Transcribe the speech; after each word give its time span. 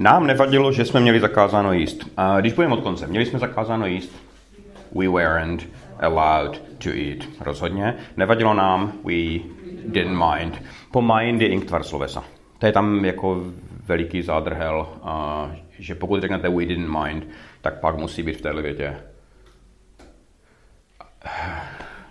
Nám 0.00 0.26
nevadilo, 0.26 0.72
že 0.72 0.84
jsme 0.84 1.00
měli 1.00 1.20
zakázáno 1.20 1.72
jíst. 1.72 2.10
A 2.16 2.40
když 2.40 2.52
budeme 2.52 2.74
od 2.74 2.82
konce, 2.82 3.06
měli 3.06 3.26
jsme 3.26 3.38
zakázáno 3.38 3.86
jíst. 3.86 4.12
We 4.92 5.08
weren't 5.08 5.68
allowed 6.00 6.62
to 6.78 6.90
eat. 6.90 7.18
Rozhodně. 7.40 7.94
Nevadilo 8.16 8.54
nám, 8.54 8.92
we 9.04 9.38
didn't 9.84 10.24
mind. 10.24 10.62
Po 10.92 11.02
mind 11.02 11.42
je 11.42 11.48
inktvar 11.48 11.82
slovesa. 11.82 12.24
To 12.58 12.66
je 12.66 12.72
tam 12.72 13.04
jako 13.04 13.42
veliký 13.86 14.22
zádrhel, 14.22 14.88
a 15.02 15.50
že 15.78 15.94
pokud 15.94 16.20
řeknete 16.20 16.48
we 16.48 16.64
didn't 16.64 16.98
mind, 17.04 17.26
tak 17.60 17.80
pak 17.80 17.96
musí 17.96 18.22
být 18.22 18.36
v 18.36 18.40
téhle 18.40 18.62
větě 18.62 18.96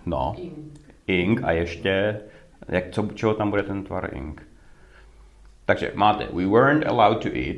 no, 0.05 0.35
ing 1.07 1.43
a 1.43 1.51
ještě, 1.51 2.21
jak, 2.67 2.89
co, 2.91 3.07
čeho 3.13 3.33
tam 3.33 3.49
bude 3.49 3.63
ten 3.63 3.83
tvar 3.83 4.09
ing. 4.13 4.47
Takže 5.65 5.91
máte 5.95 6.27
we 6.33 6.45
weren't 6.45 6.87
allowed 6.87 7.23
to 7.23 7.29
eat, 7.29 7.57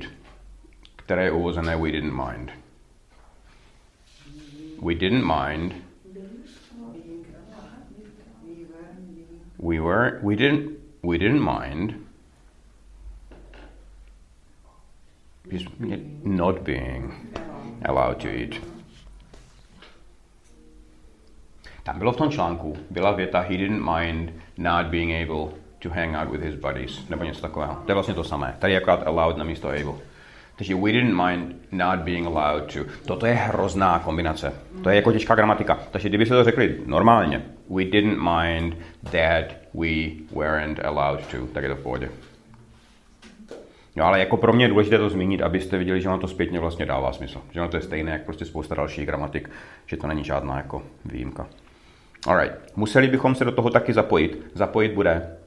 je 1.20 1.32
uvozené 1.32 1.76
we 1.76 1.92
didn't 1.92 2.14
mind. 2.14 2.52
We 4.82 4.96
didn't 4.96 5.26
mind. 5.26 5.74
We 9.60 9.80
were 9.80 10.20
we 10.24 10.36
didn't 10.36 10.72
we 11.04 11.18
didn't 11.18 11.42
mind 11.42 11.94
not 16.24 16.64
being 16.64 17.14
allowed 17.86 18.22
to 18.22 18.28
eat. 18.28 18.62
Tam 21.84 22.00
bylo 22.00 22.12
v 22.12 22.18
tom 22.18 22.32
článku, 22.32 22.78
byla 22.90 23.12
věta 23.12 23.40
he 23.40 23.58
didn't 23.58 23.84
mind 23.98 24.34
not 24.58 24.86
being 24.86 25.12
able 25.12 25.58
to 25.80 25.90
hang 25.90 26.16
out 26.16 26.30
with 26.30 26.42
his 26.42 26.56
buddies, 26.56 27.10
nebo 27.10 27.24
něco 27.24 27.42
takového. 27.42 27.76
To 27.86 27.92
je 27.92 27.94
vlastně 27.94 28.14
to 28.14 28.24
samé. 28.24 28.56
Tady 28.60 28.74
je 28.74 28.82
akorát 28.82 29.08
allowed 29.08 29.38
na 29.38 29.44
místo 29.44 29.68
able. 29.68 30.11
Takže 30.62 30.76
we 30.76 30.92
didn't 30.92 31.16
mind 31.16 31.56
not 31.72 32.00
being 32.00 32.28
allowed 32.28 32.74
to. 32.74 32.80
Toto 33.06 33.26
je 33.26 33.34
hrozná 33.34 34.00
kombinace. 34.00 34.54
To 34.84 34.90
je 34.90 34.96
jako 34.96 35.12
těžká 35.12 35.36
gramatika. 35.36 35.80
Takže 35.92 36.10
kdyby 36.10 36.26
se 36.26 36.34
to 36.34 36.44
řekli 36.44 36.78
normálně, 36.86 37.46
we 37.70 37.84
didn't 37.84 38.18
mind 38.18 38.78
that 39.04 39.46
we 39.74 39.90
weren't 40.36 40.86
allowed 40.86 41.28
to, 41.28 41.48
tak 41.54 41.64
je 41.64 41.70
to 41.70 41.76
v 41.76 41.84
pohodě. 41.84 42.10
No 43.96 44.06
ale 44.06 44.20
jako 44.20 44.38
pro 44.38 44.54
mě 44.54 44.66
je 44.66 44.70
důležité 44.70 44.98
to 44.98 45.10
zmínit, 45.10 45.42
abyste 45.42 45.78
viděli, 45.78 46.02
že 46.02 46.10
ono 46.10 46.18
to 46.18 46.28
zpětně 46.28 46.60
vlastně 46.60 46.86
dává 46.86 47.14
smysl. 47.14 47.42
Že 47.52 47.62
ono 47.62 47.70
to 47.70 47.78
je 47.78 47.84
stejné, 47.84 48.12
jak 48.12 48.26
prostě 48.26 48.46
spousta 48.46 48.76
dalších 48.76 49.06
gramatik, 49.06 49.50
že 49.86 49.98
to 49.98 50.08
není 50.08 50.24
žádná 50.24 50.58
jako 50.58 50.84
výjimka. 51.06 51.48
Alright. 52.28 52.58
Museli 52.76 53.08
bychom 53.08 53.36
se 53.36 53.46
do 53.46 53.52
toho 53.52 53.70
taky 53.70 53.94
zapojit. 53.94 54.52
Zapojit 54.54 54.94
bude 54.94 55.38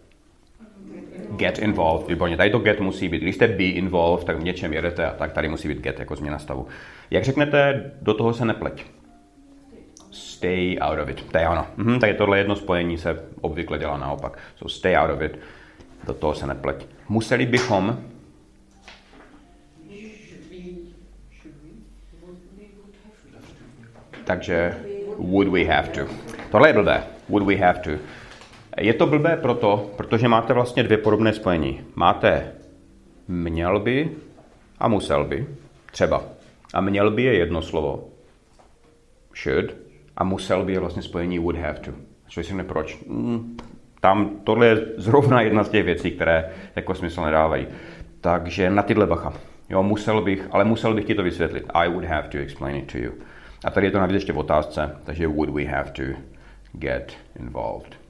get 1.36 1.58
involved, 1.58 2.08
výborně. 2.08 2.36
Tady 2.36 2.50
to 2.50 2.58
get 2.58 2.80
musí 2.80 3.08
být. 3.08 3.22
Když 3.22 3.34
jste 3.34 3.48
be 3.48 3.64
involved, 3.64 4.26
tak 4.26 4.36
v 4.36 4.44
něčem 4.44 4.72
jedete 4.72 5.06
a 5.06 5.14
tak 5.14 5.32
tady 5.32 5.48
musí 5.48 5.68
být 5.68 5.78
get 5.78 5.98
jako 5.98 6.16
změna 6.16 6.38
stavu. 6.38 6.66
Jak 7.10 7.24
řeknete, 7.24 7.92
do 8.02 8.14
toho 8.14 8.34
se 8.34 8.44
nepleť. 8.44 8.84
Stay 10.10 10.78
out 10.80 10.98
of 10.98 11.08
it. 11.08 11.32
To 11.32 11.38
je 11.38 11.48
ono. 11.48 11.66
Mhm, 11.76 11.98
je 12.04 12.14
tohle 12.14 12.38
jedno 12.38 12.56
spojení 12.56 12.98
se 12.98 13.24
obvykle 13.40 13.78
dělá 13.78 13.96
naopak. 13.96 14.38
So 14.56 14.74
stay 14.74 14.96
out 14.96 15.10
of 15.10 15.22
it. 15.22 15.38
Do 16.06 16.14
toho 16.14 16.34
se 16.34 16.46
nepleť. 16.46 16.86
Museli 17.08 17.46
bychom 17.46 17.98
Takže 24.24 24.74
would 25.18 25.48
we 25.48 25.64
have 25.64 25.88
to. 25.88 26.08
Tohle 26.50 26.68
je 26.68 26.72
blbé. 26.72 27.04
Would 27.28 27.46
we 27.46 27.56
have 27.56 27.78
to. 27.78 27.90
Je 28.80 28.94
to 28.94 29.06
blbé 29.06 29.36
proto, 29.36 29.90
protože 29.96 30.28
máte 30.28 30.52
vlastně 30.52 30.82
dvě 30.82 30.98
podobné 30.98 31.32
spojení. 31.32 31.80
Máte 31.94 32.52
měl 33.28 33.80
by 33.80 34.10
a 34.78 34.88
musel 34.88 35.24
by. 35.24 35.46
Třeba. 35.92 36.24
A 36.74 36.80
měl 36.80 37.10
by 37.10 37.22
je 37.22 37.34
jedno 37.34 37.62
slovo. 37.62 38.08
Should. 39.42 39.76
A 40.16 40.24
musel 40.24 40.64
by 40.64 40.72
je 40.72 40.80
vlastně 40.80 41.02
spojení 41.02 41.38
would 41.38 41.56
have 41.56 41.78
to. 41.78 41.90
Člověk 42.28 42.46
si 42.46 42.64
proč. 42.64 42.98
Hmm, 43.08 43.56
tam 44.00 44.40
tohle 44.44 44.66
je 44.66 44.86
zrovna 44.96 45.40
jedna 45.40 45.64
z 45.64 45.68
těch 45.68 45.84
věcí, 45.84 46.10
které 46.10 46.50
jako 46.76 46.94
smysl 46.94 47.24
nedávají. 47.24 47.66
Takže 48.20 48.70
na 48.70 48.82
tyhle 48.82 49.06
bacha. 49.06 49.32
Jo, 49.70 49.82
musel 49.82 50.22
bych, 50.22 50.48
ale 50.50 50.64
musel 50.64 50.94
bych 50.94 51.04
ti 51.04 51.14
to 51.14 51.22
vysvětlit. 51.22 51.64
I 51.74 51.88
would 51.88 52.04
have 52.04 52.28
to 52.28 52.38
explain 52.38 52.76
it 52.76 52.92
to 52.92 52.98
you. 52.98 53.12
A 53.64 53.70
tady 53.70 53.86
je 53.86 53.90
to 53.90 53.98
navíc 53.98 54.14
ještě 54.14 54.32
v 54.32 54.38
otázce, 54.38 54.96
takže 55.04 55.26
would 55.26 55.50
we 55.50 55.64
have 55.64 55.90
to 55.90 56.02
get 56.72 57.12
involved. 57.40 58.03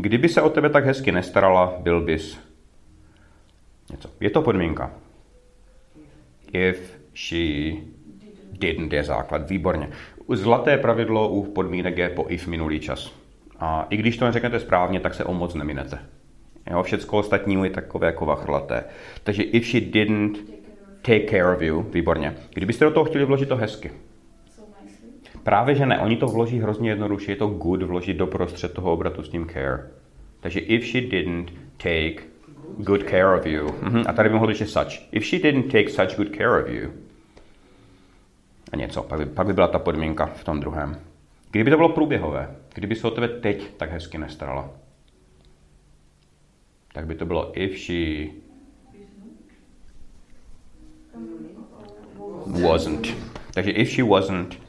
Kdyby 0.00 0.28
se 0.28 0.42
o 0.42 0.50
tebe 0.50 0.70
tak 0.70 0.84
hezky 0.84 1.12
nestarala, 1.12 1.74
byl 1.78 2.00
bys 2.00 2.38
něco. 3.90 4.10
Je 4.20 4.30
to 4.30 4.42
podmínka. 4.42 4.90
If 6.52 6.98
she 7.14 7.72
didn't 8.52 8.92
je 8.92 9.04
základ. 9.04 9.50
Výborně. 9.50 9.90
Zlaté 10.32 10.78
pravidlo 10.78 11.28
u 11.28 11.52
podmínek 11.52 11.98
je 11.98 12.08
po 12.08 12.24
if 12.28 12.46
minulý 12.46 12.80
čas. 12.80 13.12
A 13.58 13.86
i 13.90 13.96
když 13.96 14.16
to 14.16 14.24
neřeknete 14.24 14.60
správně, 14.60 15.00
tak 15.00 15.14
se 15.14 15.24
o 15.24 15.34
moc 15.34 15.54
neminete. 15.54 15.98
Jo, 16.70 16.82
všecko 16.82 17.18
ostatní 17.18 17.64
je 17.64 17.70
takové 17.70 18.06
jako 18.06 18.26
vachrlaté. 18.26 18.84
Takže 19.24 19.42
if 19.42 19.66
she 19.66 19.80
didn't 19.80 20.38
take 21.02 21.24
care 21.30 21.56
of 21.56 21.62
you, 21.62 21.82
výborně. 21.82 22.34
Kdybyste 22.54 22.84
do 22.84 22.90
toho 22.90 23.04
chtěli 23.04 23.24
vložit 23.24 23.48
to 23.48 23.56
hezky. 23.56 23.90
Právě, 25.48 25.74
že 25.74 25.86
ne, 25.86 26.00
oni 26.00 26.16
to 26.16 26.26
vloží 26.26 26.60
hrozně 26.60 26.90
jednoduše, 26.90 27.32
je 27.32 27.36
to 27.36 27.46
good 27.46 27.82
vložit 27.82 28.16
do 28.16 28.26
prostřed 28.26 28.72
toho 28.72 28.92
obratu 28.92 29.22
s 29.22 29.28
tím 29.28 29.48
care. 29.48 29.90
Takže 30.40 30.60
if 30.60 30.86
she 30.86 31.00
didn't 31.00 31.52
take 31.76 32.14
good 32.78 33.02
care 33.10 33.38
of 33.38 33.46
you. 33.46 33.66
Mm-hmm. 33.66 34.04
A 34.08 34.12
tady 34.12 34.28
by 34.28 34.34
mohlo 34.34 34.48
být, 34.48 34.56
že 34.56 34.66
such. 34.66 35.12
If 35.12 35.24
she 35.24 35.42
didn't 35.42 35.72
take 35.72 35.88
such 35.88 36.16
good 36.16 36.36
care 36.36 36.62
of 36.62 36.68
you. 36.68 36.90
A 38.72 38.76
něco, 38.76 39.02
pak 39.02 39.18
by, 39.18 39.26
pak 39.26 39.46
by 39.46 39.52
byla 39.52 39.68
ta 39.68 39.78
podmínka 39.78 40.26
v 40.26 40.44
tom 40.44 40.60
druhém. 40.60 41.00
Kdyby 41.50 41.70
to 41.70 41.76
bylo 41.76 41.88
průběhové, 41.88 42.56
kdyby 42.74 42.94
se 42.94 43.06
o 43.06 43.10
tebe 43.10 43.28
teď 43.28 43.76
tak 43.76 43.90
hezky 43.90 44.18
nestarala, 44.18 44.70
tak 46.92 47.06
by 47.06 47.14
to 47.14 47.26
bylo 47.26 47.52
if 47.54 47.78
she 47.78 48.26
wasn't. 52.62 53.06
Takže 53.54 53.70
if 53.70 53.90
she 53.90 54.04
wasn't 54.04 54.67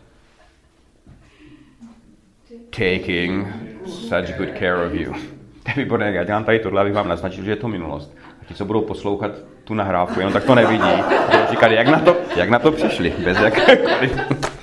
taking 2.69 3.47
such 3.85 4.38
good 4.38 4.57
care 4.59 4.85
of 4.85 4.94
you. 4.94 5.13
To 5.63 5.80
je 5.80 5.85
výborné, 5.85 6.12
já 6.12 6.24
dělám 6.24 6.44
tady 6.44 6.59
tohle, 6.59 6.81
abych 6.81 6.94
vám 6.94 7.07
naznačil, 7.07 7.44
že 7.44 7.52
je 7.52 7.56
to 7.56 7.68
minulost. 7.68 8.16
A 8.41 8.46
ti, 8.46 8.53
co 8.53 8.66
budou 8.66 8.81
poslouchat 8.81 9.31
tu 9.63 9.74
nahrávku, 9.74 10.19
jenom 10.19 10.34
tak 10.34 10.44
to 10.44 10.56
nevidí, 10.56 10.91
budou 11.25 11.46
říkat, 11.50 11.72
jak 11.72 11.88
na 11.88 12.00
to, 12.00 12.18
jak 12.35 12.50
na 12.50 12.59
to 12.59 12.72
přišli, 12.72 13.13
bez 13.24 13.40
jakékoliv. 13.40 14.19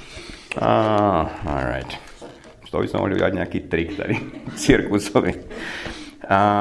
Ah, 0.61 1.27
alright. 1.47 1.99
Z 2.67 2.71
toho 2.71 2.83
bychom 2.83 3.01
mohli 3.01 3.15
udělat 3.15 3.33
nějaký 3.33 3.61
trik 3.61 3.97
tady, 3.97 4.21
cirkusový. 4.55 5.35
Uh, 5.35 5.41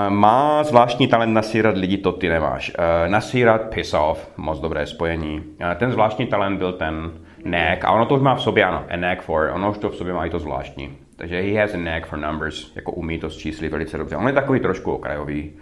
má 0.09 0.63
zvláštní 0.63 1.07
talent 1.07 1.33
nasírat 1.33 1.77
lidi, 1.77 1.97
to 1.97 2.12
ty 2.12 2.29
nemáš. 2.29 2.72
Uh, 2.79 3.12
nasírat, 3.12 3.62
piss 3.62 3.94
off, 3.94 4.29
moc 4.38 4.59
dobré 4.59 4.85
spojení. 4.88 5.38
Uh, 5.38 5.73
ten 5.75 5.91
zvláštní 5.91 6.27
talent 6.27 6.57
byl 6.57 6.73
ten 6.73 7.12
knack, 7.41 7.85
a 7.85 7.91
ono 7.91 8.06
to 8.06 8.16
už 8.16 8.22
má 8.22 8.35
v 8.35 8.41
sobě, 8.41 8.66
ano, 8.66 8.83
a 8.89 8.97
knack 8.97 9.22
for, 9.22 9.51
ono 9.53 9.72
už 9.72 9.77
to 9.77 9.89
v 9.89 9.95
sobě 9.95 10.13
má 10.13 10.25
i 10.25 10.29
to 10.29 10.39
zvláštní. 10.39 10.97
Takže 11.16 11.42
he 11.42 11.62
has 11.62 11.74
a 11.74 11.78
knack 11.78 12.08
for 12.08 12.20
numbers, 12.20 12.72
jako 12.76 12.92
umí 12.92 13.20
to 13.20 13.30
s 13.30 13.38
čísly 13.38 13.70
velice 13.70 13.98
dobře. 13.98 14.16
On 14.16 14.28
je 14.28 14.34
takový 14.34 14.59
trošku 14.59 14.92
okrajový 14.92 15.53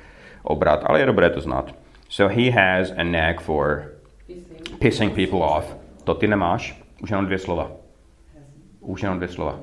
obrat, 0.44 0.84
ale 0.86 1.00
je 1.00 1.06
dobré 1.06 1.30
to 1.30 1.42
znát. 1.42 1.76
So 2.10 2.36
he 2.36 2.52
has 2.52 2.92
a 2.92 3.04
knack 3.04 3.42
for 3.42 3.92
pissing 4.80 5.14
people 5.14 5.40
off. 5.40 5.76
To 6.04 6.14
ty 6.14 6.28
nemáš? 6.28 6.84
Už 7.02 7.10
jenom 7.10 7.26
dvě 7.26 7.40
slova. 7.40 7.72
Už 8.80 9.04
jenom 9.04 9.18
dvě 9.18 9.28
slova. 9.28 9.60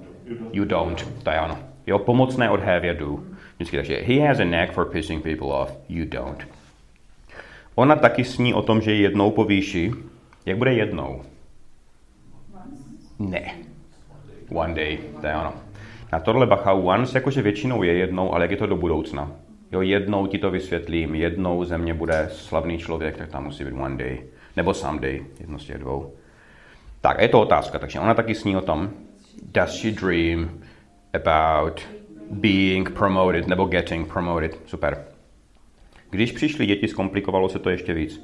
You 0.53 0.64
don't. 0.64 1.23
To 1.23 1.31
je 1.31 1.38
ano. 1.38 1.59
Jo, 1.87 1.99
pomocné 1.99 2.50
od 2.50 2.61
have, 2.61 2.94
do. 2.94 3.19
Vždycky 3.56 3.76
takže 3.76 3.97
he 3.97 4.26
has 4.26 4.41
a 4.41 4.44
knack 4.44 4.73
for 4.73 4.85
pissing 4.85 5.23
people 5.23 5.49
off. 5.49 5.79
You 5.88 6.05
don't. 6.05 6.49
Ona 7.75 7.97
taky 7.97 8.25
sní 8.25 8.55
o 8.55 8.62
tom, 8.62 8.81
že 8.81 8.94
jednou 8.94 9.31
povýší. 9.31 9.93
Jak 10.47 10.59
bude 10.59 10.73
jednou? 10.73 11.23
Ne. 13.19 13.55
One 14.55 14.75
day, 14.75 14.99
to 15.20 15.26
je 15.26 15.35
ono. 15.35 15.69
Na 16.12 16.21
tohle 16.21 16.47
bacha 16.47 16.73
once, 16.73 17.19
jakože 17.19 17.43
většinou 17.43 17.83
je 17.83 17.93
jednou, 17.93 18.35
ale 18.35 18.45
jak 18.45 18.51
je 18.51 18.57
to 18.57 18.67
do 18.67 18.77
budoucna. 18.77 19.33
Jo, 19.73 19.81
jednou 19.81 20.27
ti 20.27 20.39
to 20.39 20.51
vysvětlím, 20.51 21.15
jednou 21.15 21.65
ze 21.65 21.79
mě 21.79 21.95
bude 21.95 22.29
slavný 22.33 22.79
člověk, 22.79 23.17
tak 23.17 23.29
tam 23.29 23.45
musí 23.45 23.65
být 23.65 23.75
one 23.81 23.97
day. 23.97 24.21
Nebo 24.57 24.75
someday, 24.75 25.25
jedno 25.41 25.59
z 25.59 25.65
těch 25.65 25.79
dvou. 25.79 26.12
Tak, 27.01 27.21
je 27.21 27.29
to 27.29 27.41
otázka, 27.41 27.79
takže 27.79 28.01
ona 28.01 28.15
taky 28.15 28.35
sní 28.35 28.57
o 28.57 28.61
tom. 28.61 28.91
Does 29.53 29.81
she 29.81 29.93
dream 29.93 30.51
about 31.15 31.81
being 32.31 32.91
promoted 32.91 33.47
nebo 33.47 33.65
getting 33.65 34.12
promoted? 34.12 34.61
Super. 34.67 35.05
Když 36.11 36.33
přišli 36.33 36.67
děti, 36.67 36.89
zkomplikovalo 36.89 37.49
se 37.49 37.59
to 37.59 37.71
ještě 37.71 37.95
víc. 37.95 38.21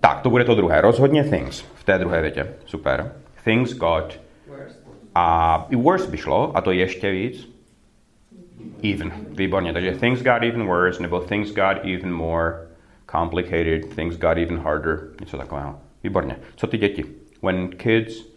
Tak, 0.00 0.20
to 0.20 0.30
bude 0.30 0.44
to 0.44 0.54
druhé. 0.54 0.80
Rozhodně 0.80 1.24
things 1.24 1.60
v 1.60 1.84
té 1.84 1.98
druhé 1.98 2.22
větě. 2.22 2.54
Super. 2.64 3.12
Things 3.44 3.74
got 3.74 4.20
a 5.14 5.66
i 5.70 5.76
worse 5.76 6.10
by 6.10 6.16
šlo, 6.16 6.56
a 6.56 6.60
to 6.60 6.72
ještě 6.72 7.10
víc. 7.10 7.48
Even. 8.82 9.12
Výborně. 9.28 9.72
Takže 9.72 9.92
things 9.92 10.22
got 10.22 10.42
even 10.42 10.66
worse, 10.66 11.02
nebo 11.02 11.20
things 11.20 11.54
got 11.54 11.84
even 11.84 12.12
more 12.12 12.54
complicated, 13.12 13.94
things 13.94 14.16
got 14.16 14.38
even 14.38 14.58
harder, 14.58 15.08
něco 15.20 15.38
takového. 15.38 15.78
Výborně. 16.02 16.36
Co 16.56 16.66
ty 16.66 16.78
děti? 16.78 17.04
When 17.42 17.68
kids 17.68 18.32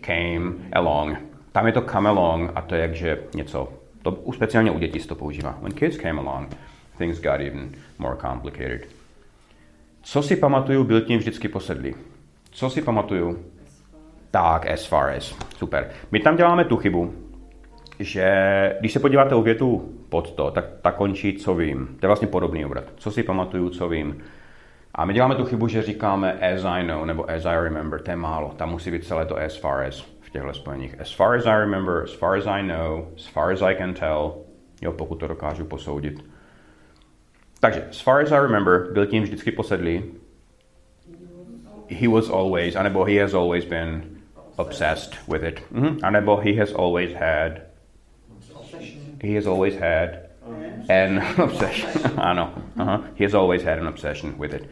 came 0.00 0.52
along. 0.72 1.18
Tam 1.52 1.66
je 1.66 1.72
to 1.72 1.82
come 1.82 2.08
along 2.08 2.50
a 2.54 2.62
to 2.62 2.74
je 2.74 2.80
jakže 2.80 3.18
něco. 3.34 3.72
To 4.02 4.18
speciálně 4.34 4.70
u 4.70 4.78
dětí 4.78 5.00
se 5.00 5.08
to 5.08 5.14
používá. 5.14 5.58
When 5.62 5.72
kids 5.72 5.96
came 5.96 6.20
along, 6.20 6.56
things 6.98 7.20
got 7.20 7.40
even 7.40 7.70
more 7.98 8.16
complicated. 8.16 8.88
Co 10.02 10.22
si 10.22 10.36
pamatuju, 10.36 10.84
byl 10.84 11.00
tím 11.00 11.18
vždycky 11.18 11.48
posedlý. 11.48 11.94
Co 12.50 12.70
si 12.70 12.82
pamatuju? 12.82 13.44
Tak, 14.30 14.66
as 14.70 14.86
far 14.86 15.10
as. 15.10 15.36
Super. 15.56 15.90
My 16.10 16.20
tam 16.20 16.36
děláme 16.36 16.64
tu 16.64 16.76
chybu, 16.76 17.14
že 17.98 18.76
když 18.80 18.92
se 18.92 19.00
podíváte 19.00 19.34
u 19.34 19.42
větu 19.42 19.94
pod 20.08 20.32
to, 20.32 20.50
tak 20.50 20.64
ta 20.82 20.92
končí 20.92 21.36
co 21.36 21.54
vím. 21.54 21.86
To 21.86 22.06
je 22.06 22.08
vlastně 22.08 22.28
podobný 22.28 22.64
obrat. 22.64 22.84
Co 22.96 23.10
si 23.10 23.22
pamatuju, 23.22 23.68
co 23.68 23.88
vím. 23.88 24.22
A 24.94 25.04
my 25.04 25.14
děláme 25.14 25.34
tu 25.34 25.44
chybu, 25.44 25.68
že 25.68 25.82
říkáme 25.82 26.32
as 26.32 26.64
I 26.64 26.86
know 26.86 27.04
nebo 27.04 27.30
as 27.30 27.44
I 27.44 27.56
remember, 27.64 28.00
to 28.00 28.10
je 28.10 28.16
málo. 28.16 28.54
Tam 28.56 28.70
musí 28.70 28.90
být 28.90 29.04
celé 29.04 29.26
to 29.26 29.36
as 29.36 29.56
far 29.56 29.82
as 29.82 30.00
v 30.20 30.30
těchto 30.30 30.52
spojeních. 30.54 31.00
As 31.00 31.12
far 31.12 31.36
as 31.36 31.46
I 31.46 31.58
remember, 31.58 32.02
as 32.02 32.12
far 32.12 32.38
as 32.38 32.46
I 32.46 32.62
know, 32.62 33.06
as 33.16 33.26
far 33.26 33.52
as 33.52 33.62
I 33.62 33.74
can 33.74 33.94
tell, 33.94 34.34
jo, 34.82 34.92
pokud 34.92 35.14
to 35.14 35.26
dokážu 35.26 35.64
posoudit. 35.64 36.24
Takže, 37.60 37.84
as 37.90 38.00
far 38.00 38.22
as 38.22 38.32
I 38.32 38.40
remember, 38.40 38.92
byl 38.92 39.06
tím 39.06 39.22
vždycky 39.22 39.52
posedlý. 39.52 40.04
He 41.88 42.08
was 42.08 42.30
always, 42.30 42.76
anebo 42.76 43.04
he 43.04 43.20
has 43.20 43.34
always 43.34 43.64
been 43.64 44.19
obsessed 44.58 45.16
with 45.28 45.44
it. 45.44 45.60
Mm-hmm. 45.72 46.04
Anebo 46.04 46.42
he 46.42 46.56
has 46.56 46.72
always 46.72 47.12
had 47.14 47.62
he 49.20 49.34
has 49.34 49.46
always 49.46 49.74
had 49.74 50.30
an 50.88 51.18
obsession. 51.38 51.90
ano, 52.18 52.52
uh-huh. 52.76 53.02
he 53.14 53.24
has 53.24 53.34
always 53.34 53.62
had 53.62 53.78
an 53.78 53.86
obsession 53.86 54.38
with 54.38 54.54
it. 54.54 54.70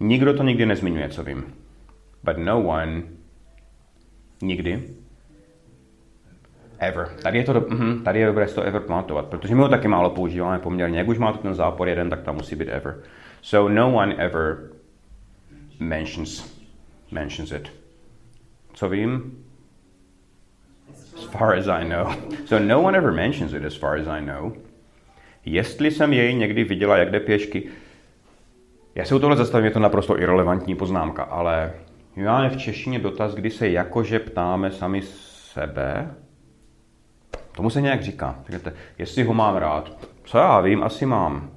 Nikdo 0.00 0.36
to 0.36 0.42
nikdy 0.42 0.66
nezmiňuje, 0.66 1.08
co 1.08 1.22
vím. 1.22 1.52
But 2.22 2.38
no 2.38 2.60
one 2.60 3.02
nikdy 4.42 4.94
ever. 6.78 7.08
Tady 7.22 7.38
je, 7.38 7.44
to, 7.44 7.52
uh-huh, 7.54 8.02
tady 8.02 8.20
je 8.20 8.26
dobré 8.26 8.46
to 8.46 8.62
ever 8.62 8.80
pamatovat, 8.80 9.26
protože 9.26 9.54
my 9.54 9.60
ho 9.60 9.68
taky 9.68 9.88
málo 9.88 10.10
používáme 10.10 10.58
poměrně. 10.58 10.98
Jak 10.98 11.08
už 11.08 11.18
máte 11.18 11.38
ten 11.38 11.54
zápor 11.54 11.88
jeden, 11.88 12.10
tak 12.10 12.22
tam 12.22 12.34
musí 12.34 12.56
být 12.56 12.68
ever. 12.68 12.98
So 13.42 13.74
no 13.74 13.94
one 13.94 14.14
ever 14.14 14.70
mentions, 15.80 16.60
mentions 17.10 17.52
it. 17.52 17.85
Co 18.76 18.88
vím? 18.88 19.38
As 21.16 21.24
far 21.24 21.58
as 21.58 21.68
I 21.68 21.84
know. 21.88 22.14
So 22.46 22.64
no 22.64 22.82
one 22.82 22.98
ever 22.98 23.12
mentions 23.12 23.52
it 23.52 23.64
as 23.64 23.74
far 23.74 23.98
as 23.98 24.06
I 24.06 24.26
know. 24.26 24.52
Jestli 25.44 25.90
jsem 25.90 26.12
jej 26.12 26.34
někdy 26.34 26.64
viděla, 26.64 26.96
jak 26.96 27.10
jde 27.10 27.20
pěšky, 27.20 27.68
já 28.94 29.04
se 29.04 29.14
u 29.14 29.18
tohle 29.18 29.36
zastavím, 29.36 29.64
je 29.64 29.70
to 29.70 29.78
naprosto 29.78 30.20
irrelevantní 30.20 30.74
poznámka, 30.74 31.22
ale 31.22 31.72
my 32.16 32.24
máme 32.24 32.50
v 32.50 32.56
češtině 32.56 32.98
dotaz, 32.98 33.34
kdy 33.34 33.50
se 33.50 33.68
jakože 33.68 34.18
ptáme 34.18 34.70
sami 34.70 35.02
sebe. 35.02 36.10
Tomu 37.52 37.70
se 37.70 37.80
nějak 37.80 38.02
říká. 38.02 38.38
Řeknete, 38.44 38.72
jestli 38.98 39.24
ho 39.24 39.34
mám 39.34 39.56
rád. 39.56 40.08
Co 40.24 40.38
já 40.38 40.60
vím, 40.60 40.82
asi 40.82 41.06
mám. 41.06 41.50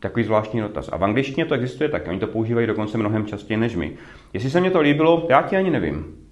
Takový 0.00 0.24
zvláštní 0.24 0.60
dotaz. 0.60 0.88
A 0.92 0.96
v 0.96 1.04
angličtině 1.04 1.46
to 1.46 1.54
existuje 1.54 1.88
taky. 1.88 2.10
Oni 2.10 2.20
to 2.20 2.26
používají 2.26 2.66
dokonce 2.66 2.98
mnohem 2.98 3.26
častěji 3.26 3.56
než 3.56 3.76
my. 3.76 3.96
Jestli 4.32 4.50
se 4.50 4.60
mě 4.60 4.70
to 4.70 4.80
líbilo, 4.80 5.26
já 5.30 5.42
ti 5.42 5.56
ani 5.56 5.70
nevím. 5.70 6.23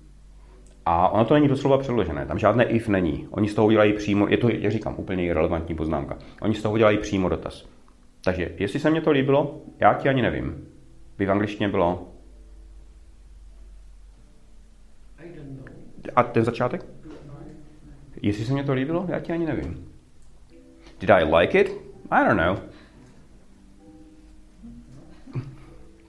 A 0.86 1.08
ono 1.08 1.24
to 1.24 1.34
není 1.34 1.48
doslova 1.48 1.78
přeložené, 1.78 2.26
tam 2.26 2.38
žádné 2.38 2.64
if 2.64 2.88
není. 2.88 3.28
Oni 3.30 3.48
z 3.48 3.54
toho 3.54 3.66
udělají 3.66 3.92
přímo, 3.92 4.28
je 4.28 4.36
to, 4.36 4.48
jak 4.48 4.72
říkám, 4.72 4.94
úplně 4.98 5.34
relevantní 5.34 5.74
poznámka. 5.74 6.18
Oni 6.40 6.54
z 6.54 6.62
toho 6.62 6.72
udělají 6.72 6.98
přímo 6.98 7.28
dotaz. 7.28 7.68
Takže, 8.24 8.54
jestli 8.58 8.80
se 8.80 8.90
mně 8.90 9.00
to 9.00 9.10
líbilo, 9.10 9.60
já 9.78 9.94
ti 9.94 10.08
ani 10.08 10.22
nevím. 10.22 10.68
By 11.18 11.26
v 11.26 11.30
angličtině 11.30 11.68
bylo? 11.68 12.08
A 16.16 16.22
ten 16.22 16.44
začátek? 16.44 16.86
Jestli 18.22 18.44
se 18.44 18.52
mně 18.52 18.64
to 18.64 18.72
líbilo, 18.72 19.06
já 19.08 19.20
ti 19.20 19.32
ani 19.32 19.46
nevím. 19.46 19.92
Did 21.00 21.10
I 21.10 21.24
like 21.24 21.60
it? 21.60 21.70
I 22.10 22.24
don't 22.24 22.40
know. 22.40 22.71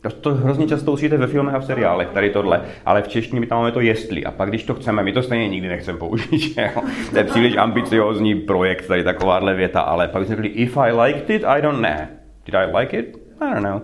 To, 0.04 0.10
to 0.10 0.36
hrozně 0.36 0.68
často 0.68 0.92
uslyšíte 0.92 1.18
ve 1.18 1.28
filmech 1.28 1.56
a 1.56 1.60
v 1.60 1.66
seriálech, 1.66 2.10
tady 2.10 2.30
tohle, 2.30 2.62
ale 2.86 3.02
v 3.02 3.08
češtině 3.08 3.40
my 3.40 3.48
tam 3.48 3.58
máme 3.58 3.72
to 3.72 3.80
jestli. 3.80 4.26
A 4.26 4.32
pak, 4.32 4.50
když 4.50 4.64
to 4.64 4.76
chceme, 4.76 5.04
my 5.04 5.12
to 5.12 5.24
stejně 5.24 5.48
nikdy 5.50 5.68
nechceme 5.68 6.00
použít, 6.00 6.58
jo? 6.76 6.84
To 7.10 7.18
je 7.18 7.24
příliš 7.24 7.58
ambiciozní 7.58 8.36
projekt, 8.36 8.88
tady 8.88 9.04
takováhle 9.04 9.54
věta, 9.54 9.82
ale 9.82 10.08
pak 10.08 10.26
jsme 10.26 10.36
řekli, 10.36 10.50
if 10.50 10.78
I 10.78 10.92
liked 10.92 11.30
it, 11.30 11.44
I 11.46 11.62
don't 11.62 11.82
know. 11.82 12.08
Did 12.46 12.56
I 12.56 12.78
like 12.78 13.00
it? 13.00 13.18
I 13.42 13.54
don't 13.54 13.64
know. 13.64 13.82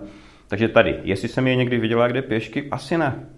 Takže 0.48 0.68
tady, 0.68 0.98
jestli 1.02 1.28
jsem 1.28 1.46
je 1.46 1.56
někdy 1.56 1.78
viděla 1.78 2.08
kde 2.08 2.22
pěšky, 2.22 2.68
asi 2.70 2.98
ne. 2.98 3.28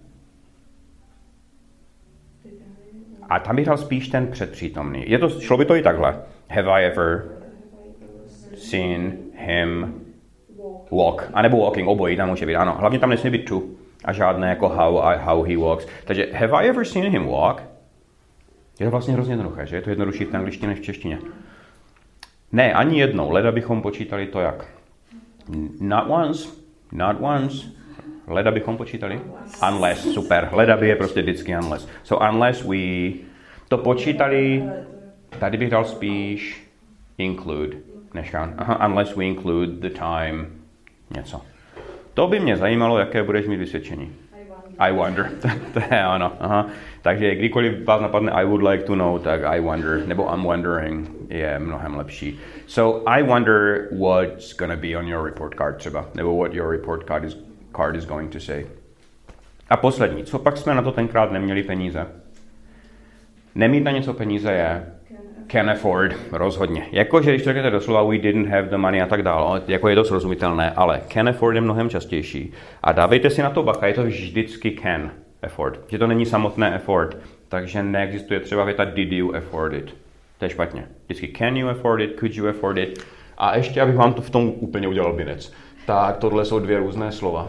A 3.29 3.39
tam 3.39 3.57
bych 3.57 3.67
dal 3.67 3.77
spíš 3.77 4.09
ten 4.09 4.27
předpřítomný. 4.27 5.05
Je 5.07 5.19
to, 5.19 5.41
šlo 5.41 5.57
by 5.57 5.65
to 5.65 5.77
i 5.77 5.83
takhle. 5.83 6.23
Have 6.49 6.71
I 6.71 6.85
ever 6.85 7.25
seen 8.55 9.13
him 9.35 10.02
walk, 10.93 11.31
anebo 11.35 11.65
walking, 11.65 11.89
obojí 11.89 12.17
tam 12.17 12.29
může 12.29 12.47
být, 12.47 12.57
ano. 12.57 12.77
Hlavně 12.79 12.99
tam 12.99 13.11
nesmí 13.11 13.31
být 13.31 13.49
to 13.49 13.63
a 14.05 14.13
žádné 14.13 14.49
jako 14.49 14.69
how, 14.69 14.99
I, 14.99 15.19
how 15.19 15.43
he 15.43 15.57
walks. 15.57 15.87
Takže 16.05 16.29
have 16.33 16.53
I 16.53 16.69
ever 16.69 16.85
seen 16.85 17.13
him 17.13 17.27
walk? 17.27 17.63
Je 18.81 18.87
to 18.87 18.91
vlastně 18.91 19.15
hrozně 19.15 19.33
jednoduché, 19.33 19.67
že? 19.67 19.77
Je 19.77 19.83
to 19.83 19.91
jednodušší 19.91 20.25
v 20.25 20.35
angličtině 20.35 20.69
než 20.69 20.79
v 20.79 20.83
češtině. 20.83 21.19
Ne, 22.53 22.73
ani 22.73 23.01
jednou. 23.01 23.31
Leda 23.31 23.53
bychom 23.53 23.83
počítali 23.83 24.27
to 24.27 24.41
jak? 24.41 24.67
Not 25.81 26.05
once, 26.09 26.49
not 26.93 27.17
once. 27.21 27.67
Leda 28.27 28.51
bychom 28.51 28.77
počítali? 28.77 29.21
Unless, 29.69 30.15
super. 30.15 30.49
Leda 30.53 30.77
by 30.77 30.89
je 30.89 30.97
prostě 30.97 31.23
vždycky 31.23 31.57
unless. 31.57 31.89
So 32.03 32.31
unless 32.31 32.65
we 32.65 33.13
to 33.69 33.79
počítali, 33.79 34.65
tady 35.39 35.57
bych 35.57 35.71
dal 35.71 35.85
spíš 35.85 36.71
include, 37.19 37.77
než 38.15 38.35
uh, 38.35 38.87
unless 38.87 39.17
we 39.17 39.25
include 39.25 39.89
the 39.89 39.99
time 39.99 40.62
něco. 41.17 41.41
To 42.15 42.27
by 42.27 42.41
mě 42.41 42.57
zajímalo, 42.57 42.99
jaké 42.99 43.23
budeš 43.23 43.47
mít 43.47 43.57
vysvědčení. 43.57 44.13
I 44.79 44.93
wonder. 44.93 45.31
to 45.73 45.81
je 45.91 46.07
ono. 46.15 46.33
Aha. 46.41 46.67
Takže 47.03 47.35
kdykoliv 47.35 47.85
vás 47.85 48.03
napadne 48.03 48.33
I 48.33 48.45
would 48.45 48.63
like 48.63 48.85
to 48.85 48.95
know, 48.95 49.19
tak 49.19 49.45
I 49.45 49.61
wonder, 49.61 50.07
nebo 50.07 50.35
I'm 50.35 50.43
wondering 50.43 51.11
je 51.29 51.59
mnohem 51.59 51.97
lepší. 51.97 52.41
So 52.67 53.11
I 53.11 53.23
wonder 53.23 53.89
what's 53.99 54.57
going 54.57 54.73
to 54.73 54.79
be 54.87 54.99
on 54.99 55.09
your 55.09 55.25
report 55.25 55.55
card 55.55 55.77
třeba, 55.77 56.09
nebo 56.15 56.37
what 56.37 56.55
your 56.55 56.71
report 56.71 57.07
card 57.07 57.25
is, 57.25 57.37
card 57.77 57.97
is 57.97 58.05
going 58.07 58.33
to 58.33 58.41
say. 58.41 58.67
A 59.71 59.77
poslední, 59.77 60.25
co 60.25 60.39
pak 60.39 60.57
jsme 60.57 60.75
na 60.75 60.83
to 60.83 60.93
tenkrát 60.93 61.33
neměli 61.33 61.63
peníze? 61.63 62.07
Nemít 63.55 63.85
na 63.85 63.91
něco 63.91 64.15
peníze 64.15 64.53
je 64.53 64.87
can 65.47 65.71
afford, 65.71 66.17
rozhodně. 66.33 66.87
Jakože 66.93 67.31
když 67.31 67.43
to 67.43 67.49
řeknete 67.49 67.71
doslova 67.71 68.03
we 68.03 68.19
didn't 68.19 68.49
have 68.49 68.63
the 68.63 68.77
money 68.77 69.03
a 69.03 69.07
tak 69.07 69.23
dále, 69.23 69.63
jako 69.69 69.89
je 69.89 69.95
to 69.95 70.05
srozumitelné, 70.05 70.71
ale 70.71 71.01
can 71.09 71.29
afford 71.29 71.55
je 71.55 71.61
mnohem 71.61 71.89
častější. 71.89 72.53
A 72.83 72.93
dávejte 72.93 73.31
si 73.31 73.43
na 73.43 73.51
to 73.51 73.63
bacha, 73.63 73.87
je 73.87 73.95
to 73.95 74.05
vždycky 74.05 74.71
can 74.83 75.11
afford. 75.43 75.81
Že 75.89 75.99
to 75.99 76.07
není 76.07 76.27
samotné 76.27 76.75
afford, 76.75 77.17
takže 77.49 77.83
neexistuje 77.83 78.41
třeba 78.41 78.65
věta 78.65 78.85
did 78.85 79.13
you 79.13 79.35
afford 79.35 79.73
it. 79.73 79.95
To 80.39 80.45
je 80.45 80.51
špatně. 80.51 80.85
Vždycky 81.05 81.33
can 81.39 81.57
you 81.57 81.69
afford 81.69 82.01
it, 82.01 82.17
could 82.21 82.37
you 82.37 82.49
afford 82.49 82.79
it. 82.79 83.05
A 83.39 83.57
ještě, 83.57 83.81
abych 83.81 83.97
vám 83.97 84.13
to 84.13 84.23
v 84.23 84.31
tom 84.31 84.53
úplně 84.57 84.89
udělal 84.89 85.13
binec, 85.13 85.53
tak 85.87 86.17
tohle 86.17 86.45
jsou 86.45 86.59
dvě 86.59 86.79
různé 86.79 87.13
slova. 87.13 87.49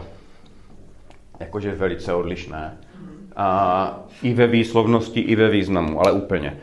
Jakože 1.40 1.74
velice 1.74 2.14
odlišné. 2.14 2.76
A 3.36 4.00
i 4.22 4.34
ve 4.34 4.46
výslovnosti, 4.46 5.20
i 5.20 5.36
ve 5.36 5.48
významu, 5.48 6.00
ale 6.00 6.12
úplně. 6.12 6.56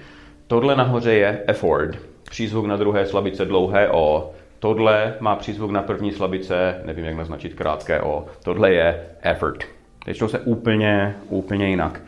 Tohle 0.51 0.75
nahoře 0.75 1.13
je 1.13 1.43
afford, 1.47 1.97
přízvuk 2.29 2.65
na 2.65 2.77
druhé 2.77 3.05
slabice 3.05 3.45
dlouhé 3.45 3.89
O. 3.89 4.31
Tohle 4.59 5.13
má 5.19 5.35
přízvuk 5.35 5.71
na 5.71 5.81
první 5.81 6.11
slabice, 6.11 6.81
nevím, 6.85 7.05
jak 7.05 7.15
naznačit 7.15 7.53
krátké 7.53 8.01
O. 8.01 8.25
Tohle 8.43 8.73
je 8.73 9.05
effort. 9.21 9.63
Teď 10.05 10.21
se 10.27 10.39
úplně, 10.39 11.15
úplně 11.29 11.69
jinak. 11.69 12.01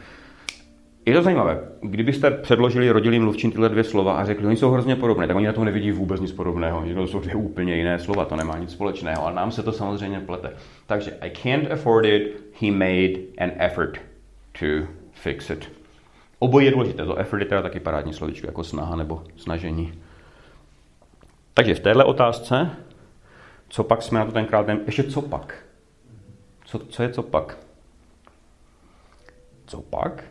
Je 1.06 1.14
to 1.14 1.22
zajímavé. 1.22 1.60
Kdybyste 1.82 2.32
předložili 2.32 2.90
rodilým 2.90 3.24
mluvčím 3.24 3.52
tyhle 3.52 3.70
dvě 3.70 3.84
slova 3.84 4.14
a 4.14 4.26
řekli, 4.26 4.48
oni 4.48 4.58
jsou 4.58 4.72
hrozně 4.72 4.96
podobné, 4.96 5.28
tak 5.28 5.36
oni 5.36 5.48
na 5.48 5.54
tom 5.54 5.66
nevidí 5.66 5.92
vůbec 5.92 6.22
nic 6.22 6.32
podobného. 6.32 6.86
To 6.96 7.08
jsou 7.08 7.20
dvě 7.20 7.36
úplně 7.36 7.76
jiné 7.76 8.00
slova, 8.00 8.26
to 8.26 8.36
nemá 8.36 8.58
nic 8.58 8.72
společného, 8.72 9.26
ale 9.26 9.36
nám 9.36 9.52
se 9.52 9.64
to 9.64 9.72
samozřejmě 9.72 10.20
plete. 10.20 10.52
Takže 10.88 11.12
I 11.22 11.30
can't 11.30 11.72
afford 11.72 12.06
it, 12.06 12.44
he 12.62 12.72
made 12.72 13.14
an 13.38 13.52
effort 13.60 13.98
to 14.60 14.88
fix 15.14 15.50
it. 15.50 15.83
Obojí 16.44 16.66
je 16.66 16.72
důležité. 16.72 17.06
To 17.06 17.16
effort 17.16 17.40
je 17.40 17.46
teda 17.46 17.62
taky 17.62 17.80
parádní 17.80 18.14
slovíčko, 18.14 18.48
jako 18.48 18.64
snaha 18.64 18.96
nebo 18.96 19.24
snažení. 19.36 19.94
Takže 21.54 21.76
v 21.76 21.80
téhle 21.80 22.04
otázce, 22.04 22.70
co 23.70 23.84
pak 23.84 24.02
jsme 24.02 24.20
na 24.20 24.26
to 24.26 24.32
tenkrát, 24.32 24.66
ještě 24.86 25.04
co 25.04 25.22
pak? 25.22 25.66
Co, 26.66 26.80
co 26.80 27.04
je 27.04 27.10
co 27.10 27.24
pak? 27.24 27.58
Co 29.66 29.82
pak? 29.82 30.24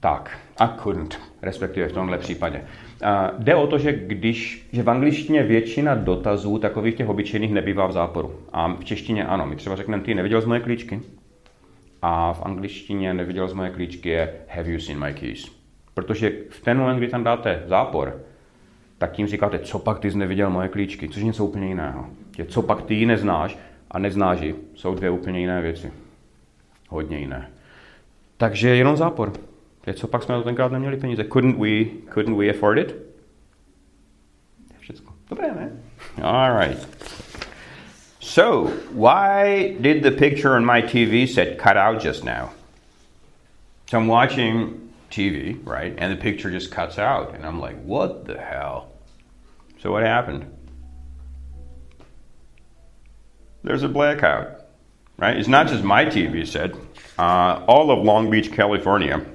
Tak, 0.00 0.38
a 0.58 0.68
couldn't, 0.68 1.20
respektive 1.42 1.88
v 1.88 1.92
tomhle 1.92 2.18
případě. 2.18 2.58
Uh, 3.02 3.40
jde 3.42 3.54
o 3.54 3.66
to, 3.66 3.78
že 3.78 3.92
když, 3.92 4.68
že 4.72 4.82
v 4.82 4.90
angličtině 4.90 5.42
většina 5.42 5.94
dotazů 5.94 6.58
takových 6.58 6.94
těch 6.94 7.08
obyčejných 7.08 7.52
nebývá 7.52 7.86
v 7.86 7.92
záporu. 7.92 8.40
A 8.52 8.74
v 8.74 8.84
češtině 8.84 9.26
ano. 9.26 9.46
My 9.46 9.56
třeba 9.56 9.76
řekneme, 9.76 10.02
ty 10.02 10.14
neviděl 10.14 10.40
z 10.40 10.44
moje 10.44 10.60
klíčky? 10.60 11.00
A 12.02 12.32
v 12.32 12.42
angličtině 12.42 13.14
neviděl 13.14 13.48
z 13.48 13.52
moje 13.52 13.70
klíčky 13.70 14.08
je 14.08 14.34
have 14.48 14.70
you 14.70 14.80
seen 14.80 15.04
my 15.04 15.14
keys? 15.14 15.50
Protože 15.94 16.32
v 16.50 16.60
ten 16.60 16.78
moment, 16.78 16.96
kdy 16.96 17.08
tam 17.08 17.24
dáte 17.24 17.62
zápor, 17.66 18.22
tak 18.98 19.12
tím 19.12 19.26
říkáte, 19.26 19.58
co 19.58 19.78
pak 19.78 19.98
ty 19.98 20.10
jsi 20.10 20.18
neviděl 20.18 20.50
moje 20.50 20.68
klíčky, 20.68 21.08
což 21.08 21.16
je 21.16 21.24
něco 21.24 21.44
úplně 21.44 21.68
jiného. 21.68 22.06
Je, 22.38 22.44
co 22.44 22.62
pak 22.62 22.82
ty 22.82 22.94
ji 22.94 23.06
neznáš 23.06 23.58
a 23.90 23.98
neznáš 23.98 24.40
ji, 24.40 24.54
jsou 24.74 24.94
dvě 24.94 25.10
úplně 25.10 25.40
jiné 25.40 25.62
věci. 25.62 25.92
Hodně 26.88 27.18
jiné. 27.18 27.50
Takže 28.36 28.68
jenom 28.68 28.96
zápor. 28.96 29.32
Je, 29.86 29.94
co 29.94 30.08
pak 30.08 30.22
jsme 30.22 30.34
to 30.34 30.42
tenkrát 30.42 30.72
neměli 30.72 30.96
peníze? 30.96 31.24
Couldn't 31.24 31.58
we, 31.58 31.84
couldn't 32.14 32.38
we 32.38 32.50
afford 32.50 32.78
it? 32.78 32.96
Všechno. 34.78 35.12
Dobré, 35.30 35.54
ne? 35.54 35.72
All 36.22 36.60
right. 36.60 36.88
So, 38.30 38.68
why 38.92 39.72
did 39.80 40.04
the 40.04 40.12
picture 40.12 40.54
on 40.54 40.64
my 40.64 40.82
TV 40.82 41.28
set 41.28 41.58
cut 41.58 41.76
out 41.76 42.00
just 42.00 42.22
now? 42.22 42.52
So 43.88 43.98
I'm 43.98 44.06
watching 44.06 44.92
TV, 45.10 45.58
right? 45.66 45.92
And 45.98 46.16
the 46.16 46.22
picture 46.22 46.48
just 46.48 46.70
cuts 46.70 46.96
out. 46.96 47.34
And 47.34 47.44
I'm 47.44 47.58
like, 47.58 47.82
what 47.82 48.26
the 48.26 48.38
hell? 48.38 48.92
So 49.80 49.90
what 49.90 50.04
happened? 50.04 50.48
There's 53.64 53.82
a 53.82 53.88
blackout, 53.88 54.60
right? 55.16 55.36
It's 55.36 55.48
not 55.48 55.66
just 55.66 55.82
my 55.82 56.04
TV 56.04 56.46
set. 56.46 56.72
Uh, 57.18 57.64
all 57.66 57.90
of 57.90 58.04
Long 58.04 58.30
Beach, 58.30 58.52
California 58.52 59.26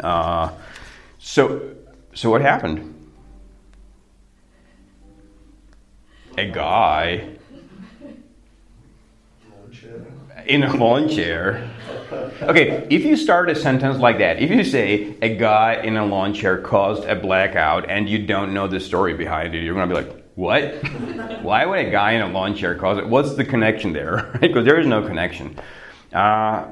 uh, 0.00 0.50
so, 1.18 1.74
so 2.12 2.28
what 2.28 2.42
happened? 2.42 2.92
A 6.36 6.50
guy 6.50 7.30
in 10.46 10.62
a 10.62 10.74
lawn 10.74 11.08
chair. 11.08 11.70
Okay, 12.42 12.86
if 12.90 13.04
you 13.04 13.16
start 13.16 13.50
a 13.50 13.54
sentence 13.54 13.98
like 13.98 14.18
that, 14.18 14.40
if 14.40 14.50
you 14.50 14.62
say 14.64 15.16
a 15.20 15.34
guy 15.36 15.82
in 15.82 15.96
a 15.96 16.06
lawn 16.06 16.32
chair 16.34 16.58
caused 16.58 17.04
a 17.04 17.16
blackout 17.16 17.88
and 17.90 18.08
you 18.08 18.24
don't 18.26 18.54
know 18.54 18.68
the 18.68 18.80
story 18.80 19.14
behind 19.14 19.54
it, 19.54 19.62
you're 19.62 19.74
gonna 19.74 19.88
be 19.88 19.94
like, 19.94 20.24
what? 20.36 20.74
Why 21.42 21.64
would 21.64 21.78
a 21.78 21.90
guy 21.90 22.12
in 22.12 22.22
a 22.22 22.28
lawn 22.28 22.54
chair 22.54 22.74
cause 22.74 22.98
it? 22.98 23.06
What's 23.08 23.34
the 23.34 23.44
connection 23.44 23.92
there? 23.92 24.36
because 24.40 24.64
there 24.64 24.78
is 24.78 24.86
no 24.86 25.04
connection. 25.06 25.58
Uh, 26.12 26.66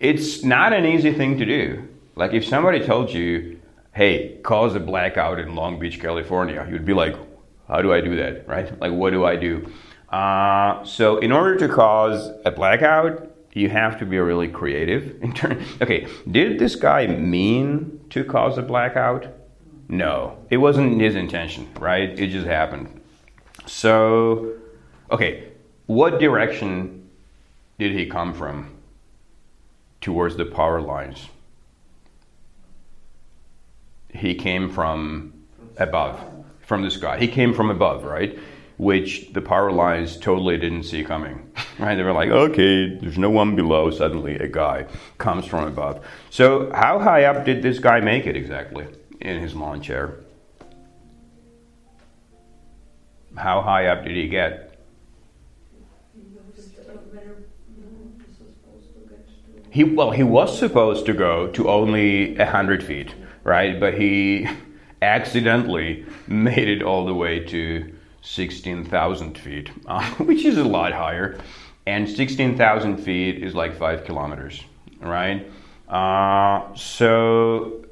it's 0.00 0.42
not 0.42 0.72
an 0.72 0.84
easy 0.86 1.12
thing 1.12 1.38
to 1.38 1.44
do. 1.44 1.88
Like 2.16 2.32
if 2.32 2.44
somebody 2.44 2.84
told 2.84 3.12
you, 3.12 3.60
hey, 3.92 4.38
cause 4.42 4.74
a 4.74 4.80
blackout 4.80 5.38
in 5.38 5.54
Long 5.54 5.78
Beach, 5.78 6.00
California, 6.00 6.66
you'd 6.68 6.84
be 6.84 6.94
like, 6.94 7.14
how 7.68 7.80
do 7.80 7.92
I 7.92 8.00
do 8.00 8.16
that, 8.16 8.48
right? 8.48 8.78
Like, 8.80 8.92
what 8.92 9.10
do 9.10 9.24
I 9.24 9.36
do? 9.36 9.70
Uh, 10.12 10.84
so, 10.84 11.18
in 11.18 11.32
order 11.32 11.56
to 11.56 11.68
cause 11.68 12.30
a 12.44 12.50
blackout, 12.50 13.34
you 13.54 13.68
have 13.70 13.98
to 13.98 14.06
be 14.06 14.18
really 14.18 14.48
creative. 14.48 15.16
In 15.22 15.32
turn, 15.32 15.64
okay, 15.80 16.06
did 16.30 16.58
this 16.58 16.76
guy 16.76 17.06
mean 17.06 18.00
to 18.10 18.22
cause 18.24 18.58
a 18.58 18.62
blackout? 18.62 19.26
No, 19.88 20.36
it 20.50 20.58
wasn't 20.58 21.00
his 21.00 21.14
intention, 21.14 21.68
right? 21.78 22.18
It 22.18 22.28
just 22.28 22.46
happened. 22.46 23.00
So, 23.66 24.52
okay, 25.10 25.48
what 25.86 26.18
direction 26.18 27.08
did 27.78 27.92
he 27.92 28.06
come 28.06 28.34
from 28.34 28.70
towards 30.00 30.36
the 30.36 30.44
power 30.44 30.80
lines? 30.80 31.28
he 34.14 34.34
came 34.34 34.68
from 34.68 35.32
above, 35.78 36.20
from 36.60 36.82
the 36.82 36.90
sky. 36.90 37.18
He 37.18 37.28
came 37.28 37.54
from 37.54 37.70
above, 37.70 38.04
right? 38.04 38.38
Which 38.78 39.32
the 39.32 39.40
power 39.40 39.70
lines 39.70 40.16
totally 40.16 40.56
didn't 40.58 40.84
see 40.84 41.04
coming, 41.04 41.50
right? 41.78 41.94
They 41.94 42.02
were 42.02 42.12
like, 42.12 42.30
okay, 42.30 42.96
there's 42.96 43.18
no 43.18 43.30
one 43.30 43.54
below. 43.54 43.90
Suddenly, 43.90 44.36
a 44.36 44.48
guy 44.48 44.86
comes 45.18 45.46
from 45.46 45.68
above. 45.68 46.04
So, 46.30 46.72
how 46.72 46.98
high 46.98 47.24
up 47.24 47.44
did 47.44 47.62
this 47.62 47.78
guy 47.78 48.00
make 48.00 48.26
it 48.26 48.36
exactly 48.36 48.86
in 49.20 49.40
his 49.40 49.54
lawn 49.54 49.80
chair? 49.80 50.20
How 53.36 53.62
high 53.62 53.86
up 53.86 54.04
did 54.04 54.16
he 54.16 54.28
get? 54.28 54.68
He 59.70 59.84
well, 59.84 60.10
he 60.10 60.22
was 60.22 60.58
supposed 60.58 61.06
to 61.06 61.14
go 61.14 61.46
to 61.48 61.68
only 61.68 62.36
a 62.36 62.46
hundred 62.46 62.84
feet 62.84 63.14
right? 63.44 63.78
But 63.78 63.94
he 63.94 64.48
accidentally 65.02 66.06
made 66.26 66.68
it 66.68 66.82
all 66.82 67.04
the 67.04 67.14
way 67.14 67.40
to 67.40 67.92
16,000 68.22 69.38
feet, 69.38 69.70
uh, 69.86 70.02
which 70.14 70.44
is 70.44 70.58
a 70.58 70.64
lot 70.64 70.92
higher. 70.92 71.38
And 71.86 72.08
16,000 72.08 72.98
feet 72.98 73.42
is 73.42 73.54
like 73.54 73.76
five 73.76 74.04
kilometers, 74.04 74.62
right? 75.00 75.50
Uh, 75.88 76.74
so, 76.74 77.84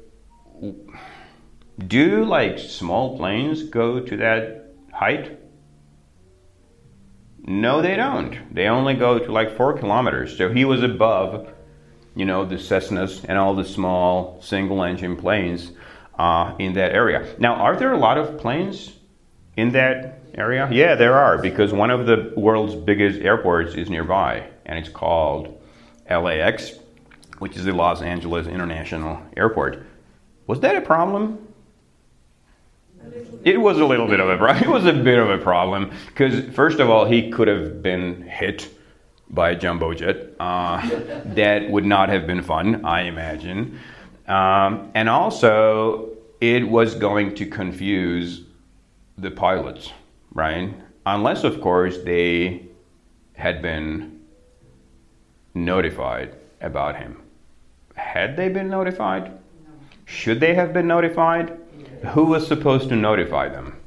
do 1.87 2.23
like 2.23 2.57
small 2.57 3.17
planes 3.17 3.63
go 3.63 3.99
to 3.99 4.17
that 4.17 4.73
height? 4.93 5.39
No, 7.43 7.81
they 7.81 7.95
don't. 7.95 8.53
They 8.53 8.67
only 8.67 8.93
go 8.93 9.19
to 9.19 9.31
like 9.31 9.57
four 9.57 9.77
kilometers. 9.77 10.37
So 10.37 10.53
he 10.53 10.63
was 10.63 10.83
above 10.83 11.51
you 12.15 12.25
know, 12.25 12.45
the 12.45 12.55
Cessnas 12.55 13.25
and 13.27 13.37
all 13.37 13.55
the 13.55 13.63
small 13.63 14.41
single 14.41 14.83
engine 14.83 15.15
planes 15.15 15.71
uh, 16.17 16.55
in 16.59 16.73
that 16.73 16.91
area. 16.91 17.25
Now, 17.39 17.55
are 17.55 17.75
there 17.75 17.93
a 17.93 17.97
lot 17.97 18.17
of 18.17 18.37
planes 18.37 18.93
in 19.57 19.71
that 19.71 20.19
area? 20.33 20.69
Yeah, 20.71 20.95
there 20.95 21.13
are, 21.13 21.37
because 21.37 21.73
one 21.73 21.91
of 21.91 22.05
the 22.05 22.33
world's 22.35 22.75
biggest 22.75 23.19
airports 23.21 23.75
is 23.75 23.89
nearby, 23.89 24.47
and 24.65 24.77
it's 24.79 24.89
called 24.89 25.61
LAX, 26.09 26.73
which 27.39 27.57
is 27.57 27.65
the 27.65 27.73
Los 27.73 28.01
Angeles 28.01 28.47
International 28.47 29.21
Airport. 29.35 29.83
Was 30.47 30.59
that 30.61 30.75
a 30.75 30.81
problem? 30.81 31.47
It 33.43 33.59
was 33.59 33.79
a 33.79 33.85
little 33.85 34.07
bit 34.07 34.19
of 34.19 34.29
a 34.29 34.37
problem. 34.37 34.63
It 34.69 34.69
was 34.69 34.85
a 34.85 34.93
bit 34.93 35.17
of 35.17 35.29
a 35.29 35.37
problem 35.37 35.91
because, 36.07 36.43
first 36.53 36.79
of 36.79 36.89
all, 36.89 37.05
he 37.05 37.31
could 37.31 37.47
have 37.47 37.81
been 37.81 38.21
hit 38.21 38.69
by 39.29 39.51
a 39.51 39.55
jumbo 39.55 39.93
jet. 39.93 40.35
Uh, 40.39 40.87
that 41.25 41.69
would 41.69 41.85
not 41.85 42.09
have 42.09 42.27
been 42.27 42.43
fun, 42.43 42.85
I 42.85 43.03
imagine. 43.03 43.79
Um, 44.27 44.91
and 44.93 45.09
also, 45.09 46.09
it 46.39 46.67
was 46.67 46.95
going 46.95 47.35
to 47.35 47.45
confuse 47.45 48.43
the 49.21 49.31
pilots, 49.31 49.91
right? 50.33 50.73
Unless, 51.05 51.43
of 51.43 51.61
course, 51.61 51.97
they 52.03 52.65
had 53.33 53.61
been 53.61 54.19
notified 55.53 56.35
about 56.59 56.95
him. 56.95 57.21
Had 57.95 58.35
they 58.35 58.49
been 58.49 58.69
notified? 58.69 59.25
No. 59.25 59.71
Should 60.05 60.39
they 60.39 60.53
have 60.55 60.73
been 60.73 60.87
notified? 60.87 61.57
Who 62.13 62.25
was 62.25 62.47
supposed 62.47 62.89
to 62.89 62.95
notify 62.95 63.49
them? 63.49 63.77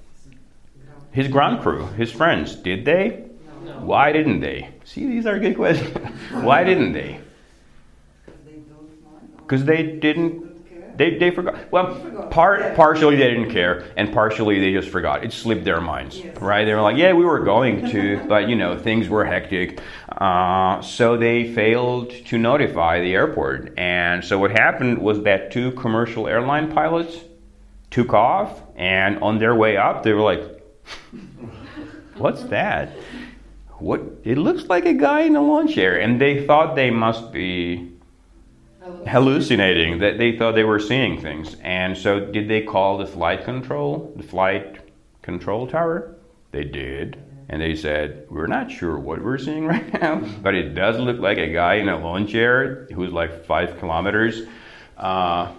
His 1.11 1.29
ground 1.29 1.63
crew, 1.63 1.87
his 1.89 2.11
friends. 2.11 2.57
Did 2.57 2.85
they? 2.85 3.25
No. 3.65 3.73
Why 3.81 4.13
didn't 4.13 4.41
they? 4.41 4.69
See, 4.85 5.07
these 5.07 5.27
are 5.27 5.39
good 5.39 5.57
questions. 5.57 5.97
Why 6.33 6.65
didn't 6.65 6.93
they? 6.93 7.21
Because 9.37 9.65
they 9.65 9.83
didn't. 9.83 10.44
They, 10.97 11.19
they 11.19 11.31
forgot. 11.31 11.73
Well, 11.73 12.29
part 12.31 12.77
partially 12.77 13.17
they 13.17 13.29
didn't 13.31 13.51
care, 13.51 13.85
and 13.97 14.13
partially 14.13 14.61
they 14.61 14.73
just 14.73 14.91
forgot. 14.91 15.25
It 15.25 15.33
slipped 15.33 15.65
their 15.65 15.81
minds, 15.81 16.23
right? 16.41 16.65
They 16.65 16.75
were 16.75 16.81
like, 16.81 16.97
"Yeah, 16.97 17.13
we 17.13 17.25
were 17.25 17.41
going 17.41 17.89
to, 17.91 18.25
but 18.29 18.49
you 18.49 18.57
know, 18.57 18.79
things 18.79 19.09
were 19.09 19.25
hectic." 19.25 19.81
Uh, 20.09 20.81
so 20.83 21.17
they 21.17 21.53
failed 21.53 22.11
to 22.27 22.39
notify 22.39 23.01
the 23.01 23.15
airport, 23.15 23.77
and 23.79 24.25
so 24.25 24.39
what 24.39 24.51
happened 24.51 24.99
was 24.99 25.23
that 25.23 25.51
two 25.51 25.73
commercial 25.73 26.29
airline 26.29 26.71
pilots 26.71 27.17
took 27.91 28.13
off, 28.13 28.63
and 28.77 29.19
on 29.19 29.39
their 29.39 29.55
way 29.55 29.77
up, 29.77 30.03
they 30.03 30.13
were 30.13 30.23
like, 30.23 30.43
"What's 32.17 32.45
that?" 32.45 32.97
what 33.79 34.01
it 34.23 34.39
looks 34.39 34.65
like 34.67 34.87
a 34.87 34.95
guy 34.95 35.23
in 35.23 35.35
a 35.35 35.43
lawn 35.43 35.67
chair 35.67 36.01
and 36.01 36.21
they 36.21 36.47
thought 36.47 36.77
they 36.77 36.91
must 36.91 37.33
be 37.33 37.94
hallucinating 39.07 39.99
that 39.99 40.19
they 40.19 40.37
thought 40.37 40.55
they 40.55 40.65
were 40.65 40.81
seeing 40.81 41.21
things. 41.21 41.57
And 41.63 41.97
so 41.97 42.21
did 42.21 42.49
they 42.49 42.63
call 42.63 42.99
the 42.99 43.07
flight 43.07 43.45
control 43.45 44.13
the 44.17 44.23
flight 44.23 44.81
control 45.23 45.67
tower? 45.67 46.15
They 46.51 46.65
did. 46.65 47.23
And 47.49 47.61
they 47.61 47.75
said 47.77 48.27
we're 48.31 48.47
not 48.47 48.71
sure 48.71 48.99
what 48.99 49.23
we're 49.23 49.39
seeing 49.39 49.67
right 49.75 50.01
now 50.01 50.17
but 50.43 50.55
it 50.55 50.75
does 50.75 50.99
look 50.99 51.19
like 51.19 51.39
a 51.39 51.53
guy 51.53 51.75
in 51.75 51.89
a 51.89 51.99
lawn 51.99 52.27
chair 52.27 52.87
who's 52.95 53.13
like 53.13 53.45
five 53.45 53.79
kilometers 53.79 54.43
uh, 54.97 55.53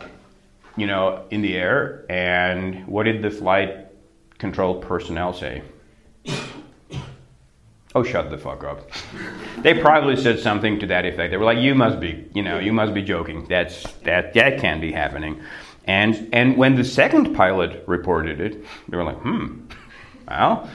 you 0.76 0.88
know 0.88 1.26
in 1.30 1.42
the 1.42 1.56
air. 1.56 2.06
And 2.10 2.88
what 2.88 3.04
did 3.04 3.22
the 3.22 3.32
flight 3.32 3.88
control 4.38 4.76
personnel 4.76 5.34
say 5.34 5.64
Oh, 7.96 8.04
shut 8.04 8.30
the 8.30 8.38
fuck 8.38 8.66
up. 8.66 8.92
they 9.60 9.74
probably 9.74 10.18
said 10.18 10.40
something 10.40 10.80
to 10.82 10.88
that 10.88 11.06
effect. 11.06 11.32
They 11.32 11.38
were 11.38 11.46
like, 11.46 11.60
"You 11.60 11.74
must 11.74 12.02
be, 12.02 12.26
you 12.34 12.44
know, 12.44 12.60
you 12.60 12.74
must 12.74 12.94
be 12.94 13.02
joking. 13.02 13.46
That's 13.48 13.90
that 14.04 14.34
that 14.34 14.60
can't 14.60 14.82
be 14.82 14.92
happening." 14.92 15.42
And 15.86 16.30
and 16.34 16.58
when 16.58 16.76
the 16.76 16.84
second 16.84 17.34
pilot 17.34 17.86
reported 17.88 18.42
it, 18.42 18.66
they 18.90 18.98
were 18.98 19.06
like, 19.06 19.20
"Hmm, 19.20 19.68
well." 20.28 20.70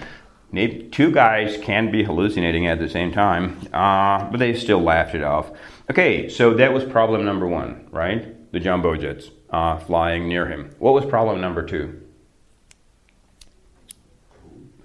maybe 0.53 0.89
Two 0.89 1.13
guys 1.13 1.57
can 1.63 1.93
be 1.93 2.03
hallucinating 2.03 2.67
at 2.67 2.81
the 2.81 2.89
same 2.89 3.13
time, 3.13 3.57
uh, 3.73 4.29
but 4.31 4.39
they 4.39 4.53
still 4.55 4.81
laughed 4.81 5.15
it 5.15 5.23
off. 5.23 5.53
Okay, 5.89 6.29
so 6.29 6.55
that 6.55 6.73
was 6.73 6.85
problem 6.85 7.25
number 7.25 7.47
one, 7.47 7.87
right? 7.93 8.51
The 8.51 8.59
jumbo 8.59 8.97
jets 8.97 9.31
uh, 9.51 9.79
flying 9.79 10.29
near 10.29 10.47
him. 10.47 10.71
What 10.79 10.95
was 10.95 11.05
problem 11.07 11.41
number 11.41 11.65
two? 11.65 12.01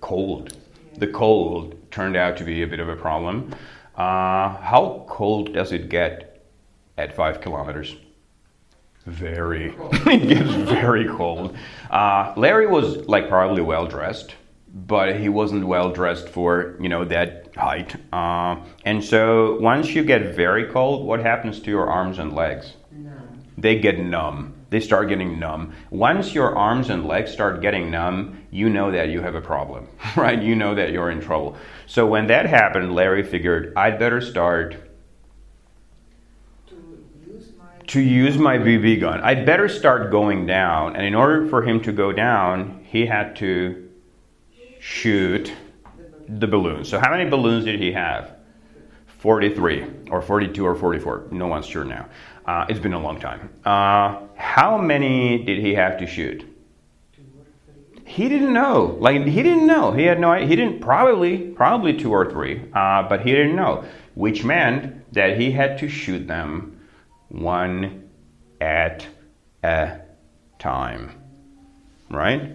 Cold. 0.01 0.55
The 0.97 1.07
cold 1.07 1.74
turned 1.95 2.17
out 2.17 2.35
to 2.35 2.43
be 2.43 2.61
a 2.61 2.67
bit 2.67 2.81
of 2.81 2.89
a 2.89 2.95
problem. 2.95 3.55
Uh, 3.95 4.49
how 4.57 5.05
cold 5.07 5.53
does 5.53 5.71
it 5.71 5.87
get 5.87 6.43
at 6.97 7.15
five 7.15 7.39
kilometers? 7.39 7.95
Very. 9.05 9.73
it 9.91 10.27
gets 10.27 10.53
very 10.69 11.07
cold. 11.07 11.55
Uh, 11.89 12.33
Larry 12.35 12.67
was 12.67 13.07
like 13.07 13.29
probably 13.29 13.61
well 13.61 13.87
dressed, 13.87 14.35
but 14.73 15.15
he 15.15 15.29
wasn't 15.29 15.65
well 15.65 15.89
dressed 15.89 16.27
for 16.27 16.75
you 16.81 16.89
know 16.89 17.05
that 17.05 17.55
height. 17.55 17.95
Uh, 18.11 18.57
and 18.83 19.01
so 19.01 19.57
once 19.61 19.95
you 19.95 20.03
get 20.03 20.35
very 20.35 20.65
cold, 20.65 21.05
what 21.05 21.21
happens 21.21 21.61
to 21.61 21.69
your 21.71 21.89
arms 21.89 22.19
and 22.19 22.33
legs? 22.33 22.73
Numb. 22.91 23.41
They 23.57 23.79
get 23.79 23.99
numb 23.99 24.54
they 24.75 24.81
start 24.81 25.07
getting 25.07 25.39
numb. 25.39 25.71
Once 25.89 26.33
your 26.33 26.53
arms 26.53 26.89
and 26.89 27.07
legs 27.07 27.31
start 27.31 27.61
getting 27.61 27.89
numb, 27.89 28.41
you 28.51 28.69
know 28.69 28.91
that 28.91 29.07
you 29.07 29.21
have 29.21 29.33
a 29.33 29.39
problem, 29.39 29.87
right? 30.17 30.43
You 30.43 30.53
know 30.53 30.75
that 30.75 30.91
you're 30.91 31.09
in 31.09 31.21
trouble. 31.21 31.55
So 31.87 32.05
when 32.05 32.27
that 32.27 32.45
happened, 32.45 32.93
Larry 32.93 33.23
figured, 33.23 33.71
I'd 33.77 33.97
better 33.97 34.19
start 34.19 34.75
to 37.87 38.01
use 38.01 38.37
my 38.37 38.57
BB 38.57 38.99
gun. 38.99 39.21
I'd 39.21 39.45
better 39.45 39.69
start 39.69 40.11
going 40.11 40.45
down. 40.45 40.97
And 40.97 41.05
in 41.05 41.15
order 41.15 41.47
for 41.47 41.63
him 41.63 41.81
to 41.83 41.93
go 41.93 42.11
down, 42.11 42.83
he 42.89 43.05
had 43.05 43.37
to 43.37 43.89
shoot 44.81 45.53
the 46.27 46.47
balloons. 46.47 46.89
So 46.89 46.99
how 46.99 47.11
many 47.11 47.29
balloons 47.29 47.63
did 47.63 47.79
he 47.79 47.93
have? 47.93 48.33
43 49.19 49.85
or 50.11 50.21
42 50.21 50.65
or 50.65 50.75
44. 50.75 51.27
No 51.31 51.47
one's 51.47 51.65
sure 51.65 51.85
now. 51.85 52.07
Uh, 52.45 52.65
it's 52.69 52.79
been 52.79 52.93
a 52.93 52.99
long 52.99 53.19
time. 53.19 53.49
Uh, 53.65 54.19
how 54.35 54.77
many 54.77 55.43
did 55.43 55.59
he 55.59 55.73
have 55.73 55.97
to 55.97 56.05
shoot? 56.05 56.45
He 58.05 58.29
didn't 58.29 58.53
know. 58.53 58.97
Like 58.99 59.25
he 59.25 59.41
didn't 59.41 59.65
know. 59.65 59.91
He 59.91 60.03
had 60.03 60.19
no. 60.19 60.33
He 60.33 60.55
didn't 60.55 60.79
probably 60.79 61.37
probably 61.37 61.97
two 61.97 62.11
or 62.11 62.29
three, 62.29 62.61
uh, 62.73 63.09
but 63.09 63.21
he 63.21 63.31
didn't 63.31 63.55
know, 63.55 63.83
which 64.13 64.43
meant 64.43 65.11
that 65.13 65.39
he 65.39 65.51
had 65.51 65.79
to 65.79 65.89
shoot 65.89 66.27
them 66.27 66.79
one 67.29 68.07
at 68.61 69.07
a 69.63 69.99
time. 70.59 71.11
Right? 72.11 72.51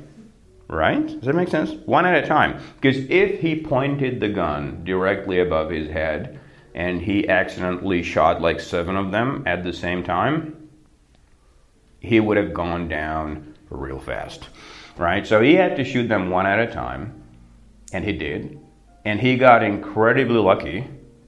Right? 0.69 1.05
Does 1.05 1.23
that 1.23 1.35
make 1.35 1.49
sense? 1.49 1.73
One 1.85 2.07
at 2.07 2.23
a 2.23 2.27
time. 2.27 2.63
Because 2.81 2.99
if 3.11 3.41
he 3.41 3.61
pointed 3.61 4.21
the 4.21 4.29
gun 4.29 4.85
directly 4.85 5.41
above 5.41 5.71
his 5.71 5.91
head, 5.91 6.39
and 6.75 7.01
he 7.03 7.29
accidentally 7.29 8.03
shot 8.03 8.41
like 8.41 8.61
seven 8.61 8.97
of 8.97 9.11
them 9.11 9.43
at 9.47 9.65
the 9.65 9.73
same 9.73 10.03
time, 10.03 10.69
he 12.01 12.21
would 12.21 12.37
have 12.37 12.55
gone 12.55 12.89
down 12.89 13.55
real 13.69 13.99
fast. 13.99 14.49
Right? 14.97 15.27
So 15.27 15.41
he 15.41 15.55
had 15.55 15.77
to 15.77 15.85
shoot 15.85 16.09
them 16.09 16.31
one 16.31 16.47
at 16.47 16.59
a 16.59 16.73
time, 16.73 17.23
and 17.93 18.05
he 18.05 18.13
did. 18.13 18.59
And 19.05 19.21
he 19.21 19.37
got 19.37 19.63
incredibly 19.63 20.39
lucky 20.39 20.87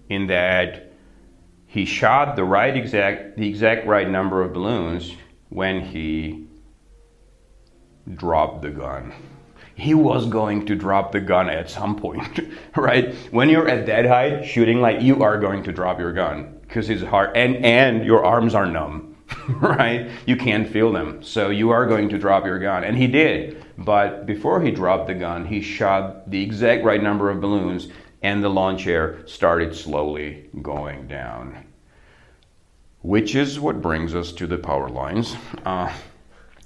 in 0.09 0.27
that 0.27 0.93
he 1.67 1.87
shot 1.87 2.37
the 2.37 2.45
right 2.45 2.77
exact 2.77 3.39
the 3.39 3.49
exact 3.49 3.87
right 3.87 4.09
number 4.09 4.43
of 4.43 4.53
balloons 4.53 5.15
when 5.49 5.81
he 5.81 6.47
dropped 8.15 8.61
the 8.61 8.71
gun 8.71 9.15
he 9.75 9.95
was 9.95 10.27
going 10.27 10.67
to 10.67 10.75
drop 10.75 11.13
the 11.13 11.21
gun 11.21 11.49
at 11.49 11.71
some 11.71 11.97
point, 11.97 12.41
right? 12.77 13.15
When 13.31 13.49
you're 13.49 13.69
at 13.69 13.87
that 13.87 14.07
height 14.07 14.45
shooting, 14.45 14.81
like 14.81 15.01
you 15.01 15.23
are 15.23 15.39
going 15.39 15.63
to 15.65 15.73
drop 15.73 15.99
your 15.99 16.13
gun 16.13 16.59
because 16.63 16.91
it's 16.91 17.03
hard, 17.03 17.37
and 17.37 17.57
and 17.65 18.05
your 18.05 18.25
arms 18.25 18.55
are 18.55 18.67
numb, 18.67 19.17
right? 19.49 20.11
You 20.27 20.37
can't 20.37 20.69
feel 20.69 20.93
them, 20.93 21.23
so 21.23 21.51
you 21.51 21.71
are 21.71 21.87
going 21.87 22.09
to 22.11 22.19
drop 22.19 22.45
your 22.45 22.59
gun, 22.59 22.85
and 22.85 22.97
he 22.97 23.07
did. 23.07 23.65
But 23.79 24.27
before 24.27 24.61
he 24.61 24.71
dropped 24.71 25.07
the 25.07 25.15
gun, 25.15 25.47
he 25.47 25.61
shot 25.61 26.31
the 26.31 26.43
exact 26.43 26.85
right 26.85 27.03
number 27.03 27.31
of 27.31 27.41
balloons, 27.41 27.89
and 28.23 28.43
the 28.43 28.51
lawn 28.51 28.79
chair 28.79 29.27
started 29.27 29.75
slowly 29.75 30.49
going 30.61 31.09
down. 31.09 31.67
Which 33.01 33.35
is 33.35 33.59
what 33.59 33.83
brings 33.83 34.15
us 34.15 34.31
to 34.33 34.47
the 34.47 34.59
power 34.59 34.89
lines. 34.89 35.35
Uh, 35.65 35.93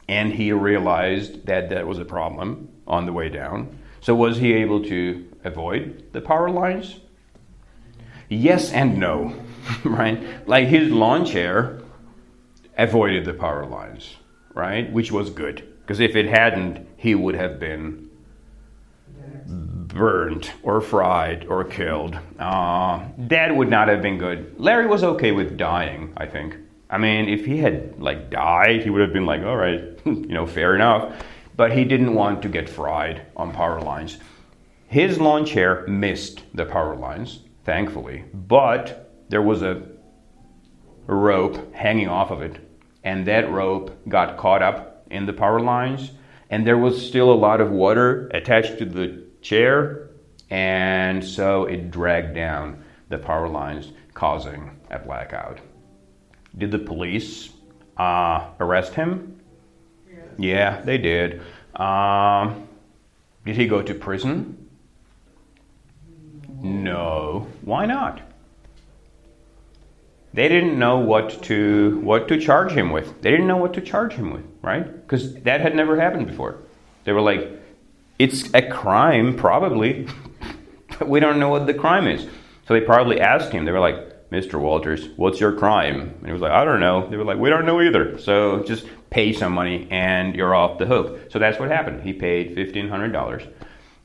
and 0.06 0.32
he 0.32 0.52
realized 0.52 1.46
that 1.46 1.70
that 1.70 1.86
was 1.86 1.98
a 1.98 2.04
problem 2.04 2.68
on 2.86 3.06
the 3.06 3.12
way 3.12 3.28
down. 3.28 3.78
So, 4.00 4.14
was 4.14 4.38
he 4.38 4.52
able 4.52 4.82
to 4.84 5.26
avoid 5.44 6.12
the 6.12 6.20
power 6.20 6.50
lines? 6.50 7.00
Yes 8.28 8.72
and 8.72 8.98
no, 8.98 9.34
right? 9.84 10.46
Like 10.48 10.68
his 10.68 10.90
lawn 10.90 11.24
chair 11.24 11.80
avoided 12.76 13.24
the 13.24 13.34
power 13.34 13.66
lines, 13.66 14.16
right? 14.54 14.92
Which 14.92 15.12
was 15.12 15.30
good. 15.30 15.66
Because 15.80 16.00
if 16.00 16.16
it 16.16 16.26
hadn't, 16.26 16.86
he 16.96 17.14
would 17.14 17.36
have 17.36 17.60
been 17.60 18.10
burned 19.46 20.50
or 20.62 20.80
fried 20.80 21.46
or 21.46 21.64
killed. 21.64 22.18
Uh, 22.38 23.06
that 23.18 23.54
would 23.54 23.70
not 23.70 23.88
have 23.88 24.02
been 24.02 24.18
good. 24.18 24.54
Larry 24.58 24.86
was 24.86 25.04
okay 25.04 25.32
with 25.32 25.56
dying, 25.56 26.12
I 26.16 26.26
think. 26.26 26.56
I 26.90 26.98
mean, 26.98 27.28
if 27.28 27.46
he 27.46 27.58
had 27.58 28.00
like 28.00 28.30
died, 28.30 28.82
he 28.82 28.90
would 28.90 29.00
have 29.00 29.12
been 29.12 29.26
like, 29.26 29.42
all 29.42 29.56
right, 29.56 29.82
you 30.04 30.26
know, 30.26 30.46
fair 30.46 30.74
enough 30.74 31.16
but 31.56 31.72
he 31.72 31.84
didn't 31.84 32.14
want 32.14 32.42
to 32.42 32.48
get 32.48 32.68
fried 32.68 33.22
on 33.36 33.52
power 33.52 33.80
lines. 33.80 34.18
His 34.86 35.18
lawn 35.18 35.44
chair 35.44 35.84
missed 35.88 36.42
the 36.54 36.66
power 36.66 36.94
lines, 36.94 37.40
thankfully, 37.64 38.24
but 38.32 39.10
there 39.28 39.42
was 39.42 39.62
a 39.62 39.82
rope 41.06 41.74
hanging 41.74 42.08
off 42.08 42.30
of 42.30 42.42
it, 42.42 42.58
and 43.02 43.26
that 43.26 43.50
rope 43.50 44.08
got 44.08 44.36
caught 44.36 44.62
up 44.62 45.06
in 45.10 45.26
the 45.26 45.32
power 45.32 45.60
lines, 45.60 46.12
and 46.50 46.66
there 46.66 46.78
was 46.78 47.04
still 47.04 47.32
a 47.32 47.34
lot 47.34 47.60
of 47.60 47.70
water 47.70 48.28
attached 48.28 48.78
to 48.78 48.84
the 48.84 49.24
chair, 49.40 50.10
and 50.50 51.24
so 51.24 51.64
it 51.64 51.90
dragged 51.90 52.34
down 52.34 52.84
the 53.08 53.18
power 53.18 53.48
lines, 53.48 53.92
causing 54.14 54.78
a 54.90 54.98
blackout. 54.98 55.60
Did 56.56 56.70
the 56.70 56.78
police 56.78 57.50
uh, 57.96 58.48
arrest 58.60 58.94
him? 58.94 59.35
Yeah, 60.38 60.80
they 60.82 60.98
did. 60.98 61.40
Um, 61.74 62.68
did 63.44 63.56
he 63.56 63.66
go 63.66 63.82
to 63.82 63.94
prison? 63.94 64.68
No. 66.60 67.46
Why 67.62 67.86
not? 67.86 68.22
They 70.32 70.48
didn't 70.48 70.78
know 70.78 70.98
what 70.98 71.42
to 71.44 71.98
what 72.02 72.28
to 72.28 72.38
charge 72.38 72.72
him 72.72 72.90
with. 72.90 73.22
They 73.22 73.30
didn't 73.30 73.46
know 73.46 73.56
what 73.56 73.72
to 73.74 73.80
charge 73.80 74.12
him 74.12 74.32
with, 74.32 74.44
right? 74.60 74.84
Because 74.84 75.34
that 75.42 75.60
had 75.62 75.74
never 75.74 75.98
happened 75.98 76.26
before. 76.26 76.58
They 77.04 77.12
were 77.12 77.22
like, 77.22 77.50
"It's 78.18 78.52
a 78.52 78.68
crime, 78.68 79.34
probably, 79.36 80.06
but 80.98 81.08
we 81.14 81.20
don't 81.20 81.38
know 81.38 81.48
what 81.48 81.66
the 81.66 81.72
crime 81.72 82.06
is." 82.06 82.26
So 82.66 82.74
they 82.74 82.80
probably 82.80 83.20
asked 83.20 83.52
him. 83.52 83.64
They 83.64 83.72
were 83.72 83.80
like, 83.80 84.30
Mr. 84.30 84.60
Walters, 84.60 85.08
what's 85.16 85.38
your 85.38 85.52
crime? 85.52 86.00
And 86.00 86.26
he 86.26 86.32
was 86.32 86.42
like, 86.42 86.50
I 86.50 86.64
don't 86.64 86.80
know. 86.80 87.08
They 87.08 87.16
were 87.16 87.24
like, 87.24 87.38
we 87.38 87.48
don't 87.48 87.64
know 87.64 87.80
either. 87.80 88.18
So 88.18 88.62
just 88.64 88.86
pay 89.10 89.32
some 89.32 89.52
money 89.52 89.86
and 89.90 90.34
you're 90.34 90.54
off 90.54 90.78
the 90.78 90.86
hook. 90.86 91.30
So 91.30 91.38
that's 91.38 91.58
what 91.58 91.70
happened. 91.70 92.02
He 92.02 92.12
paid 92.12 92.56
$1,500 92.56 93.52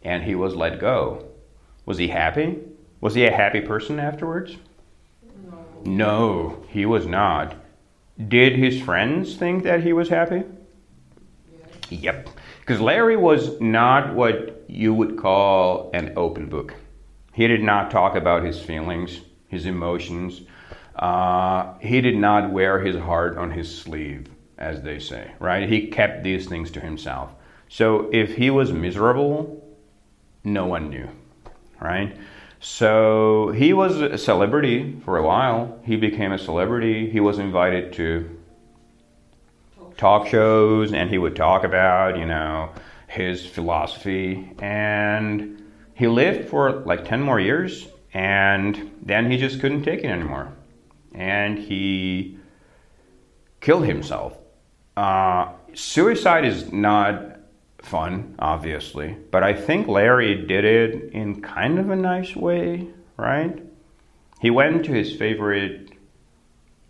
and 0.03 0.23
he 0.23 0.35
was 0.35 0.55
let 0.55 0.79
go. 0.79 1.27
Was 1.85 1.97
he 1.97 2.07
happy? 2.07 2.59
Was 2.99 3.15
he 3.15 3.25
a 3.25 3.31
happy 3.31 3.61
person 3.61 3.99
afterwards? 3.99 4.57
No. 5.45 5.81
No, 5.83 6.65
he 6.69 6.85
was 6.85 7.05
not. 7.05 7.55
Did 8.27 8.55
his 8.55 8.81
friends 8.81 9.35
think 9.35 9.63
that 9.63 9.83
he 9.83 9.93
was 9.93 10.09
happy? 10.09 10.43
Yep. 11.89 12.29
Because 12.59 12.79
Larry 12.79 13.17
was 13.17 13.59
not 13.59 14.13
what 14.13 14.63
you 14.67 14.93
would 14.93 15.17
call 15.17 15.89
an 15.93 16.13
open 16.15 16.47
book. 16.47 16.75
He 17.33 17.47
did 17.47 17.63
not 17.63 17.89
talk 17.89 18.15
about 18.15 18.43
his 18.43 18.59
feelings 18.59 19.21
his 19.51 19.65
emotions. 19.65 20.41
Uh, 20.95 21.73
he 21.79 22.01
did 22.01 22.15
not 22.15 22.51
wear 22.51 22.79
his 22.79 22.95
heart 22.95 23.37
on 23.37 23.51
his 23.51 23.73
sleeve, 23.73 24.27
as 24.61 24.83
they 24.83 24.99
say, 24.99 25.31
right? 25.39 25.67
He 25.67 25.87
kept 25.87 26.23
these 26.23 26.47
things 26.47 26.71
to 26.71 26.79
himself. 26.79 27.33
So 27.67 28.09
if 28.13 28.35
he 28.35 28.51
was 28.51 28.71
miserable, 28.71 29.61
no 30.43 30.67
one 30.67 30.89
knew, 30.89 31.09
right? 31.79 32.15
So 32.59 33.49
he 33.49 33.73
was 33.73 33.99
a 33.99 34.17
celebrity 34.19 35.01
for 35.03 35.17
a 35.17 35.23
while. 35.23 35.79
He 35.83 35.95
became 35.95 36.31
a 36.31 36.37
celebrity. 36.37 37.09
He 37.09 37.19
was 37.19 37.39
invited 37.39 37.93
to 37.93 38.37
talk 39.97 40.27
shows 40.27 40.93
and 40.93 41.09
he 41.09 41.17
would 41.17 41.35
talk 41.35 41.63
about, 41.63 42.17
you 42.17 42.25
know, 42.25 42.69
his 43.07 43.45
philosophy 43.45 44.51
and 44.59 45.61
he 45.95 46.07
lived 46.07 46.49
for 46.49 46.71
like 46.81 47.03
10 47.03 47.21
more 47.21 47.39
years 47.39 47.87
and 48.13 48.91
then 49.01 49.31
he 49.31 49.37
just 49.37 49.59
couldn't 49.59 49.83
take 49.83 50.03
it 50.03 50.07
anymore. 50.07 50.53
And 51.15 51.57
he 51.57 52.37
killed 53.59 53.85
himself. 53.85 54.37
Uh, 54.95 55.53
suicide 55.73 56.45
is 56.45 56.71
not 56.71 57.37
fun, 57.81 58.35
obviously, 58.39 59.17
but 59.31 59.43
I 59.43 59.53
think 59.53 59.87
Larry 59.87 60.45
did 60.45 60.65
it 60.65 61.11
in 61.13 61.41
kind 61.41 61.79
of 61.79 61.89
a 61.89 61.95
nice 61.95 62.35
way, 62.35 62.87
right? 63.17 63.63
He 64.39 64.49
went 64.49 64.85
to 64.85 64.91
his 64.91 65.15
favorite 65.15 65.91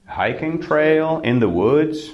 hiking 0.07 0.61
trail 0.61 1.21
in 1.23 1.39
the 1.39 1.49
woods. 1.49 2.11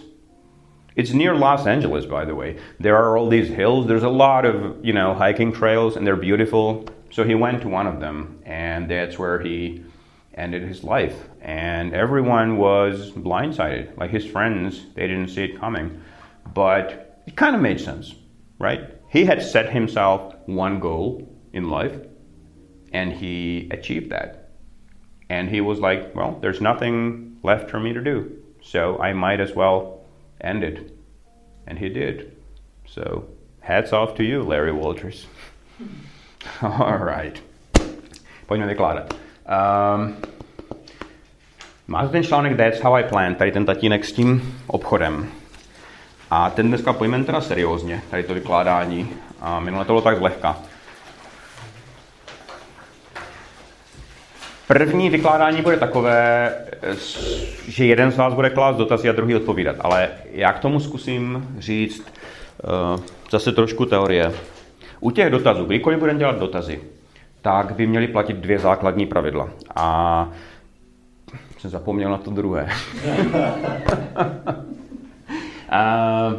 It's 0.96 1.12
near 1.12 1.36
Los 1.36 1.68
Angeles, 1.68 2.06
by 2.06 2.26
the 2.26 2.36
way. 2.36 2.58
There 2.80 2.98
are 2.98 3.18
all 3.18 3.30
these 3.30 3.50
hills. 3.50 3.88
There's 3.88 4.04
a 4.04 4.10
lot 4.10 4.46
of, 4.46 4.84
you 4.84 4.94
know, 4.94 5.14
hiking 5.14 5.54
trails 5.54 5.96
and 5.96 6.06
they're 6.06 6.16
beautiful. 6.16 6.86
So 7.12 7.24
he 7.24 7.36
went 7.36 7.62
to 7.62 7.70
one 7.70 7.88
of 7.88 8.00
them 8.00 8.40
and 8.46 8.90
that's 8.90 9.18
where 9.18 9.40
he 9.40 9.84
ended 10.38 10.64
his 10.64 10.84
life. 10.84 11.16
And 11.42 11.94
everyone 11.94 12.58
was 12.58 13.12
blindsided. 13.12 13.98
Like 13.98 14.12
his 14.12 14.26
friends, 14.26 14.86
they 14.96 15.08
didn't 15.08 15.30
see 15.30 15.44
it 15.44 15.60
coming. 15.60 16.02
But 16.54 17.22
it 17.28 17.36
kind 17.36 17.56
of 17.56 17.62
made 17.62 17.82
sense, 17.82 18.16
right? 18.60 18.96
He 19.10 19.26
had 19.26 19.42
set 19.42 19.72
himself 19.72 20.36
one 20.46 20.80
goal 20.80 21.28
in 21.54 21.70
life 21.70 22.00
and 22.94 23.12
he 23.14 23.68
achieved 23.72 24.12
that. 24.12 24.50
And 25.30 25.50
he 25.50 25.62
was 25.62 25.80
like, 25.80 26.16
well, 26.16 26.38
there's 26.42 26.62
nothing 26.62 27.40
left 27.44 27.70
for 27.70 27.80
me 27.80 27.94
to 27.94 28.02
do. 28.02 28.32
So 28.62 28.98
I 29.00 29.14
might 29.14 29.40
as 29.40 29.54
well 29.54 30.06
end 30.42 30.64
it. 30.64 30.96
And 31.66 31.78
he 31.78 31.90
did. 31.90 32.38
So 32.86 33.28
hats 33.60 33.92
off 33.92 34.16
to 34.16 34.24
you, 34.24 34.44
Larry 34.44 34.72
Walters. 34.72 35.26
All 36.62 36.98
right. 36.98 37.40
Pojďme 38.48 38.68
vykládat. 38.68 39.27
Um, 39.48 40.16
máte 41.88 42.10
ten 42.10 42.24
článek 42.24 42.58
That's 42.58 42.82
How 42.82 42.96
I 42.96 43.04
Plan, 43.04 43.36
tady 43.36 43.52
ten 43.52 43.66
tatínek 43.66 44.06
s 44.06 44.12
tím 44.12 44.56
obchodem. 44.68 45.28
A 46.32 46.50
ten 46.50 46.68
dneska 46.68 46.94
pojmeme 46.94 47.24
teda 47.24 47.42
seriózně, 47.42 48.02
tady 48.10 48.24
to 48.24 48.34
vykládání. 48.34 49.10
A 49.42 49.60
minule 49.60 49.86
to 49.86 49.94
bylo 49.94 50.02
tak 50.02 50.18
zlehka. 50.18 50.58
První 54.68 55.10
vykládání 55.10 55.62
bude 55.62 55.78
takové, 55.78 56.54
že 57.68 57.86
jeden 57.86 58.12
z 58.12 58.18
vás 58.18 58.34
bude 58.34 58.50
klást 58.50 58.78
dotazy 58.78 59.10
a 59.10 59.12
druhý 59.12 59.36
odpovídat, 59.36 59.76
ale 59.80 60.10
já 60.32 60.54
k 60.54 60.60
tomu 60.60 60.80
zkusím 60.80 61.56
říct 61.60 62.14
uh, 62.94 63.02
zase 63.32 63.52
trošku 63.52 63.86
teorie. 63.86 64.34
U 65.00 65.12
těch 65.12 65.30
dotazů, 65.30 65.66
kdykoliv 65.66 66.00
budeme 66.00 66.20
dělat 66.20 66.40
dotazy, 66.40 66.82
tak 67.42 67.76
by 67.76 67.88
měly 67.88 68.08
platit 68.08 68.38
dvě 68.38 68.60
základní 68.60 69.06
pravidla. 69.06 69.50
A 69.76 70.30
jsem 71.58 71.72
zapomněl 71.72 72.12
na 72.12 72.18
to 72.18 72.32
druhé. 72.32 72.68
a, 75.70 76.34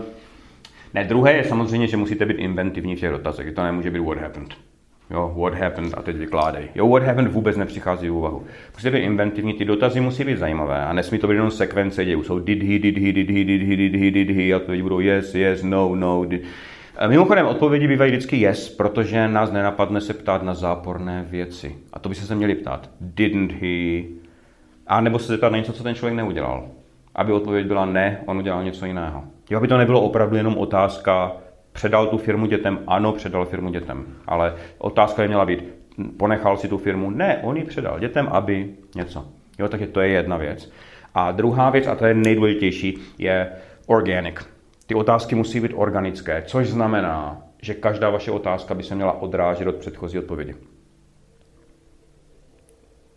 ne, 0.95 1.05
druhé 1.05 1.33
je 1.33 1.45
samozřejmě, 1.45 1.87
že 1.87 1.97
musíte 1.97 2.27
být 2.27 2.39
inventivní 2.39 2.97
v 2.97 3.01
těch 3.01 3.11
dotazech. 3.11 3.55
To 3.55 3.63
nemůže 3.63 3.91
být 3.91 4.01
what 4.01 4.19
happened. 4.19 4.55
Jo, 5.11 5.35
what 5.37 5.55
happened 5.55 5.95
a 5.97 6.03
teď 6.03 6.17
vykládej. 6.17 6.69
Jo, 6.75 6.89
what 6.89 7.03
happened 7.03 7.33
vůbec 7.33 7.57
nepřichází 7.57 8.09
v 8.09 8.15
úvahu. 8.15 8.45
Musíte 8.73 8.91
být 8.91 9.05
inventivní, 9.05 9.55
ty 9.55 9.65
dotazy 9.65 10.01
musí 10.01 10.25
být 10.25 10.39
zajímavé 10.39 10.85
a 10.85 10.93
nesmí 10.93 11.19
to 11.19 11.27
být 11.27 11.35
jenom 11.35 11.51
sekvence 11.51 12.05
dějů. 12.05 12.23
Jsou 12.23 12.39
did 12.39 12.63
he, 12.63 12.79
did 12.79 12.99
he, 12.99 13.13
did 13.13 13.31
he, 13.31 13.45
did 13.45 13.63
he, 13.63 13.77
did 13.77 13.95
he, 13.95 14.11
did 14.11 14.31
he, 14.31 14.53
a 14.53 14.57
odpovědi 14.57 14.83
budou 14.83 15.01
yes, 15.01 15.35
yes, 15.35 15.63
no, 15.63 15.95
no. 15.95 16.25
Did. 16.25 16.43
Mimochodem, 17.07 17.47
odpovědi 17.47 17.89
bývají 17.89 18.11
vždycky 18.11 18.37
yes, 18.37 18.69
protože 18.69 19.29
nás 19.29 19.53
nenapadne 19.53 20.01
se 20.01 20.15
ptát 20.15 20.43
na 20.43 20.55
záporné 20.55 21.27
věci. 21.31 21.77
A 21.93 21.99
to 21.99 22.09
by 22.09 22.15
se 22.15 22.35
měli 22.35 22.55
ptát. 22.55 22.91
Didn't 23.01 23.53
he? 23.53 24.03
A 24.87 25.01
nebo 25.01 25.19
se 25.19 25.27
zeptat 25.27 25.53
na 25.53 25.59
něco, 25.59 25.73
co 25.73 25.83
ten 25.83 25.95
člověk 25.95 26.17
neudělal. 26.17 26.69
Aby 27.15 27.33
odpověď 27.33 27.67
byla 27.67 27.87
ne, 27.87 28.21
on 28.27 28.39
udělal 28.39 28.65
něco 28.65 28.87
jiného. 28.87 29.25
Jo, 29.51 29.59
aby 29.59 29.69
to 29.69 29.79
nebylo 29.79 30.01
opravdu 30.01 30.37
jenom 30.37 30.59
otázka, 30.59 31.33
předal 31.73 32.07
tu 32.07 32.19
firmu 32.19 32.47
dětem, 32.47 32.79
ano, 32.87 33.13
předal 33.13 33.45
firmu 33.45 33.71
dětem. 33.71 34.07
Ale 34.27 34.55
otázka 34.79 35.23
je 35.23 35.29
měla 35.29 35.47
být, 35.47 35.65
ponechal 36.17 36.57
si 36.57 36.69
tu 36.69 36.79
firmu, 36.79 37.11
ne, 37.11 37.39
on 37.43 37.57
ji 37.57 37.65
předal 37.65 37.99
dětem, 37.99 38.29
aby 38.31 38.71
něco. 38.95 39.25
Jo, 39.59 39.69
takže 39.69 39.87
to 39.87 40.01
je 40.01 40.09
jedna 40.09 40.37
věc. 40.37 40.73
A 41.15 41.33
druhá 41.33 41.71
věc, 41.71 41.87
a 41.87 41.95
to 41.95 42.07
je 42.07 42.15
nejdůležitější, 42.15 42.99
je 43.19 43.51
organic 43.87 44.58
ty 44.89 44.95
otázky 44.95 45.35
musí 45.35 45.61
být 45.61 45.73
organické, 45.75 46.43
což 46.47 46.69
znamená, 46.69 47.43
že 47.63 47.75
každá 47.75 48.11
vaše 48.11 48.31
otázka 48.31 48.75
by 48.75 48.83
se 48.83 48.95
měla 48.95 49.23
odrážet 49.23 49.69
od 49.69 49.77
předchozí 49.77 50.19
odpovědi. 50.19 50.55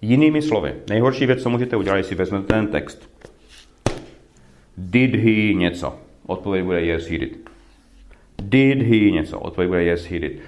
Jinými 0.02 0.42
slovy, 0.42 0.76
nejhorší 0.90 1.26
věc, 1.26 1.44
co 1.44 1.50
můžete 1.50 1.76
udělat, 1.76 1.98
je 1.98 2.04
si 2.04 2.16
vezmete 2.16 2.54
ten 2.54 2.68
text. 2.68 3.10
Did 4.78 5.16
he 5.16 5.54
něco? 5.54 5.96
Odpověď 6.26 6.66
bude 6.66 6.82
yes, 6.82 7.10
he 7.10 7.18
did. 7.18 7.50
Did 8.42 8.82
he 8.82 9.12
něco? 9.12 9.40
Odpověď 9.40 9.70
bude 9.70 9.84
yes, 9.84 10.06
he 10.06 10.20
did. 10.20 10.40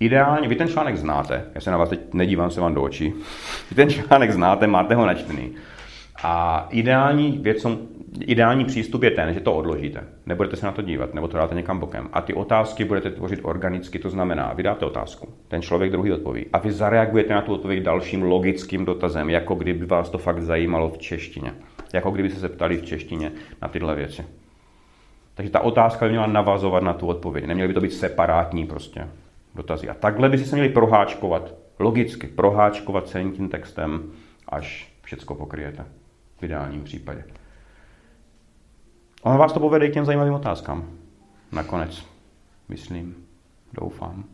Ideálně, 0.00 0.48
vy 0.48 0.56
ten 0.56 0.68
článek 0.68 0.96
znáte, 0.96 1.44
já 1.54 1.60
se 1.60 1.70
na 1.70 1.76
vás 1.76 1.88
teď 1.88 2.00
nedívám 2.14 2.50
se 2.50 2.60
vám 2.60 2.74
do 2.74 2.82
očí, 2.82 3.12
vy 3.70 3.76
ten 3.76 3.90
článek 3.90 4.30
znáte, 4.30 4.66
máte 4.66 4.94
ho 4.94 5.06
načtený. 5.06 5.52
A 6.22 6.66
ideální 6.70 7.38
věc, 7.42 7.66
ideální 8.20 8.64
přístup 8.64 9.02
je 9.02 9.10
ten, 9.10 9.34
že 9.34 9.40
to 9.40 9.54
odložíte. 9.54 10.04
Nebudete 10.26 10.56
se 10.56 10.66
na 10.66 10.72
to 10.72 10.82
dívat, 10.82 11.14
nebo 11.14 11.28
to 11.28 11.36
dáte 11.36 11.54
někam 11.54 11.78
bokem. 11.78 12.08
A 12.12 12.20
ty 12.20 12.34
otázky 12.34 12.84
budete 12.84 13.10
tvořit 13.10 13.40
organicky, 13.42 13.98
to 13.98 14.10
znamená, 14.10 14.52
vy 14.52 14.62
dáte 14.62 14.86
otázku, 14.86 15.28
ten 15.48 15.62
člověk 15.62 15.92
druhý 15.92 16.12
odpoví. 16.12 16.46
A 16.52 16.58
vy 16.58 16.72
zareagujete 16.72 17.34
na 17.34 17.42
tu 17.42 17.54
odpověď 17.54 17.82
dalším 17.82 18.22
logickým 18.22 18.84
dotazem, 18.84 19.30
jako 19.30 19.54
kdyby 19.54 19.86
vás 19.86 20.10
to 20.10 20.18
fakt 20.18 20.42
zajímalo 20.42 20.88
v 20.88 20.98
češtině. 20.98 21.54
Jako 21.92 22.10
kdyby 22.10 22.30
se 22.30 22.40
zeptali 22.40 22.76
v 22.76 22.84
češtině 22.84 23.32
na 23.62 23.68
tyhle 23.68 23.94
věci. 23.94 24.24
Takže 25.34 25.52
ta 25.52 25.60
otázka 25.60 26.06
by 26.06 26.10
měla 26.10 26.26
navazovat 26.26 26.82
na 26.82 26.92
tu 26.92 27.06
odpověď. 27.06 27.44
Neměly 27.44 27.68
by 27.68 27.74
to 27.74 27.80
být 27.80 27.92
separátní 27.92 28.66
prostě 28.66 29.08
dotazy. 29.54 29.88
A 29.88 29.94
takhle 29.94 30.28
by 30.28 30.38
si 30.38 30.44
se 30.44 30.56
měli 30.56 30.68
proháčkovat, 30.68 31.54
logicky 31.78 32.26
proháčkovat 32.26 33.08
celým 33.08 33.32
tím 33.32 33.48
textem, 33.48 34.02
až 34.48 34.92
všecko 35.02 35.34
pokryjete 35.34 35.84
v 36.38 36.42
ideálním 36.42 36.84
případě. 36.84 37.24
Ono 39.22 39.38
vás 39.38 39.52
to 39.52 39.60
povede 39.60 39.88
k 39.88 39.94
těm 39.94 40.04
zajímavým 40.04 40.34
otázkám. 40.34 40.90
Nakonec. 41.52 42.06
Myslím. 42.68 43.14
Doufám. 43.72 44.24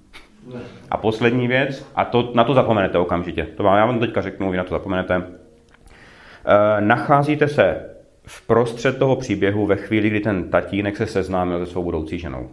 A 0.90 0.96
poslední 0.96 1.48
věc, 1.48 1.86
a 1.94 2.04
to, 2.04 2.32
na 2.34 2.44
to 2.44 2.54
zapomenete 2.54 2.98
okamžitě. 2.98 3.44
To 3.56 3.62
vám, 3.62 3.78
já 3.78 3.86
vám 3.86 3.98
teďka 3.98 4.22
řeknu, 4.22 4.50
vy 4.50 4.56
na 4.56 4.64
to 4.64 4.70
zapomenete. 4.70 5.14
E, 5.16 6.80
nacházíte 6.80 7.48
se 7.48 7.90
v 8.26 8.46
prostřed 8.46 8.98
toho 8.98 9.16
příběhu 9.16 9.66
ve 9.66 9.76
chvíli, 9.76 10.10
kdy 10.10 10.20
ten 10.20 10.50
tatínek 10.50 10.96
se 10.96 11.06
seznámil 11.06 11.66
se 11.66 11.72
svou 11.72 11.82
budoucí 11.82 12.18
ženou. 12.18 12.50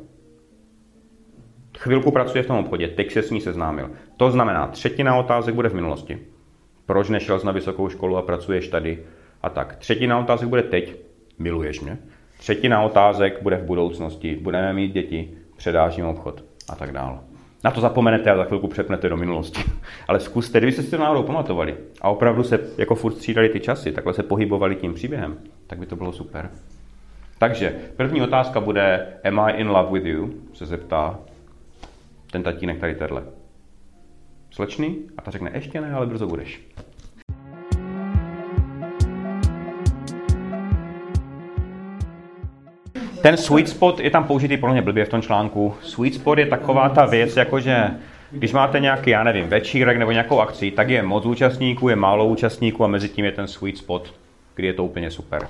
Chvilku 1.78 2.12
pracuje 2.12 2.44
v 2.44 2.48
tom 2.48 2.58
obchodě, 2.58 2.88
teď 2.88 3.12
se 3.12 3.22
s 3.22 3.32
ní 3.32 3.42
seznámil. 3.42 3.92
To 4.18 4.32
znamená, 4.32 4.68
třetina 4.68 5.16
otázek 5.16 5.56
bude 5.56 5.70
v 5.70 5.74
minulosti. 5.74 6.20
Proč 6.86 7.10
nešel 7.10 7.40
na 7.44 7.52
vysokou 7.52 7.90
školu 7.90 8.18
a 8.18 8.22
pracuješ 8.22 8.68
tady? 8.68 9.04
A 9.42 9.50
tak. 9.50 9.76
Třetina 9.76 10.20
otázek 10.20 10.50
bude 10.50 10.64
teď. 10.64 10.96
Miluješ 11.40 11.82
mě? 11.82 11.98
Třetina 12.44 12.82
otázek 12.82 13.42
bude 13.42 13.58
v 13.58 13.64
budoucnosti. 13.64 14.36
Budeme 14.42 14.74
mít 14.74 14.94
děti, 14.94 15.30
předáš 15.58 15.98
jim 15.98 16.06
obchod 16.06 16.44
a 16.70 16.76
tak 16.76 16.92
dále. 16.92 17.20
Na 17.64 17.72
to 17.72 17.82
zapomenete 17.82 18.32
a 18.32 18.38
za 18.38 18.44
chvilku 18.44 18.68
přepnete 18.68 19.10
do 19.10 19.18
minulosti. 19.18 19.62
Ale 20.08 20.20
zkuste, 20.20 20.58
kdybyste 20.58 20.84
si 20.84 20.92
to 20.92 20.98
náhodou 20.98 21.24
pamatovali 21.24 21.78
a 22.02 22.10
opravdu 22.10 22.44
se 22.44 22.60
jako 22.78 22.96
furt 22.96 23.14
střídali 23.14 23.50
ty 23.50 23.60
časy, 23.60 23.92
takhle 23.92 24.14
se 24.14 24.24
pohybovali 24.24 24.76
tím 24.76 24.94
příběhem, 24.94 25.38
tak 25.68 25.80
by 25.80 25.86
to 25.86 25.96
bylo 25.96 26.12
super. 26.12 26.52
Takže 27.38 27.76
první 27.96 28.22
otázka 28.22 28.60
bude 28.60 29.08
Am 29.24 29.40
I 29.40 29.52
in 29.52 29.70
love 29.70 29.92
with 29.92 30.06
you? 30.06 30.34
se 30.54 30.66
zeptá 30.66 31.20
ten 32.32 32.44
tatínek 32.44 32.80
tady 32.80 32.96
tenhle. 32.96 33.24
Slečný? 34.52 34.98
A 35.18 35.22
ta 35.22 35.32
řekne, 35.32 35.52
ještě 35.54 35.82
ne, 35.82 35.94
ale 35.94 36.06
brzo 36.06 36.28
budeš. 36.28 36.62
Ten 43.24 43.38
sweet 43.38 43.70
spot 43.70 44.00
je 44.00 44.10
tam 44.10 44.24
použitý 44.24 44.58
pro 44.58 44.72
mě 44.72 44.82
blbě 44.82 45.06
v 45.06 45.10
tom 45.10 45.22
článku. 45.22 45.76
Sweet 45.82 46.14
spot 46.14 46.38
je 46.38 46.46
taková 46.46 46.90
ta 46.90 47.06
věc, 47.06 47.38
jakože 47.38 47.92
když 48.32 48.54
máte 48.54 48.80
nějaký, 48.80 49.10
já 49.10 49.24
nevím, 49.24 49.48
večírek 49.48 49.98
nebo 49.98 50.12
nějakou 50.12 50.40
akci, 50.40 50.72
tak 50.72 50.90
je 50.90 51.04
moc 51.04 51.26
účastníků, 51.26 51.90
je 51.90 51.96
málo 51.96 52.28
účastníků 52.28 52.84
a 52.84 52.88
mezi 52.88 53.10
tím 53.10 53.26
je 53.26 53.32
ten 53.32 53.48
sweet 53.48 53.78
spot, 53.78 54.14
kdy 54.56 54.68
je 54.68 54.74
to 54.74 54.86
úplně 54.86 55.12
super. 55.12 55.48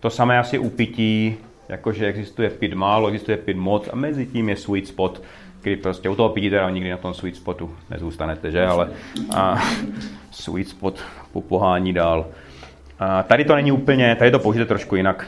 To 0.00 0.10
samé 0.10 0.38
asi 0.38 0.58
u 0.58 0.70
pití, 0.70 1.36
jakože 1.68 2.06
existuje 2.06 2.50
pit 2.50 2.74
málo, 2.74 3.08
existuje 3.08 3.36
pit 3.36 3.56
moc 3.56 3.88
a 3.92 3.96
mezi 3.96 4.26
tím 4.26 4.48
je 4.48 4.56
sweet 4.56 4.86
spot, 4.86 5.22
kdy 5.62 5.76
prostě 5.76 6.08
u 6.08 6.14
toho 6.14 6.28
pití 6.28 6.50
teda 6.50 6.70
nikdy 6.70 6.90
na 6.90 6.96
tom 6.96 7.14
sweet 7.14 7.36
spotu 7.36 7.76
nezůstanete, 7.90 8.50
že? 8.50 8.66
Ale 8.66 8.90
a, 9.34 9.62
sweet 10.30 10.68
spot 10.68 11.00
popohání 11.32 11.92
dál. 11.92 12.26
A 12.98 13.22
tady 13.22 13.44
to 13.44 13.54
není 13.54 13.72
úplně, 13.72 14.16
tady 14.16 14.30
to 14.30 14.38
použijete 14.38 14.68
trošku 14.68 14.96
jinak. 14.96 15.26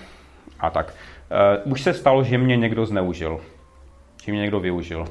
A 0.60 0.70
tak. 0.70 0.94
Uh, 1.32 1.72
už 1.72 1.82
se 1.82 1.94
stalo, 1.94 2.24
že 2.24 2.38
mě 2.38 2.56
někdo 2.56 2.86
zneužil. 2.86 3.40
Že 4.24 4.32
mě 4.32 4.40
někdo 4.40 4.60
využil. 4.60 5.08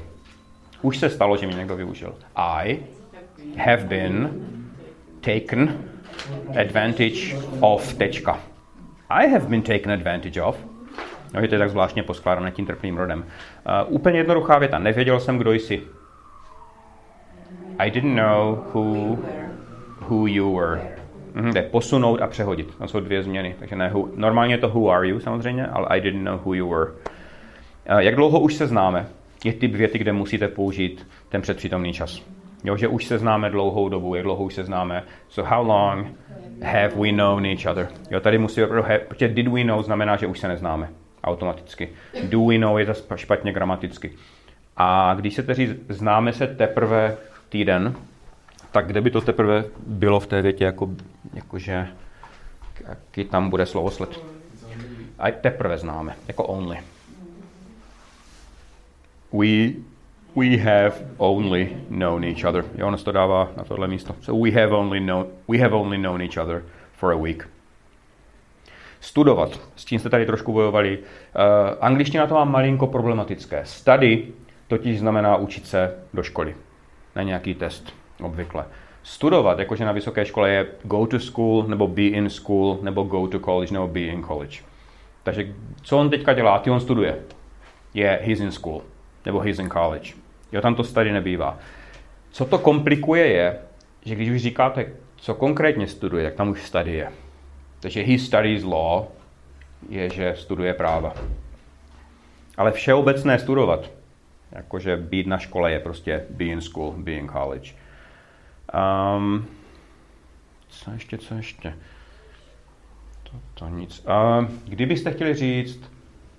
Už 0.82 0.98
se 0.98 1.10
stalo, 1.10 1.36
že 1.36 1.46
mi 1.46 1.54
někdo 1.54 1.76
využil. 1.76 2.14
I 2.36 2.78
have 3.56 3.84
been 3.84 4.46
taken 5.20 5.78
advantage 6.60 7.36
of 7.60 7.94
tečka. 7.94 8.40
I 9.08 9.28
have 9.28 9.46
been 9.46 9.62
taken 9.62 9.90
advantage 9.92 10.42
of. 10.42 10.58
No, 11.34 11.40
je 11.40 11.48
to 11.48 11.58
tak 11.58 11.70
zvláštně 11.70 12.02
poskládané 12.02 12.50
tím 12.50 12.66
trpným 12.66 12.96
rodem. 12.96 13.18
Uh, 13.18 13.94
úplně 13.94 14.18
jednoduchá 14.18 14.58
věta. 14.58 14.78
Nevěděl 14.78 15.20
jsem, 15.20 15.38
kdo 15.38 15.52
jsi. 15.52 15.82
I 17.78 17.90
didn't 17.90 18.16
know 18.16 18.64
who, 18.74 19.18
who 20.08 20.26
you 20.26 20.56
were. 20.56 20.91
Mhm, 21.34 21.52
jde 21.52 21.62
posunout 21.62 22.22
a 22.22 22.26
přehodit. 22.26 22.74
To 22.78 22.88
jsou 22.88 23.00
dvě 23.00 23.22
změny. 23.22 23.54
Takže 23.58 23.76
ne 23.76 23.88
who, 23.88 24.08
normálně 24.16 24.54
je 24.54 24.58
to 24.58 24.68
who 24.68 24.90
are 24.90 25.08
you 25.08 25.20
samozřejmě, 25.20 25.66
ale 25.66 25.86
I 25.88 26.00
didn't 26.00 26.24
know 26.24 26.38
who 26.44 26.54
you 26.54 26.68
were. 26.68 26.90
Uh, 26.90 27.98
jak 27.98 28.16
dlouho 28.16 28.40
už 28.40 28.54
se 28.54 28.66
známe? 28.66 29.06
Je 29.44 29.52
typ 29.52 29.74
věty, 29.74 29.98
kde 29.98 30.12
musíte 30.12 30.48
použít 30.48 31.06
ten 31.28 31.42
předpřítomný 31.42 31.92
čas. 31.92 32.22
Jo, 32.64 32.76
že 32.76 32.88
už 32.88 33.04
se 33.04 33.18
známe 33.18 33.50
dlouhou 33.50 33.88
dobu, 33.88 34.14
jak 34.14 34.24
dlouho 34.24 34.44
už 34.44 34.54
se 34.54 34.64
známe. 34.64 35.04
So 35.28 35.50
how 35.50 35.66
long 35.66 36.06
have 36.62 36.88
we 36.88 37.12
known 37.12 37.46
each 37.46 37.66
other? 37.70 37.88
Jo, 38.10 38.20
tady 38.20 38.38
musí, 38.38 38.60
protože 39.08 39.28
did 39.28 39.48
we 39.48 39.64
know 39.64 39.82
znamená, 39.82 40.16
že 40.16 40.26
už 40.26 40.38
se 40.38 40.48
neznáme 40.48 40.88
automaticky. 41.24 41.88
Do 42.22 42.46
we 42.46 42.58
know 42.58 42.78
je 42.78 42.86
to 42.86 43.16
špatně 43.16 43.52
gramaticky. 43.52 44.12
A 44.76 45.14
když 45.14 45.34
se 45.34 45.54
říct, 45.54 45.76
známe 45.88 46.32
se 46.32 46.46
teprve 46.46 47.16
týden, 47.48 47.94
tak 48.72 48.86
kde 48.86 49.00
by 49.00 49.10
to 49.10 49.20
teprve 49.20 49.64
bylo 49.86 50.20
v 50.20 50.26
té 50.26 50.42
větě, 50.42 50.64
jako, 50.64 50.90
jakože 51.34 51.88
jaký 52.88 53.24
tam 53.24 53.50
bude 53.50 53.66
slovosled. 53.66 54.20
A 55.18 55.30
teprve 55.30 55.78
známe, 55.78 56.16
jako 56.28 56.44
only. 56.44 56.78
We, 59.32 59.72
we 60.36 60.56
have 60.56 60.92
only 61.16 61.76
known 61.88 62.24
each 62.24 62.44
other. 62.44 62.64
Jo, 62.74 62.86
ono 62.86 62.98
to 62.98 63.12
dává 63.12 63.50
na 63.56 63.64
tohle 63.64 63.88
místo. 63.88 64.14
So 64.20 64.44
we 64.44 64.60
have 64.62 64.76
only 64.76 65.00
known, 65.00 65.26
we 65.48 65.58
have 65.58 65.76
only 65.76 65.98
known 65.98 66.22
each 66.22 66.36
other 66.36 66.62
for 66.96 67.12
a 67.12 67.16
week. 67.16 67.48
Studovat, 69.00 69.60
s 69.76 69.84
tím 69.84 69.98
jste 69.98 70.10
tady 70.10 70.26
trošku 70.26 70.52
bojovali. 70.52 70.98
Uh, 70.98 71.04
angličtina 71.80 72.26
to 72.26 72.34
má 72.34 72.44
malinko 72.44 72.86
problematické. 72.86 73.62
Study 73.64 74.28
totiž 74.68 74.98
znamená 75.00 75.36
učit 75.36 75.66
se 75.66 75.94
do 76.14 76.22
školy. 76.22 76.56
Na 77.16 77.22
nějaký 77.22 77.54
test, 77.54 77.94
obvykle. 78.24 78.64
Studovat, 79.02 79.58
jakože 79.58 79.84
na 79.84 79.92
vysoké 79.92 80.24
škole 80.24 80.50
je 80.50 80.66
go 80.82 81.06
to 81.06 81.20
school, 81.20 81.64
nebo 81.68 81.88
be 81.88 82.02
in 82.02 82.30
school, 82.30 82.78
nebo 82.82 83.02
go 83.02 83.28
to 83.28 83.40
college, 83.40 83.72
nebo 83.72 83.88
be 83.88 84.00
in 84.00 84.22
college. 84.24 84.58
Takže 85.22 85.54
co 85.82 85.98
on 85.98 86.10
teďka 86.10 86.32
dělá? 86.32 86.58
Ty 86.58 86.70
on 86.70 86.80
studuje. 86.80 87.18
Je 87.94 88.20
he's 88.22 88.40
in 88.40 88.50
school, 88.50 88.82
nebo 89.26 89.40
he's 89.40 89.58
in 89.58 89.70
college. 89.70 90.12
Jo, 90.52 90.60
tam 90.60 90.74
to 90.74 90.84
study 90.84 91.12
nebývá. 91.12 91.58
Co 92.30 92.44
to 92.44 92.58
komplikuje 92.58 93.26
je, 93.26 93.58
že 94.04 94.14
když 94.14 94.30
už 94.30 94.42
říkáte, 94.42 94.86
co 95.16 95.34
konkrétně 95.34 95.86
studuje, 95.86 96.24
tak 96.24 96.34
tam 96.34 96.48
už 96.48 96.62
study 96.62 96.92
je. 96.92 97.08
Takže 97.80 98.02
he 98.02 98.18
studies 98.18 98.64
law 98.64 99.04
je, 99.88 100.10
že 100.10 100.34
studuje 100.36 100.74
práva. 100.74 101.14
Ale 102.56 102.72
všeobecné 102.72 103.38
studovat, 103.38 103.90
jakože 104.52 104.96
být 104.96 105.26
na 105.26 105.38
škole 105.38 105.72
je 105.72 105.80
prostě 105.80 106.24
be 106.30 106.44
in 106.44 106.60
school, 106.60 106.94
be 106.96 107.12
in 107.12 107.28
college. 107.28 107.72
Um, 108.72 109.46
co 110.68 110.90
ještě, 110.90 111.18
co 111.18 111.34
ještě? 111.34 111.74
To, 113.54 113.68
nic. 113.68 114.04
Uh, 114.04 114.44
kdybyste 114.64 115.10
chtěli 115.10 115.34
říct, 115.34 115.92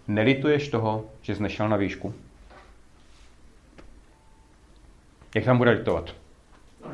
nelituješ 0.08 0.70
toho, 0.70 1.06
že 1.22 1.36
jsi 1.36 1.44
nešel 1.44 1.70
na 1.70 1.78
výšku? 1.78 2.14
Jak 5.36 5.46
tam 5.46 5.58
bude 5.58 5.72
litovat? 5.72 6.16
Uh, 6.86 6.92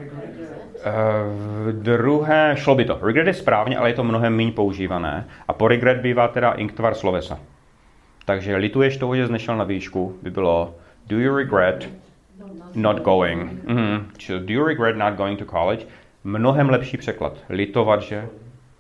druhé, 1.72 2.56
šlo 2.58 2.76
by 2.76 2.86
to. 2.86 3.00
Regret 3.02 3.28
je 3.28 3.34
správně, 3.34 3.78
ale 3.78 3.90
je 3.90 3.94
to 3.94 4.04
mnohem 4.04 4.36
méně 4.36 4.52
používané. 4.52 5.28
A 5.48 5.54
po 5.54 5.68
regret 5.68 5.98
bývá 6.02 6.28
teda 6.28 6.52
inktvar 6.52 6.96
slovesa. 6.96 7.40
Takže 8.26 8.56
lituješ 8.56 8.98
toho, 8.98 9.16
že 9.16 9.28
jsi 9.28 9.34
nešel 9.34 9.58
na 9.58 9.64
výšku, 9.64 10.20
by 10.22 10.32
bylo 10.32 10.76
do 11.08 11.20
you 11.20 11.36
regret 11.36 11.90
not 12.76 13.02
going. 13.02 13.64
Mm-hmm. 13.66 14.06
So, 14.20 14.46
do 14.46 14.54
you 14.54 14.66
regret 14.66 14.98
not 14.98 15.14
going 15.14 15.40
to 15.40 15.46
college? 15.46 15.86
Mnohem 16.24 16.70
lepší 16.70 16.98
překlad. 16.98 17.38
Litovat, 17.50 18.02
že 18.02 18.28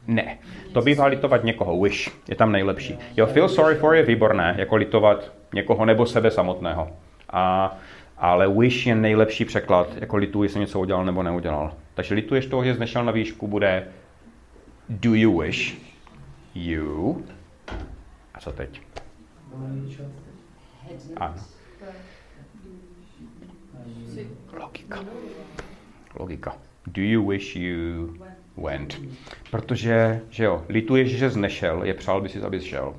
ne. 0.07 0.37
To 0.73 0.81
bývá 0.81 1.05
litovat 1.05 1.43
někoho. 1.43 1.81
Wish 1.81 2.11
je 2.29 2.35
tam 2.35 2.51
nejlepší. 2.51 2.97
Jo, 3.17 3.25
feel 3.25 3.49
sorry 3.49 3.75
for 3.75 3.95
je 3.95 4.03
výborné, 4.03 4.55
jako 4.57 4.75
litovat 4.75 5.33
někoho 5.53 5.85
nebo 5.85 6.05
sebe 6.05 6.31
samotného. 6.31 6.89
A 7.29 7.77
ale 8.17 8.53
wish 8.59 8.87
je 8.87 8.95
nejlepší 8.95 9.45
překlad, 9.45 9.87
jako 9.95 10.17
lituji, 10.17 10.49
jsem 10.49 10.61
něco 10.61 10.79
udělal 10.79 11.05
nebo 11.05 11.23
neudělal. 11.23 11.73
Takže 11.93 12.15
lituješ 12.15 12.45
toho, 12.45 12.63
že 12.63 12.73
jsi 12.73 12.79
nešel 12.79 13.05
na 13.05 13.11
výšku, 13.11 13.47
bude 13.47 13.87
do 14.89 15.13
you 15.13 15.39
wish 15.39 15.77
you 16.55 17.23
a 18.33 18.39
co 18.39 18.51
teď? 18.51 18.81
Ano. 21.17 21.35
Logika. 24.59 24.99
Logika. 26.19 26.55
Do 26.87 27.01
you 27.01 27.29
wish 27.29 27.55
you 27.55 28.13
went? 28.57 29.01
Protože, 29.51 30.21
že 30.29 30.43
jo, 30.43 30.65
lituješ, 30.69 31.17
že 31.17 31.31
jsi 31.31 31.39
nešel, 31.39 31.83
je 31.83 31.93
přál 31.93 32.21
by 32.21 32.29
si, 32.29 32.41
abys 32.41 32.63
šel. 32.63 32.95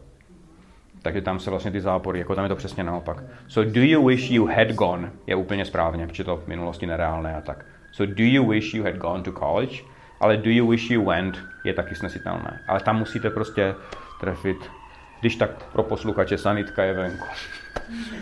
Takže 1.02 1.20
tam 1.20 1.40
se 1.40 1.50
vlastně 1.50 1.70
ty 1.70 1.80
zápory, 1.80 2.18
jako 2.18 2.34
tam 2.34 2.44
je 2.44 2.48
to 2.48 2.56
přesně 2.56 2.84
naopak. 2.84 3.22
So 3.48 3.72
do 3.72 3.82
you 3.82 4.06
wish 4.06 4.30
you 4.30 4.46
had 4.46 4.68
gone 4.68 5.12
je 5.26 5.36
úplně 5.36 5.64
správně, 5.64 6.06
protože 6.06 6.24
to 6.24 6.36
v 6.36 6.46
minulosti 6.46 6.86
nereálné 6.86 7.36
a 7.36 7.40
tak. 7.40 7.66
So 7.92 8.14
do 8.14 8.24
you 8.24 8.48
wish 8.48 8.74
you 8.74 8.84
had 8.84 8.96
gone 8.96 9.22
to 9.22 9.32
college? 9.32 9.82
Ale 10.20 10.36
do 10.36 10.50
you 10.50 10.70
wish 10.70 10.90
you 10.90 11.04
went 11.04 11.38
je 11.64 11.74
taky 11.74 11.94
snesitelné. 11.94 12.60
Ale 12.68 12.80
tam 12.80 12.98
musíte 12.98 13.30
prostě 13.30 13.74
trefit, 14.20 14.70
když 15.20 15.36
tak 15.36 15.50
pro 15.72 15.82
posluchače 15.82 16.38
sanitka 16.38 16.84
je 16.84 16.94
venku. 16.94 17.26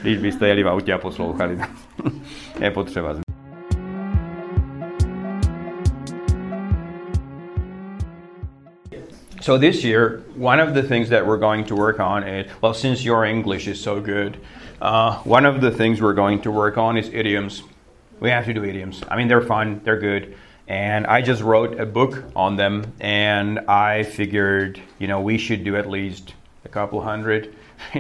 Když 0.03 0.19
byste 0.19 0.49
jeli 0.49 0.63
v 0.63 0.69
autě 0.69 0.93
a 0.93 0.99
poslouchali, 0.99 1.59
je 2.61 2.71
potřeba. 2.71 3.15
So 9.41 9.59
this 9.59 9.85
year, 9.85 10.21
one 10.37 10.63
of 10.63 10.75
the 10.75 10.83
things 10.83 11.09
that 11.09 11.25
we're 11.27 11.39
going 11.39 11.67
to 11.69 11.75
work 11.75 12.01
on 12.01 12.23
is, 12.23 12.47
well, 12.61 12.75
since 12.75 13.05
your 13.05 13.25
English 13.25 13.67
is 13.67 13.81
so 13.81 14.01
good, 14.01 14.37
uh, 14.83 15.23
one 15.25 15.47
of 15.47 15.61
the 15.61 15.71
things 15.71 16.03
we're 16.03 16.15
going 16.15 16.43
to 16.43 16.51
work 16.51 16.77
on 16.77 16.99
is 16.99 17.09
idioms. 17.13 17.63
We 18.21 18.31
have 18.31 18.45
to 18.45 18.53
do 18.53 18.65
idioms. 18.65 19.03
I 19.09 19.17
mean, 19.17 19.29
they're 19.29 19.47
fun, 19.47 19.81
they're 19.85 20.01
good. 20.01 20.35
And 20.67 21.07
I 21.07 21.23
just 21.23 21.41
wrote 21.41 21.81
a 21.81 21.87
book 21.87 22.25
on 22.37 22.57
them, 22.57 22.93
and 23.01 23.61
I 23.61 24.03
figured, 24.03 24.79
you 24.99 25.07
know, 25.07 25.23
we 25.23 25.39
should 25.39 25.65
do 25.65 25.77
at 25.77 25.89
least 25.89 26.35
a 26.69 26.71
couple 26.71 27.01
hundred, 27.01 27.55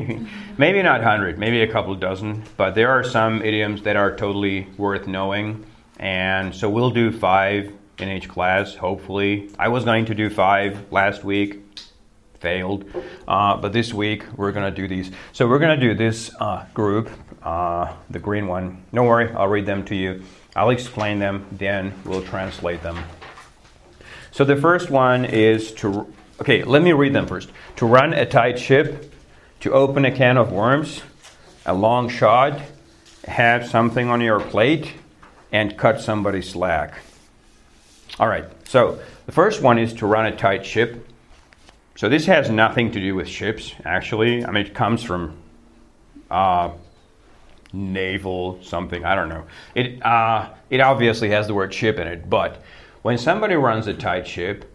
maybe 0.58 0.82
not 0.82 1.02
hundred, 1.02 1.38
maybe 1.38 1.62
a 1.62 1.72
couple 1.72 1.94
dozen, 1.94 2.42
but 2.56 2.74
there 2.74 2.90
are 2.90 3.02
some 3.02 3.40
idioms 3.42 3.82
that 3.82 3.96
are 3.96 4.14
totally 4.14 4.66
worth 4.76 5.06
knowing. 5.06 5.64
And 5.98 6.54
so 6.54 6.68
we'll 6.68 6.90
do 6.90 7.10
five 7.10 7.72
in 7.98 8.08
each 8.08 8.28
class, 8.28 8.74
hopefully. 8.74 9.50
I 9.58 9.68
was 9.68 9.84
going 9.84 10.04
to 10.06 10.14
do 10.14 10.28
five 10.28 10.92
last 10.92 11.24
week, 11.24 11.62
failed. 12.40 12.84
Uh, 13.26 13.56
but 13.56 13.72
this 13.72 13.92
week 13.92 14.24
we're 14.36 14.52
to 14.70 14.82
do 14.82 14.86
these. 14.86 15.10
So 15.32 15.48
we're 15.48 15.58
to 15.80 15.86
do 15.88 15.94
this 15.94 16.30
uh, 16.38 16.66
group, 16.74 17.10
uh, 17.42 17.94
the 18.10 18.18
green 18.18 18.46
one. 18.46 18.84
Don't 18.92 19.06
worry, 19.06 19.32
I'll 19.32 19.48
read 19.48 19.66
them 19.66 19.84
to 19.86 19.96
you. 19.96 20.22
I'll 20.54 20.70
explain 20.70 21.18
them, 21.18 21.46
then 21.52 21.94
we'll 22.04 22.22
translate 22.22 22.82
them. 22.82 22.98
So 24.30 24.44
the 24.44 24.56
first 24.56 24.90
one 24.90 25.24
is 25.24 25.72
to, 25.76 26.12
okay, 26.40 26.64
let 26.64 26.82
me 26.82 26.92
read 26.92 27.12
them 27.12 27.26
first. 27.26 27.50
To 27.76 27.86
run 27.86 28.12
a 28.12 28.26
tight 28.26 28.58
ship, 28.58 29.12
to 29.60 29.72
open 29.72 30.04
a 30.04 30.12
can 30.12 30.36
of 30.36 30.52
worms, 30.52 31.02
a 31.66 31.74
long 31.74 32.08
shot, 32.08 32.60
have 33.26 33.68
something 33.68 34.08
on 34.08 34.20
your 34.20 34.40
plate, 34.40 34.92
and 35.52 35.76
cut 35.76 36.00
somebody 36.00 36.42
slack. 36.42 36.98
All 38.18 38.28
right, 38.28 38.44
so 38.66 38.98
the 39.26 39.32
first 39.32 39.62
one 39.62 39.78
is 39.78 39.92
to 39.94 40.06
run 40.06 40.26
a 40.26 40.36
tight 40.36 40.64
ship. 40.64 41.06
So 41.96 42.08
this 42.08 42.26
has 42.26 42.50
nothing 42.50 42.92
to 42.92 43.00
do 43.00 43.14
with 43.14 43.28
ships, 43.28 43.74
actually. 43.84 44.44
I 44.44 44.50
mean, 44.50 44.66
it 44.66 44.74
comes 44.74 45.02
from 45.02 45.36
uh, 46.30 46.70
naval 47.72 48.60
something. 48.62 49.04
I 49.04 49.14
don't 49.14 49.28
know. 49.28 49.44
It 49.74 50.02
uh, 50.04 50.50
it 50.70 50.80
obviously 50.80 51.30
has 51.30 51.46
the 51.46 51.54
word 51.54 51.72
ship 51.72 51.98
in 51.98 52.06
it, 52.06 52.28
but 52.28 52.62
when 53.02 53.18
somebody 53.18 53.54
runs 53.54 53.86
a 53.86 53.94
tight 53.94 54.26
ship, 54.26 54.67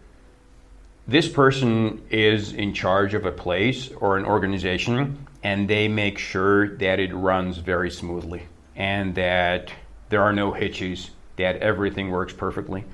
this 1.06 1.28
person 1.28 2.02
is 2.10 2.52
in 2.52 2.72
charge 2.72 3.14
of 3.14 3.26
a 3.26 3.32
place 3.32 3.90
or 3.90 4.16
an 4.16 4.24
organization, 4.24 5.26
and 5.42 5.68
they 5.68 5.88
make 5.88 6.18
sure 6.18 6.76
that 6.78 6.98
it 6.98 7.14
runs 7.14 7.58
very 7.58 7.90
smoothly 7.90 8.46
and 8.74 9.14
that 9.14 9.70
there 10.08 10.22
are 10.22 10.32
no 10.32 10.52
hitches, 10.52 11.10
that 11.36 11.56
everything 11.56 12.10
works 12.10 12.32
perfectly. 12.32 12.84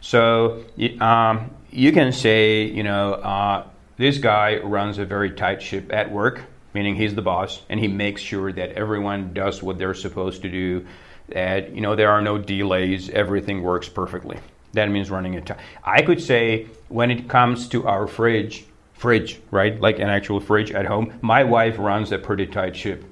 So 0.00 0.64
um, 1.00 1.52
you 1.70 1.92
can 1.92 2.12
say, 2.12 2.64
you 2.64 2.82
know, 2.82 3.12
uh, 3.14 3.66
this 3.96 4.18
guy 4.18 4.56
runs 4.56 4.98
a 4.98 5.04
very 5.04 5.30
tight 5.30 5.62
ship 5.62 5.92
at 5.92 6.10
work, 6.10 6.42
meaning 6.74 6.96
he's 6.96 7.14
the 7.14 7.22
boss, 7.22 7.62
and 7.68 7.78
he 7.78 7.86
makes 7.86 8.20
sure 8.20 8.52
that 8.52 8.72
everyone 8.72 9.32
does 9.32 9.62
what 9.62 9.78
they're 9.78 9.94
supposed 9.94 10.42
to 10.42 10.48
do. 10.48 10.84
that 11.28 11.74
you 11.74 11.80
know 11.80 11.94
there 11.94 12.10
are 12.10 12.20
no 12.20 12.38
delays, 12.38 13.08
everything 13.10 13.62
works 13.62 13.88
perfectly. 13.88 14.38
That 14.72 14.90
means 14.90 15.10
running 15.10 15.34
it 15.34 15.46
tight. 15.46 15.58
I 15.84 16.02
could 16.02 16.20
say 16.22 16.66
when 16.88 17.10
it 17.10 17.28
comes 17.28 17.68
to 17.68 17.86
our 17.86 18.06
fridge, 18.06 18.64
fridge, 18.94 19.40
right? 19.50 19.80
Like 19.80 19.98
an 19.98 20.08
actual 20.08 20.40
fridge 20.40 20.72
at 20.72 20.86
home, 20.86 21.18
my 21.20 21.44
wife 21.44 21.78
runs 21.78 22.12
a 22.12 22.18
pretty 22.18 22.46
tight 22.46 22.76
ship. 22.76 23.04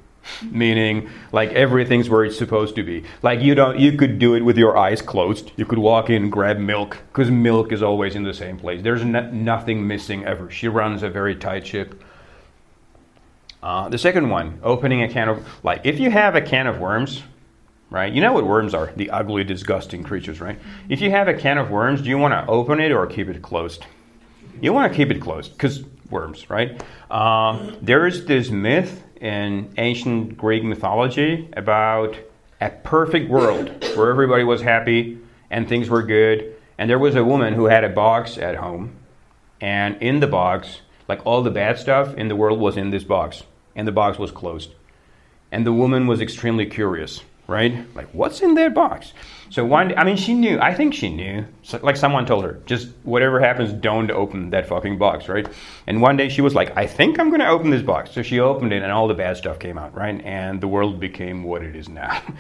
Meaning, 0.42 1.09
like 1.33 1.51
everything's 1.53 2.11
where 2.11 2.25
it's 2.25 2.37
supposed 2.37 2.77
to 2.77 2.83
be. 2.83 3.05
Like 3.23 3.40
you 3.40 3.55
don't, 3.55 3.79
you 3.79 3.96
could 3.96 4.18
do 4.18 4.35
it 4.35 4.42
with 4.42 4.59
your 4.59 4.77
eyes 4.77 5.01
closed. 5.01 5.51
You 5.57 5.64
could 5.64 5.79
walk 5.79 6.11
in, 6.11 6.29
grab 6.29 6.59
milk, 6.59 6.99
because 7.11 7.31
milk 7.31 7.73
is 7.73 7.83
always 7.83 8.14
in 8.14 8.23
the 8.23 8.35
same 8.35 8.59
place. 8.59 8.83
There's 8.83 9.03
no, 9.03 9.31
nothing 9.31 9.87
missing 9.87 10.25
ever. 10.27 10.51
She 10.51 10.68
runs 10.68 11.03
a 11.03 11.09
very 11.09 11.35
tight 11.35 11.66
ship. 11.66 12.05
Uh, 13.62 13.88
the 13.88 13.99
second 13.99 14.29
one, 14.29 14.59
opening 14.62 15.03
a 15.03 15.09
can 15.09 15.29
of, 15.29 15.46
like, 15.62 15.81
if 15.85 15.99
you 15.99 16.11
have 16.11 16.35
a 16.35 16.40
can 16.40 16.66
of 16.66 16.79
worms, 16.79 17.23
right? 17.90 18.12
You 18.12 18.20
know 18.20 18.33
what 18.33 18.46
worms 18.46 18.72
are 18.74 18.92
the 18.96 19.11
ugly, 19.11 19.44
disgusting 19.44 20.03
creatures, 20.03 20.40
right? 20.40 20.59
If 20.88 21.00
you 21.00 21.11
have 21.11 21.29
a 21.29 21.35
can 21.35 21.59
of 21.59 21.70
worms, 21.70 22.03
do 22.03 22.09
you 22.09 22.18
want 22.18 22.33
to 22.33 22.46
open 22.50 22.81
it 22.81 22.92
or 22.92 23.07
keep 23.07 23.29
it 23.29 23.42
closed? 23.42 23.85
You 24.61 24.72
want 24.72 24.92
to 24.92 24.96
keep 24.96 25.11
it 25.11 25.20
closed 25.20 25.53
because 25.53 25.85
worms, 26.11 26.48
right? 26.50 26.83
Um, 27.11 27.76
there 27.83 28.07
is 28.07 28.24
this 28.26 28.50
myth 28.50 29.03
in 29.20 29.72
ancient 29.76 30.37
Greek 30.37 30.64
mythology 30.64 31.48
about 31.57 32.16
a 32.61 32.70
perfect 32.70 33.31
world 33.31 33.68
where 33.96 34.11
everybody 34.11 34.44
was 34.44 34.61
happy 34.61 35.18
and 35.50 35.68
things 35.68 35.88
were 35.88 36.03
good. 36.03 36.55
And 36.79 36.88
there 36.88 36.98
was 36.98 37.14
a 37.14 37.24
woman 37.24 37.55
who 37.55 37.66
had 37.66 37.85
a 37.85 37.88
box 37.88 38.38
at 38.38 38.57
home, 38.57 38.96
and 39.61 40.00
in 40.00 40.20
the 40.20 40.26
box, 40.26 40.81
like 41.09 41.26
all 41.26 41.42
the 41.42 41.50
bad 41.50 41.79
stuff 41.79 42.14
in 42.14 42.29
the 42.29 42.37
world 42.37 42.59
was 42.59 42.76
in 42.79 42.90
this 42.90 43.05
box, 43.05 43.42
and 43.76 43.87
the 43.87 43.92
box 43.92 44.18
was 44.18 44.31
closed. 44.31 44.70
And 45.53 45.66
the 45.66 45.72
woman 45.72 46.07
was 46.07 46.20
extremely 46.20 46.64
curious 46.66 47.22
right? 47.51 47.85
Like, 47.95 48.09
what's 48.15 48.41
in 48.41 48.55
that 48.55 48.73
box? 48.73 49.13
So 49.51 49.65
one, 49.65 49.99
I 49.99 50.05
mean, 50.05 50.17
she 50.17 50.33
knew. 50.33 50.59
I 50.61 50.73
think 50.73 50.95
she 50.95 51.11
knew. 51.11 51.45
So, 51.63 51.81
like 51.83 51.97
someone 51.97 52.25
told 52.25 52.45
her, 52.45 52.61
just 52.65 52.89
whatever 53.03 53.41
happens, 53.41 53.73
don't 53.73 54.11
open 54.13 54.51
that 54.51 54.69
fucking 54.69 54.97
box, 54.97 55.29
right? 55.29 55.47
And 55.89 56.01
one 56.01 56.17
day 56.17 56.29
she 56.29 56.41
was 56.41 56.55
like, 56.55 56.77
I 56.77 56.87
think 56.87 57.19
I'm 57.19 57.29
going 57.29 57.41
to 57.41 57.49
open 57.49 57.71
this 57.71 57.83
box. 57.83 58.13
So 58.13 58.23
she 58.23 58.39
opened 58.39 58.73
it, 58.73 58.83
and 58.83 58.93
all 58.93 59.09
the 59.09 59.15
bad 59.15 59.37
stuff 59.37 59.59
came 59.59 59.77
out, 59.77 59.95
right? 59.95 60.21
And 60.25 60.61
the 60.61 60.69
world 60.69 61.01
became 61.01 61.43
what 61.43 61.63
it 61.63 61.77
is 61.77 61.89
now. 61.89 62.23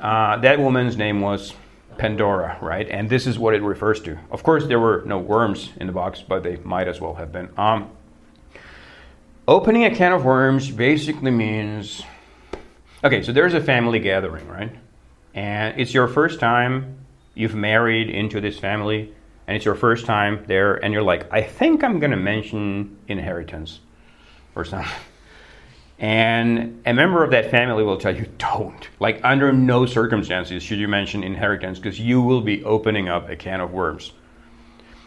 Uh, 0.00 0.36
that 0.38 0.58
woman's 0.58 0.96
name 0.96 1.20
was 1.20 1.54
Pandora, 1.96 2.58
right? 2.60 2.88
And 2.88 3.08
this 3.08 3.28
is 3.28 3.38
what 3.38 3.54
it 3.54 3.62
refers 3.62 4.00
to. 4.00 4.18
Of 4.32 4.42
course, 4.42 4.66
there 4.66 4.80
were 4.80 5.04
no 5.06 5.18
worms 5.18 5.70
in 5.76 5.86
the 5.86 5.92
box, 5.92 6.24
but 6.26 6.42
they 6.42 6.56
might 6.56 6.88
as 6.88 7.00
well 7.00 7.14
have 7.14 7.30
been. 7.30 7.48
Um, 7.56 7.88
opening 9.46 9.84
a 9.84 9.94
can 9.94 10.10
of 10.10 10.24
worms 10.24 10.72
basically 10.72 11.30
means 11.30 12.02
Okay, 13.04 13.22
so 13.22 13.32
there's 13.32 13.54
a 13.54 13.60
family 13.60 13.98
gathering, 13.98 14.46
right? 14.46 14.72
And 15.34 15.80
it's 15.80 15.92
your 15.92 16.06
first 16.06 16.38
time 16.38 16.98
you've 17.34 17.54
married 17.54 18.08
into 18.08 18.40
this 18.40 18.60
family, 18.60 19.12
and 19.46 19.56
it's 19.56 19.64
your 19.64 19.74
first 19.74 20.06
time 20.06 20.44
there, 20.46 20.74
and 20.74 20.92
you're 20.92 21.02
like, 21.02 21.32
I 21.32 21.42
think 21.42 21.82
I'm 21.82 21.98
going 21.98 22.12
to 22.12 22.16
mention 22.16 22.98
inheritance 23.08 23.80
or 24.54 24.64
something. 24.64 24.90
And 25.98 26.82
a 26.84 26.92
member 26.92 27.24
of 27.24 27.30
that 27.30 27.50
family 27.50 27.82
will 27.82 27.96
tell 27.96 28.14
you, 28.14 28.26
don't. 28.38 28.88
Like, 29.00 29.20
under 29.24 29.52
no 29.52 29.86
circumstances 29.86 30.62
should 30.62 30.78
you 30.78 30.88
mention 30.88 31.24
inheritance 31.24 31.78
because 31.78 31.98
you 31.98 32.20
will 32.22 32.40
be 32.40 32.62
opening 32.64 33.08
up 33.08 33.28
a 33.28 33.36
can 33.36 33.60
of 33.60 33.72
worms. 33.72 34.12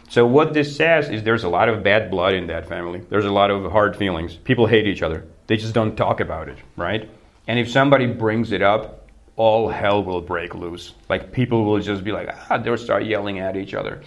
So, 0.08 0.24
what 0.26 0.54
this 0.54 0.74
says 0.74 1.08
is 1.08 1.22
there's 1.22 1.44
a 1.44 1.48
lot 1.48 1.68
of 1.68 1.82
bad 1.82 2.10
blood 2.10 2.34
in 2.34 2.46
that 2.46 2.68
family. 2.68 3.00
There's 3.08 3.24
a 3.24 3.32
lot 3.32 3.50
of 3.50 3.70
hard 3.72 3.96
feelings. 3.96 4.36
People 4.36 4.66
hate 4.66 4.86
each 4.86 5.02
other. 5.02 5.26
They 5.48 5.56
just 5.56 5.74
don't 5.74 5.96
talk 5.96 6.20
about 6.20 6.48
it, 6.48 6.58
right? 6.76 7.10
And 7.46 7.58
if 7.58 7.70
somebody 7.70 8.06
brings 8.06 8.52
it 8.52 8.62
up, 8.62 9.08
all 9.36 9.68
hell 9.68 10.02
will 10.02 10.20
break 10.20 10.54
loose. 10.54 10.94
Like 11.08 11.32
people 11.32 11.64
will 11.64 11.80
just 11.80 12.02
be 12.02 12.12
like, 12.12 12.34
ah, 12.50 12.58
they'll 12.58 12.78
start 12.78 13.04
yelling 13.04 13.38
at 13.38 13.56
each 13.56 13.74
other. 13.74 14.02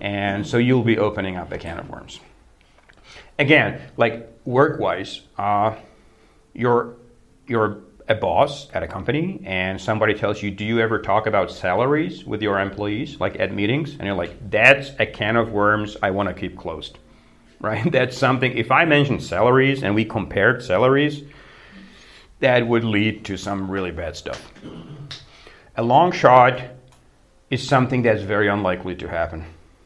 And 0.00 0.46
so 0.46 0.58
you'll 0.58 0.84
be 0.84 0.98
opening 0.98 1.36
up 1.36 1.50
a 1.52 1.58
can 1.58 1.78
of 1.78 1.88
worms. 1.88 2.20
Again, 3.38 3.80
like 3.96 4.30
work 4.44 4.78
wise, 4.78 5.22
uh, 5.38 5.74
you're, 6.52 6.96
you're 7.46 7.78
a 8.08 8.14
boss 8.14 8.68
at 8.72 8.82
a 8.82 8.86
company 8.86 9.40
and 9.44 9.80
somebody 9.80 10.14
tells 10.14 10.42
you, 10.42 10.50
Do 10.50 10.64
you 10.64 10.80
ever 10.80 11.00
talk 11.00 11.26
about 11.26 11.50
salaries 11.50 12.24
with 12.24 12.42
your 12.42 12.60
employees, 12.60 13.18
like 13.18 13.40
at 13.40 13.52
meetings? 13.52 13.92
And 13.94 14.04
you're 14.04 14.14
like, 14.14 14.50
That's 14.50 14.90
a 14.98 15.06
can 15.06 15.36
of 15.36 15.50
worms 15.50 15.96
I 16.02 16.10
want 16.10 16.28
to 16.28 16.34
keep 16.34 16.56
closed. 16.56 16.98
Right? 17.58 17.90
That's 17.90 18.18
something, 18.18 18.52
if 18.52 18.70
I 18.70 18.84
mention 18.84 19.18
salaries 19.18 19.82
and 19.82 19.94
we 19.94 20.04
compared 20.04 20.62
salaries, 20.62 21.22
that 22.40 22.66
would 22.66 22.84
lead 22.84 23.24
to 23.24 23.36
some 23.36 23.70
really 23.70 23.90
bad 23.90 24.16
stuff. 24.16 24.52
A 25.76 25.82
long 25.82 26.12
shot 26.12 26.62
is 27.50 27.66
something 27.66 28.02
that's 28.02 28.22
very 28.22 28.48
unlikely 28.48 28.94
to 28.96 29.08
happen. 29.08 29.44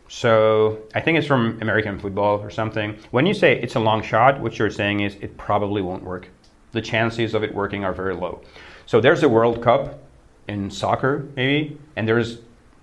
So 0.08 0.80
I 0.94 1.00
think 1.00 1.18
it's 1.18 1.26
from 1.26 1.58
American 1.60 1.98
football 1.98 2.40
or 2.40 2.50
something. 2.50 2.96
When 3.12 3.26
you 3.26 3.34
say 3.34 3.60
it's 3.60 3.76
a 3.76 3.80
long 3.80 4.02
shot, 4.02 4.40
what 4.40 4.58
you're 4.58 4.70
saying 4.70 5.00
is 5.00 5.14
it 5.20 5.36
probably 5.36 5.82
won't 5.82 6.02
work. 6.02 6.28
The 6.72 6.82
chances 6.82 7.34
of 7.34 7.44
it 7.44 7.54
working 7.54 7.84
are 7.84 7.92
very 7.92 8.14
low. 8.14 8.42
So 8.86 9.00
there's 9.00 9.22
a 9.22 9.28
World 9.28 9.62
Cup 9.62 10.00
in 10.48 10.70
soccer, 10.70 11.28
maybe, 11.36 11.78
and 11.94 12.08
there's 12.08 12.38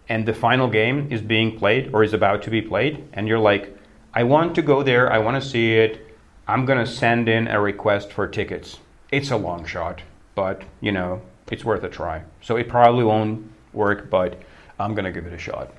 and 0.09 0.25
the 0.25 0.33
final 0.33 0.69
game 0.69 1.11
is 1.11 1.21
being 1.21 1.57
played 1.59 1.93
or 1.93 2.01
is 2.01 2.13
about 2.13 2.41
to 2.43 2.49
be 2.49 2.61
played, 2.61 3.05
and 3.11 3.27
you're 3.27 3.39
like, 3.39 3.77
I 4.13 4.23
want 4.23 4.55
to 4.55 4.61
go 4.61 4.81
there, 4.81 5.11
I 5.11 5.17
want 5.17 5.41
to 5.41 5.49
see 5.49 5.73
it. 5.73 6.15
I'm 6.47 6.65
gonna 6.65 6.85
send 6.85 7.27
in 7.27 7.49
a 7.49 7.59
request 7.59 8.13
for 8.13 8.25
tickets 8.25 8.79
it's 9.11 9.31
a 9.31 9.37
long 9.37 9.65
shot, 9.65 10.01
but 10.35 10.63
you 10.81 10.91
know, 10.91 11.21
it's 11.51 11.63
worth 11.63 11.83
a 11.83 11.89
try. 11.89 12.23
So 12.41 12.57
it 12.57 12.67
probably 12.67 13.03
won't 13.03 13.51
work, 13.73 14.09
but 14.09 14.41
I'm 14.79 14.95
gonna 14.95 15.11
give 15.11 15.25
it 15.25 15.33
a 15.33 15.37
shot. 15.37 15.71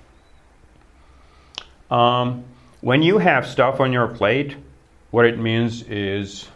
Um, 1.91 2.45
when 2.81 3.03
you 3.03 3.19
have 3.19 3.47
stuff 3.47 3.81
on 3.81 3.93
your 3.93 4.09
plate, 4.09 4.57
what 5.11 5.25
it 5.25 5.39
means 5.39 5.83
is 5.83 6.49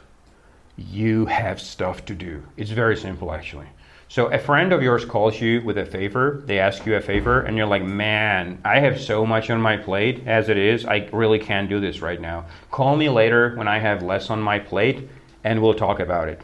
you 0.77 1.27
have 1.27 1.61
stuff 1.61 2.05
to 2.07 2.15
do. 2.15 2.43
It's 2.57 2.71
very 2.71 2.97
simple, 2.97 3.33
actually. 3.33 3.67
So 4.09 4.27
a 4.27 4.39
friend 4.39 4.75
of 4.75 4.83
yours 4.83 5.07
calls 5.07 5.41
you 5.41 5.63
with 5.63 5.79
a 5.79 5.87
favor, 5.87 6.43
they 6.45 6.59
ask 6.59 6.85
you 6.85 6.97
a 6.97 7.01
favor, 7.01 7.41
and 7.41 7.57
you're 7.57 7.67
like, 7.67 7.83
man, 7.83 8.61
I 8.63 8.81
have 8.81 9.01
so 9.01 9.25
much 9.25 9.49
on 9.49 9.59
my 9.61 9.79
plate 9.79 10.25
as 10.27 10.51
it 10.51 10.59
is, 10.59 10.85
I 10.85 11.09
really 11.13 11.39
can't 11.39 11.69
do 11.71 11.81
this 11.81 12.03
right 12.03 12.21
now. 12.21 12.45
Call 12.71 12.95
me 12.95 13.09
later 13.09 13.55
when 13.57 13.69
I 13.69 13.79
have 13.79 14.03
less 14.03 14.29
on 14.29 14.43
my 14.43 14.59
plate, 14.59 15.09
and 15.45 15.63
we'll 15.63 15.73
talk 15.73 15.99
about 15.99 16.29
it 16.29 16.43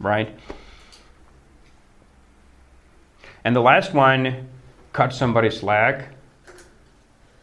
right? 0.00 0.38
And 3.44 3.54
the 3.54 3.60
last 3.60 3.94
one, 3.94 4.48
cut 4.92 5.12
somebody 5.12 5.50
slack, 5.50 6.08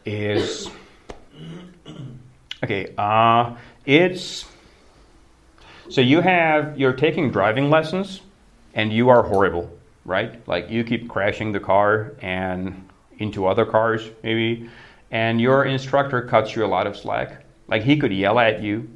is 0.05 0.69
okay. 2.63 2.93
Uh, 2.97 3.55
it's 3.85 4.45
so 5.89 6.01
you 6.01 6.21
have 6.21 6.79
you're 6.79 6.93
taking 6.93 7.31
driving 7.31 7.69
lessons, 7.69 8.21
and 8.73 8.91
you 8.91 9.09
are 9.09 9.23
horrible, 9.23 9.71
right? 10.05 10.45
Like 10.47 10.69
you 10.69 10.83
keep 10.83 11.07
crashing 11.07 11.51
the 11.51 11.59
car 11.59 12.13
and 12.21 12.89
into 13.19 13.45
other 13.45 13.65
cars, 13.65 14.09
maybe, 14.23 14.69
and 15.11 15.39
your 15.39 15.65
instructor 15.65 16.21
cuts 16.21 16.55
you 16.55 16.65
a 16.65 16.67
lot 16.67 16.87
of 16.87 16.97
slack. 16.97 17.45
Like 17.67 17.83
he 17.83 17.95
could 17.95 18.11
yell 18.11 18.39
at 18.39 18.61
you, 18.61 18.89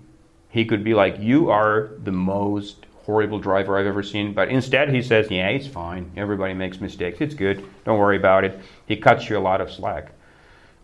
he 0.50 0.66
could 0.66 0.84
be 0.84 0.94
like, 0.94 1.20
"You 1.20 1.52
are 1.52 1.92
the 2.04 2.12
most 2.12 2.87
horrible 3.08 3.40
driver 3.40 3.80
I've 3.80 3.88
ever 3.88 4.04
seen. 4.04 4.34
But 4.34 4.50
instead, 4.50 4.94
he 4.94 5.02
says, 5.02 5.32
Yeah, 5.32 5.48
it's 5.48 5.66
fine. 5.66 6.12
Everybody 6.16 6.54
makes 6.54 6.80
mistakes. 6.80 7.20
It's 7.22 7.34
good. 7.34 7.66
Don't 7.86 7.98
worry 7.98 8.18
about 8.18 8.44
it. 8.44 8.60
He 8.86 8.98
cuts 8.98 9.30
you 9.30 9.38
a 9.38 9.40
lot 9.40 9.62
of 9.62 9.72
slack. 9.72 10.12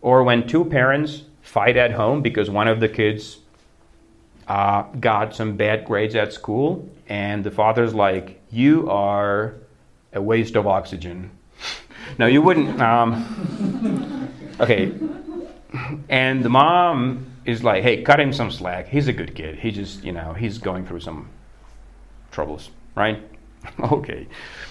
Or 0.01 0.23
when 0.23 0.47
two 0.47 0.65
parents 0.65 1.23
fight 1.41 1.75
at 1.75 1.91
home 1.91 2.21
because 2.21 2.49
one 2.49 2.69
of 2.69 2.79
the 2.79 2.87
kids 2.87 3.39
uh, 4.47 4.83
got 4.99 5.35
some 5.35 5.57
bad 5.57 5.85
grades 5.85 6.15
at 6.15 6.33
school, 6.33 6.89
and 7.07 7.43
the 7.43 7.51
father's 7.51 7.93
like, 7.93 8.41
You 8.49 8.89
are 8.89 9.55
a 10.13 10.21
waste 10.21 10.55
of 10.55 10.65
oxygen. 10.65 11.29
now, 12.17 12.27
you 12.27 12.41
wouldn't. 12.41 12.81
Um, 12.81 14.29
okay. 14.61 14.93
And 16.07 16.43
the 16.43 16.49
mom 16.49 17.25
is 17.43 17.65
like, 17.65 17.83
Hey, 17.83 18.01
cut 18.01 18.21
him 18.21 18.31
some 18.31 18.49
slack. 18.49 18.87
He's 18.87 19.09
a 19.09 19.13
good 19.13 19.35
kid. 19.35 19.59
He 19.59 19.71
just, 19.71 20.05
you 20.05 20.13
know, 20.13 20.31
he's 20.31 20.57
going 20.57 20.85
through 20.85 21.01
some 21.01 21.27
troubles, 22.35 22.71
right? 22.97 23.21
OK. 23.89 24.07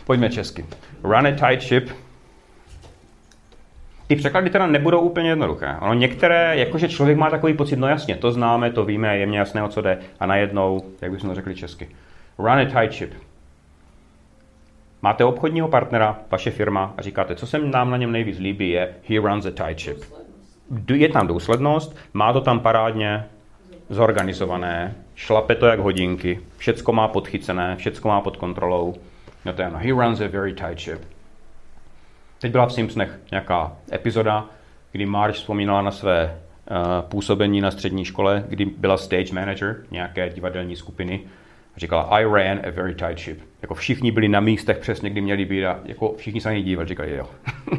Pojďme 0.04 0.30
česky. 0.30 0.66
Run 1.02 1.26
a 1.26 1.30
tight 1.30 1.62
ship. 1.68 1.90
Ty 4.06 4.16
překlady 4.16 4.50
teda 4.50 4.66
nebudou 4.66 5.00
úplně 5.00 5.28
jednoduché. 5.28 5.76
Ono 5.80 5.94
některé, 5.94 6.56
jakože 6.56 6.88
člověk 6.88 7.18
má 7.18 7.30
takový 7.30 7.54
pocit, 7.54 7.76
no 7.76 7.88
jasně, 7.88 8.16
to 8.16 8.32
známe, 8.32 8.70
to 8.70 8.84
víme, 8.84 9.18
je 9.18 9.26
mě 9.26 9.38
jasné, 9.38 9.62
o 9.62 9.68
co 9.68 9.80
jde. 9.80 9.98
A 10.20 10.26
najednou, 10.26 10.80
jak 11.00 11.10
bychom 11.10 11.28
to 11.28 11.34
řekli 11.34 11.54
česky, 11.54 11.88
run 12.38 12.50
a 12.50 12.64
tight 12.64 12.98
ship. 12.98 13.14
Máte 15.02 15.24
obchodního 15.24 15.68
partnera, 15.68 16.18
vaše 16.30 16.50
firma, 16.50 16.94
a 16.96 17.02
říkáte, 17.02 17.34
co 17.34 17.46
se 17.46 17.58
nám 17.58 17.90
na 17.90 17.96
něm 17.96 18.12
nejvíc 18.12 18.38
líbí, 18.38 18.70
je 18.70 18.94
he 19.08 19.20
runs 19.20 19.46
a 19.46 19.50
tight 19.50 19.80
ship. 19.80 20.04
Je 20.94 21.08
tam 21.08 21.26
důslednost, 21.26 21.96
má 22.14 22.32
to 22.32 22.40
tam 22.40 22.60
parádně, 22.60 23.24
zorganizované, 23.88 24.94
šlape 25.22 25.54
to 25.54 25.66
jak 25.66 25.80
hodinky, 25.80 26.40
všecko 26.56 26.92
má 26.92 27.08
podchycené, 27.08 27.76
všecko 27.76 28.08
má 28.08 28.20
pod 28.20 28.36
kontrolou. 28.36 28.94
No 29.44 29.52
to 29.52 29.62
je 29.62 29.66
ano, 29.66 29.78
he 29.78 29.90
runs 29.90 30.20
a 30.20 30.28
very 30.28 30.54
tight 30.54 30.80
ship. 30.80 31.00
Teď 32.40 32.52
byla 32.52 32.66
v 32.66 32.72
Simpsonech 32.72 33.20
nějaká 33.30 33.76
epizoda, 33.92 34.46
kdy 34.92 35.06
Marge 35.06 35.36
vzpomínala 35.36 35.82
na 35.82 35.90
své 35.90 36.38
uh, 36.70 37.08
působení 37.08 37.60
na 37.60 37.70
střední 37.70 38.04
škole, 38.04 38.44
kdy 38.48 38.64
byla 38.64 38.96
stage 38.96 39.34
manager 39.34 39.76
nějaké 39.90 40.30
divadelní 40.30 40.76
skupiny. 40.76 41.20
A 41.76 41.78
říkala, 41.78 42.02
I 42.02 42.24
ran 42.24 42.60
a 42.66 42.70
very 42.70 42.94
tight 42.94 43.18
ship. 43.18 43.40
Jako 43.62 43.74
všichni 43.74 44.10
byli 44.10 44.28
na 44.28 44.40
místech 44.40 44.78
přesně, 44.78 45.10
kdy 45.10 45.20
měli 45.20 45.44
být 45.44 45.64
a 45.64 45.80
jako 45.84 46.14
všichni 46.16 46.40
se 46.40 46.48
na 46.48 46.54
ně 46.54 46.62
dívali. 46.62 46.88
Říkali, 46.88 47.16
jo. 47.16 47.28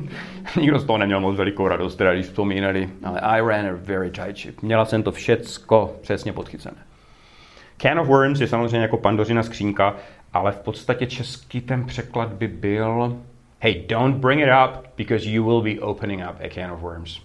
Nikdo 0.60 0.80
z 0.80 0.86
toho 0.86 0.98
neměl 0.98 1.20
moc 1.20 1.38
velikou 1.38 1.68
radost, 1.68 1.96
teda 1.96 2.14
když 2.14 2.26
vzpomínali, 2.26 2.90
ale 3.04 3.20
I 3.20 3.42
ran 3.42 3.68
a 3.68 3.72
very 3.74 4.12
tight 4.12 4.38
ship. 4.38 4.62
Měla 4.62 4.86
jsem 4.86 5.04
to 5.04 5.12
všecko 5.12 5.96
přesně 6.02 6.34
podchycené. 6.34 6.93
Can 7.84 8.00
of 8.00 8.08
Worms 8.08 8.42
je 8.42 8.48
samozřejmě 8.48 8.80
jako 8.80 8.98
pandořina 8.98 9.44
skřínka, 9.44 9.96
ale 10.34 10.52
v 10.52 10.60
podstatě 10.60 11.06
český 11.06 11.62
ten 11.62 11.86
překlad 11.86 12.34
by 12.34 12.48
byl 12.48 13.18
Hey, 13.60 13.86
don't 13.88 14.18
bring 14.18 14.42
it 14.42 14.50
up 14.66 14.88
because 14.98 15.30
you 15.30 15.46
will 15.46 15.62
be 15.62 15.82
opening 15.82 16.22
up 16.30 16.36
a 16.46 16.50
can 16.50 16.72
of 16.72 16.80
worms. 16.80 17.22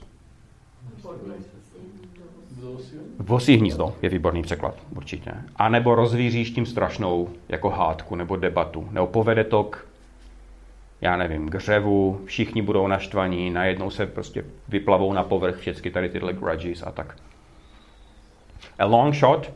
Vosí 3.18 3.56
hnízdo 3.56 3.94
je 4.02 4.08
výborný 4.08 4.42
překlad, 4.42 4.74
určitě. 4.96 5.32
A 5.56 5.68
nebo 5.68 5.94
rozvíříš 5.94 6.50
tím 6.50 6.66
strašnou 6.66 7.28
jako 7.48 7.70
hádku 7.70 8.14
nebo 8.14 8.36
debatu. 8.36 8.88
Nebo 8.90 9.06
povede 9.06 9.44
to 9.44 9.64
k, 9.64 9.86
já 11.00 11.16
nevím, 11.16 11.48
hřevu, 11.48 12.20
všichni 12.24 12.62
budou 12.62 12.86
naštvaní, 12.86 13.50
najednou 13.50 13.90
se 13.90 14.06
prostě 14.06 14.44
vyplavou 14.68 15.12
na 15.12 15.22
povrch 15.22 15.56
všechny 15.56 15.90
tady 15.90 16.08
tyhle 16.08 16.32
grudges 16.32 16.82
a 16.82 16.90
tak. 16.90 17.16
A 18.78 18.84
long 18.84 19.14
shot, 19.14 19.52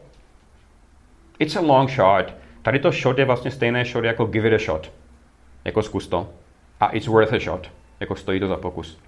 it's 1.43 1.57
a 1.57 1.61
long 1.61 1.90
shot. 1.90 2.34
Tady 2.62 2.78
to 2.78 2.93
shot 2.93 3.18
je 3.18 3.24
vlastně 3.24 3.51
stejné 3.51 3.84
shot 3.84 4.05
jako 4.05 4.24
give 4.24 4.49
it 4.49 4.55
a 4.55 4.59
shot. 4.59 4.93
Jako 5.64 5.82
zkus 5.82 6.09
to 6.09 6.28
a 6.80 6.86
it's 6.86 7.07
worth 7.07 7.32
a 7.32 7.38
shot. 7.38 7.70
Jako 8.01 8.16
stojí 8.16 8.40
to 8.40 8.49
za 8.49 8.57
pokus. 8.57 8.99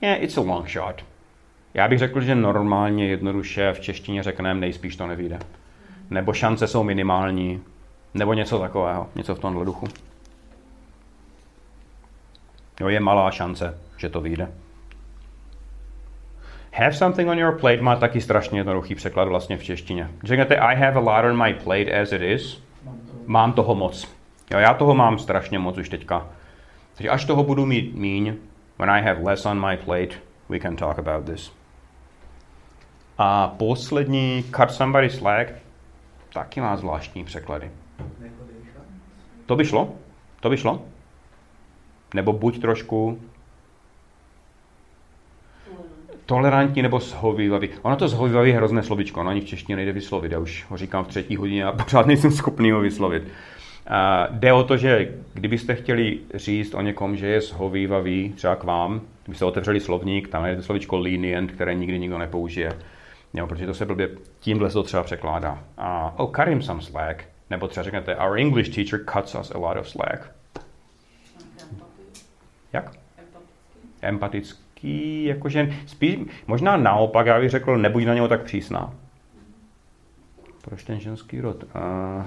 Yeah, 0.00 0.22
it's 0.22 0.38
a 0.38 0.40
long 0.40 0.68
shot. 0.68 1.04
Já 1.74 1.88
bych 1.88 1.98
řekl, 1.98 2.20
že 2.20 2.34
normálně 2.34 3.06
jednoduše 3.06 3.72
v 3.72 3.80
češtině 3.80 4.22
řekneme 4.22 4.60
nejspíš 4.60 4.96
to 4.96 5.06
nevíde. 5.06 5.38
Nebo 6.10 6.32
šance 6.32 6.66
jsou 6.66 6.82
minimální, 6.82 7.62
nebo 8.14 8.32
něco 8.32 8.58
takového, 8.58 9.08
něco 9.14 9.34
v 9.34 9.38
tomhle 9.38 9.64
duchu. 9.64 9.88
Jo, 12.80 12.88
je 12.88 13.00
malá 13.00 13.30
šance, 13.30 13.78
že 13.96 14.08
to 14.08 14.20
vyjde. 14.20 14.52
Have 16.78 16.92
something 16.92 17.30
on 17.30 17.38
your 17.38 17.58
plate 17.58 17.82
má 17.82 17.96
taky 17.96 18.20
strašně 18.20 18.60
jednoduchý 18.60 18.94
překlad 18.94 19.28
vlastně 19.28 19.56
v 19.56 19.64
češtině. 19.64 20.10
Řeknete 20.24 20.56
I 20.56 20.76
have 20.76 20.96
a 20.96 20.98
lot 20.98 21.24
on 21.30 21.42
my 21.42 21.54
plate 21.54 22.00
as 22.02 22.12
it 22.12 22.22
is. 22.22 22.62
Mám 23.26 23.52
toho 23.52 23.74
moc. 23.74 24.16
Jo, 24.50 24.58
já 24.58 24.74
toho 24.74 24.94
mám 24.94 25.18
strašně 25.18 25.58
moc 25.58 25.78
už 25.78 25.88
teďka. 25.88 26.26
Takže 26.94 27.10
až 27.10 27.24
toho 27.24 27.44
budu 27.44 27.66
mít 27.66 27.94
míň, 27.94 28.34
when 28.78 28.90
I 28.90 29.02
have 29.02 29.22
less 29.22 29.46
on 29.46 29.66
my 29.66 29.76
plate, 29.76 30.16
we 30.48 30.58
can 30.58 30.76
talk 30.76 30.98
about 30.98 31.26
this. 31.26 31.52
A 33.18 33.48
poslední, 33.48 34.44
cut 34.56 34.70
somebody 34.70 35.10
slack, 35.10 35.52
taky 36.32 36.60
má 36.60 36.76
zvláštní 36.76 37.24
překlady. 37.24 37.70
To 39.46 39.56
by 39.56 39.64
šlo? 39.64 39.94
To 40.40 40.50
by 40.50 40.56
šlo? 40.56 40.82
Nebo 42.14 42.32
buď 42.32 42.60
trošku 42.60 43.20
tolerantní 46.26 46.82
nebo 46.82 47.00
shovívavý. 47.00 47.68
Ono 47.82 47.96
to 47.96 48.08
shovívavý 48.08 48.50
je 48.50 48.56
hrozné 48.56 48.82
slovičko, 48.82 49.20
ono 49.20 49.30
ani 49.30 49.40
v 49.40 49.44
češtině 49.44 49.76
nejde 49.76 49.92
vyslovit. 49.92 50.32
Já 50.32 50.38
už 50.38 50.66
ho 50.68 50.76
říkám 50.76 51.04
v 51.04 51.08
třetí 51.08 51.36
hodině 51.36 51.64
a 51.64 51.72
pořád 51.84 52.06
nejsem 52.06 52.30
schopný 52.30 52.70
ho 52.70 52.80
vyslovit. 52.80 53.22
Uh, 53.22 54.36
jde 54.36 54.52
o 54.52 54.64
to, 54.64 54.76
že 54.76 55.14
kdybyste 55.34 55.74
chtěli 55.74 56.18
říct 56.34 56.74
o 56.74 56.80
někom, 56.80 57.16
že 57.16 57.26
je 57.26 57.40
shovívavý 57.40 58.32
třeba 58.36 58.56
k 58.56 58.64
vám, 58.64 59.00
kdybyste 59.24 59.44
otevřeli 59.44 59.80
slovník, 59.80 60.28
tam 60.28 60.44
je 60.44 60.56
to 60.56 60.62
slovičko 60.62 60.98
lenient, 60.98 61.52
které 61.52 61.74
nikdy 61.74 61.98
nikdo 61.98 62.18
nepoužije. 62.18 62.72
Jo, 63.34 63.46
protože 63.46 63.66
to 63.66 63.74
se 63.74 63.86
blbě, 63.86 64.08
tímhle 64.40 64.70
se 64.70 64.74
to 64.74 64.82
třeba 64.82 65.02
překládá. 65.02 65.52
Uh, 65.52 66.20
oh, 66.20 66.30
cut 66.36 66.48
him 66.48 66.62
some 66.62 66.82
slack. 66.82 67.24
Nebo 67.50 67.68
třeba 67.68 67.84
řeknete, 67.84 68.16
our 68.16 68.38
English 68.38 68.74
teacher 68.74 69.00
cuts 69.12 69.34
us 69.34 69.50
a 69.50 69.58
lot 69.58 69.76
of 69.76 69.88
slack. 69.88 70.32
Jak? 72.72 72.90
Empatický, 74.02 74.65
jakože 74.82 75.74
spíš, 75.86 76.18
možná 76.46 76.76
naopak, 76.76 77.26
já 77.26 77.40
bych 77.40 77.50
řekl, 77.50 77.78
nebuď 77.78 78.04
na 78.04 78.14
něho 78.14 78.28
tak 78.28 78.42
přísná. 78.42 78.92
Proč 80.64 80.84
ten 80.84 81.00
ženský 81.00 81.40
rod? 81.40 81.64
A... 81.74 82.24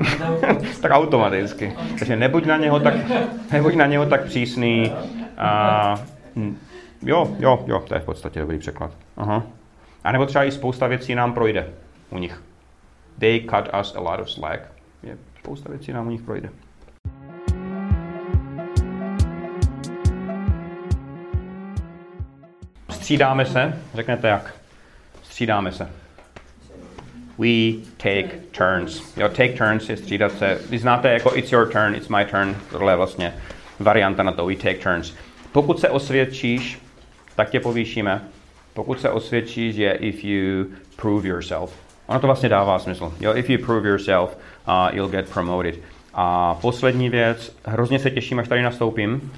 tak 0.82 0.92
automaticky. 0.92 1.72
Takže 1.98 2.16
nebuď 2.16 2.46
na 2.46 2.56
něho 2.56 2.80
tak, 2.80 2.94
nebuď 3.52 3.74
na 3.74 3.86
něho 3.86 4.06
tak 4.06 4.24
přísný. 4.24 4.92
A... 5.38 5.94
Jo, 7.02 7.36
jo, 7.38 7.64
jo, 7.66 7.84
to 7.88 7.94
je 7.94 8.00
v 8.00 8.04
podstatě 8.04 8.40
dobrý 8.40 8.58
překlad. 8.58 8.92
Aha. 9.16 9.42
A 10.04 10.12
nebo 10.12 10.26
třeba 10.26 10.44
i 10.44 10.52
spousta 10.52 10.86
věcí 10.86 11.14
nám 11.14 11.32
projde 11.32 11.68
u 12.10 12.18
nich. 12.18 12.42
They 13.18 13.40
cut 13.40 13.68
us 13.80 13.96
a 13.96 14.00
lot 14.00 14.20
of 14.20 14.30
slack. 14.30 14.62
Je, 15.02 15.18
spousta 15.38 15.68
věcí 15.68 15.92
nám 15.92 16.06
u 16.06 16.10
nich 16.10 16.22
projde. 16.22 16.50
Střídáme 23.00 23.46
se, 23.46 23.78
řeknete 23.94 24.28
jak? 24.28 24.54
Střídáme 25.22 25.72
se. 25.72 25.88
We 27.38 27.72
take 27.96 28.28
turns. 28.50 29.16
Jo, 29.16 29.28
take 29.28 29.48
turns 29.48 29.88
je 29.88 29.96
střídat 29.96 30.32
se. 30.32 30.58
Vy 30.70 30.78
znáte 30.78 31.12
jako 31.12 31.36
it's 31.36 31.52
your 31.52 31.72
turn, 31.72 31.94
it's 31.94 32.08
my 32.08 32.24
turn. 32.24 32.56
Tohle 32.70 32.92
je 32.92 32.96
vlastně 32.96 33.34
varianta 33.78 34.22
na 34.22 34.32
to, 34.32 34.46
we 34.46 34.56
take 34.56 34.74
turns. 34.74 35.14
Pokud 35.52 35.80
se 35.80 35.88
osvědčíš, 35.88 36.78
tak 37.36 37.50
tě 37.50 37.60
povýšíme. 37.60 38.20
Pokud 38.74 39.00
se 39.00 39.10
osvědčíš, 39.10 39.76
je 39.76 39.92
if 39.92 40.24
you 40.24 40.66
prove 40.96 41.28
yourself. 41.28 41.76
Ono 42.06 42.20
to 42.20 42.26
vlastně 42.26 42.48
dává 42.48 42.78
smysl. 42.78 43.14
Jo, 43.20 43.34
if 43.36 43.50
you 43.50 43.66
prove 43.66 43.88
yourself, 43.88 44.38
uh, 44.68 44.96
you'll 44.96 45.10
get 45.10 45.30
promoted. 45.32 45.78
A 46.14 46.54
poslední 46.54 47.10
věc, 47.10 47.56
hrozně 47.64 47.98
se 47.98 48.10
těším, 48.10 48.38
až 48.38 48.48
tady 48.48 48.62
nastoupím. 48.62 49.32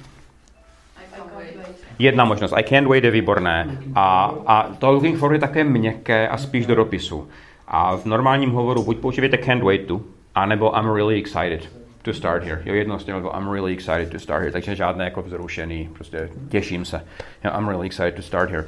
Jedna 1.99 2.25
možnost, 2.25 2.53
I 2.53 2.63
can't 2.63 2.87
wait 2.87 3.03
je 3.03 3.11
výborné. 3.11 3.77
A, 3.95 4.33
a 4.47 4.69
to 4.79 4.91
looking 4.91 5.17
forward 5.17 5.35
je 5.35 5.39
také 5.39 5.63
měkké 5.63 6.27
a 6.27 6.37
spíš 6.37 6.65
do 6.65 6.75
dopisu. 6.75 7.27
A 7.67 7.95
v 7.95 8.05
normálním 8.05 8.51
hovoru 8.51 8.83
buď 8.83 8.97
používejte 8.97 9.37
can't 9.37 9.63
wait 9.63 9.87
to, 9.87 10.01
anebo 10.35 10.77
I'm 10.79 10.93
really 10.93 11.19
excited 11.19 11.69
to 12.01 12.13
start 12.13 12.43
here. 12.43 12.61
Jo, 12.65 12.73
jedno 12.73 12.99
z 12.99 13.03
těch, 13.03 13.15
I'm 13.15 13.51
really 13.51 13.73
excited 13.73 14.11
to 14.11 14.19
start 14.19 14.41
here. 14.41 14.51
Takže 14.51 14.75
žádné 14.75 15.05
jako 15.05 15.21
vzrušený, 15.21 15.89
prostě 15.93 16.29
těším 16.49 16.85
se. 16.85 17.05
Jo, 17.43 17.51
I'm 17.57 17.67
really 17.67 17.85
excited 17.85 18.15
to 18.15 18.21
start 18.21 18.49
here. 18.49 18.63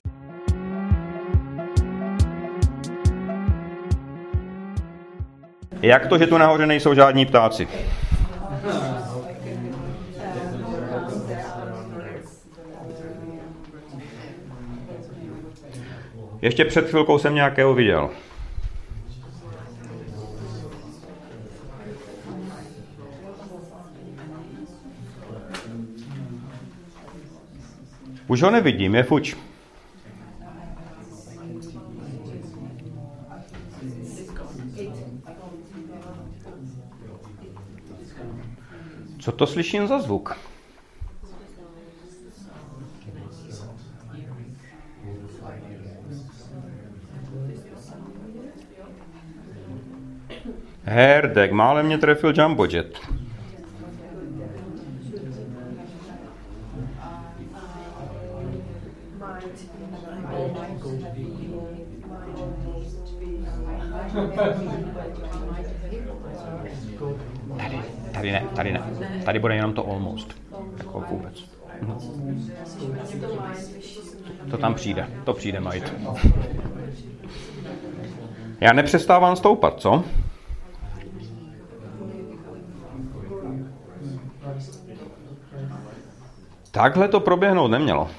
Jak 5.82 6.07
to, 6.07 6.17
že 6.17 6.28
tu 6.28 6.38
nahoře 6.38 6.65
nejsou 6.65 6.93
žádní 6.93 7.26
ptáci? 7.26 7.67
Ještě 16.41 16.65
před 16.65 16.89
chvilkou 16.89 17.19
jsem 17.19 17.36
nějakého 17.36 17.73
viděl. 17.73 18.09
Už 28.27 28.41
ho 28.41 28.51
nevidím, 28.51 28.95
je 28.95 29.03
fuč. 29.03 29.36
Co 39.19 39.31
to 39.31 39.47
slyším 39.47 39.88
za 39.88 39.99
zvuk? 39.99 40.44
Herdek, 50.88 51.51
málem 51.51 51.86
mě 51.86 51.97
trefil 51.97 52.33
Jumbo 52.38 52.65
Jet. 52.65 52.99
Tady, 67.57 67.81
tady 68.13 68.31
ne, 68.31 68.43
tady 68.55 68.73
ne. 68.73 68.81
Tady 69.25 69.39
bude 69.39 69.55
jenom 69.55 69.73
to 69.73 69.88
almost. 69.88 70.36
Jako 70.77 71.03
vůbec. 71.09 71.49
To 74.51 74.57
tam 74.57 74.73
přijde, 74.73 75.07
to 75.23 75.33
přijde 75.33 75.59
majit. 75.59 75.93
Já 78.61 78.73
nepřestávám 78.73 79.36
stoupat, 79.36 79.79
co? 79.79 80.03
Takhle 86.76 87.07
to 87.07 87.19
proběhnout 87.19 87.67
nemělo. 87.67 88.09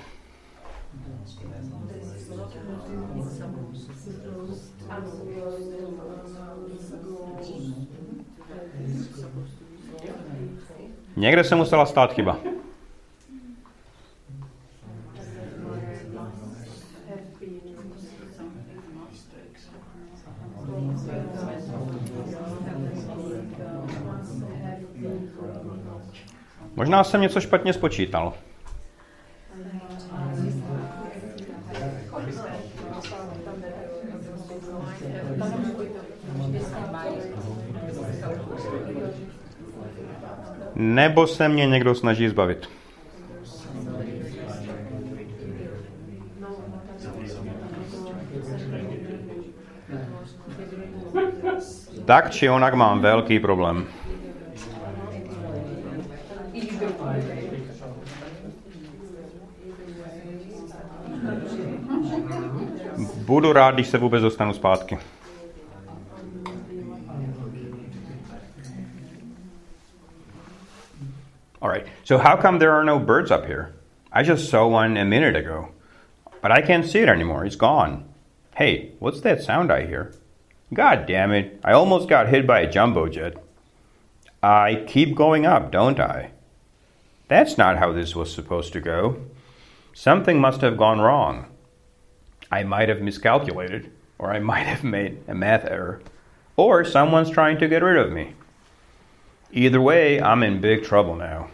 Někde 11.17 11.45
se 11.45 11.55
musela 11.57 11.87
stát 11.87 12.13
chyba. 12.13 12.39
Možná 26.77 27.05
jsem 27.05 27.21
něco 27.21 27.41
špatně 27.41 27.73
spočítal. 27.73 28.33
Nebo 40.75 41.27
se 41.27 41.49
mě 41.49 41.67
někdo 41.67 41.95
snaží 41.95 42.29
zbavit. 42.29 42.69
Tak 52.05 52.31
či 52.31 52.51
onak 52.51 52.75
mám 52.75 53.01
velký 53.01 53.41
problém. 53.41 53.87
Budu 63.27 63.53
rád, 63.53 63.75
když 63.75 63.87
se 63.87 63.99
vůbec 63.99 64.23
dostanu 64.23 64.53
zpátky. 64.53 64.99
All 71.63 71.71
right. 71.71 71.87
So 72.05 72.19
how 72.19 72.37
come 72.37 72.59
there 72.59 72.73
are 72.73 72.85
no 72.85 72.99
birds 72.99 73.31
up 73.31 73.45
here? 73.45 73.73
I 74.13 74.23
just 74.23 74.51
saw 74.51 74.69
one 74.69 75.01
a 75.01 75.05
minute 75.05 75.37
ago. 75.37 75.69
But 76.43 76.53
I 76.53 76.63
can't 76.63 76.87
see 76.87 77.01
it 77.01 77.09
anymore. 77.09 77.47
It's 77.47 77.57
gone. 77.57 78.05
Hey, 78.55 78.93
what's 79.01 79.21
that 79.23 79.43
sound 79.43 79.73
I 79.73 79.87
hear? 79.87 80.15
God 80.73 81.07
damn 81.07 81.33
it. 81.33 81.61
I 81.65 81.73
almost 81.73 82.09
got 82.09 82.29
hit 82.29 82.47
by 82.47 82.61
a 82.61 82.71
jumbo 82.71 83.09
jet. 83.09 83.35
I 84.43 84.85
keep 84.87 85.17
going 85.17 85.47
up, 85.47 85.73
don't 85.73 85.99
I? 85.99 86.31
That's 87.27 87.59
not 87.59 87.79
how 87.79 87.93
this 87.93 88.15
was 88.15 88.33
supposed 88.33 88.73
to 88.75 88.81
go. 88.81 89.17
Something 89.93 90.41
must 90.41 90.61
have 90.61 90.77
gone 90.77 91.01
wrong. 91.01 91.47
I 92.51 92.63
might 92.63 92.89
have 92.89 93.01
miscalculated, 93.01 93.91
or 94.19 94.33
I 94.33 94.39
might 94.39 94.67
have 94.67 94.85
made 94.85 95.23
a 95.29 95.35
math 95.35 95.65
error, 95.65 96.01
or 96.57 96.85
someone's 96.85 97.31
trying 97.31 97.59
to 97.59 97.69
get 97.69 97.83
rid 97.83 97.99
of 97.99 98.13
me. 98.13 98.35
Either 99.53 99.81
way, 99.81 100.21
I'm 100.21 100.43
in 100.43 100.61
big 100.61 100.85
trouble 100.85 101.17
now. 101.17 101.51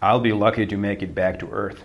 I'll 0.00 0.20
be 0.20 0.32
lucky 0.32 0.66
to 0.66 0.76
make 0.76 1.02
it 1.02 1.14
back 1.14 1.38
to 1.40 1.50
Earth. 1.50 1.82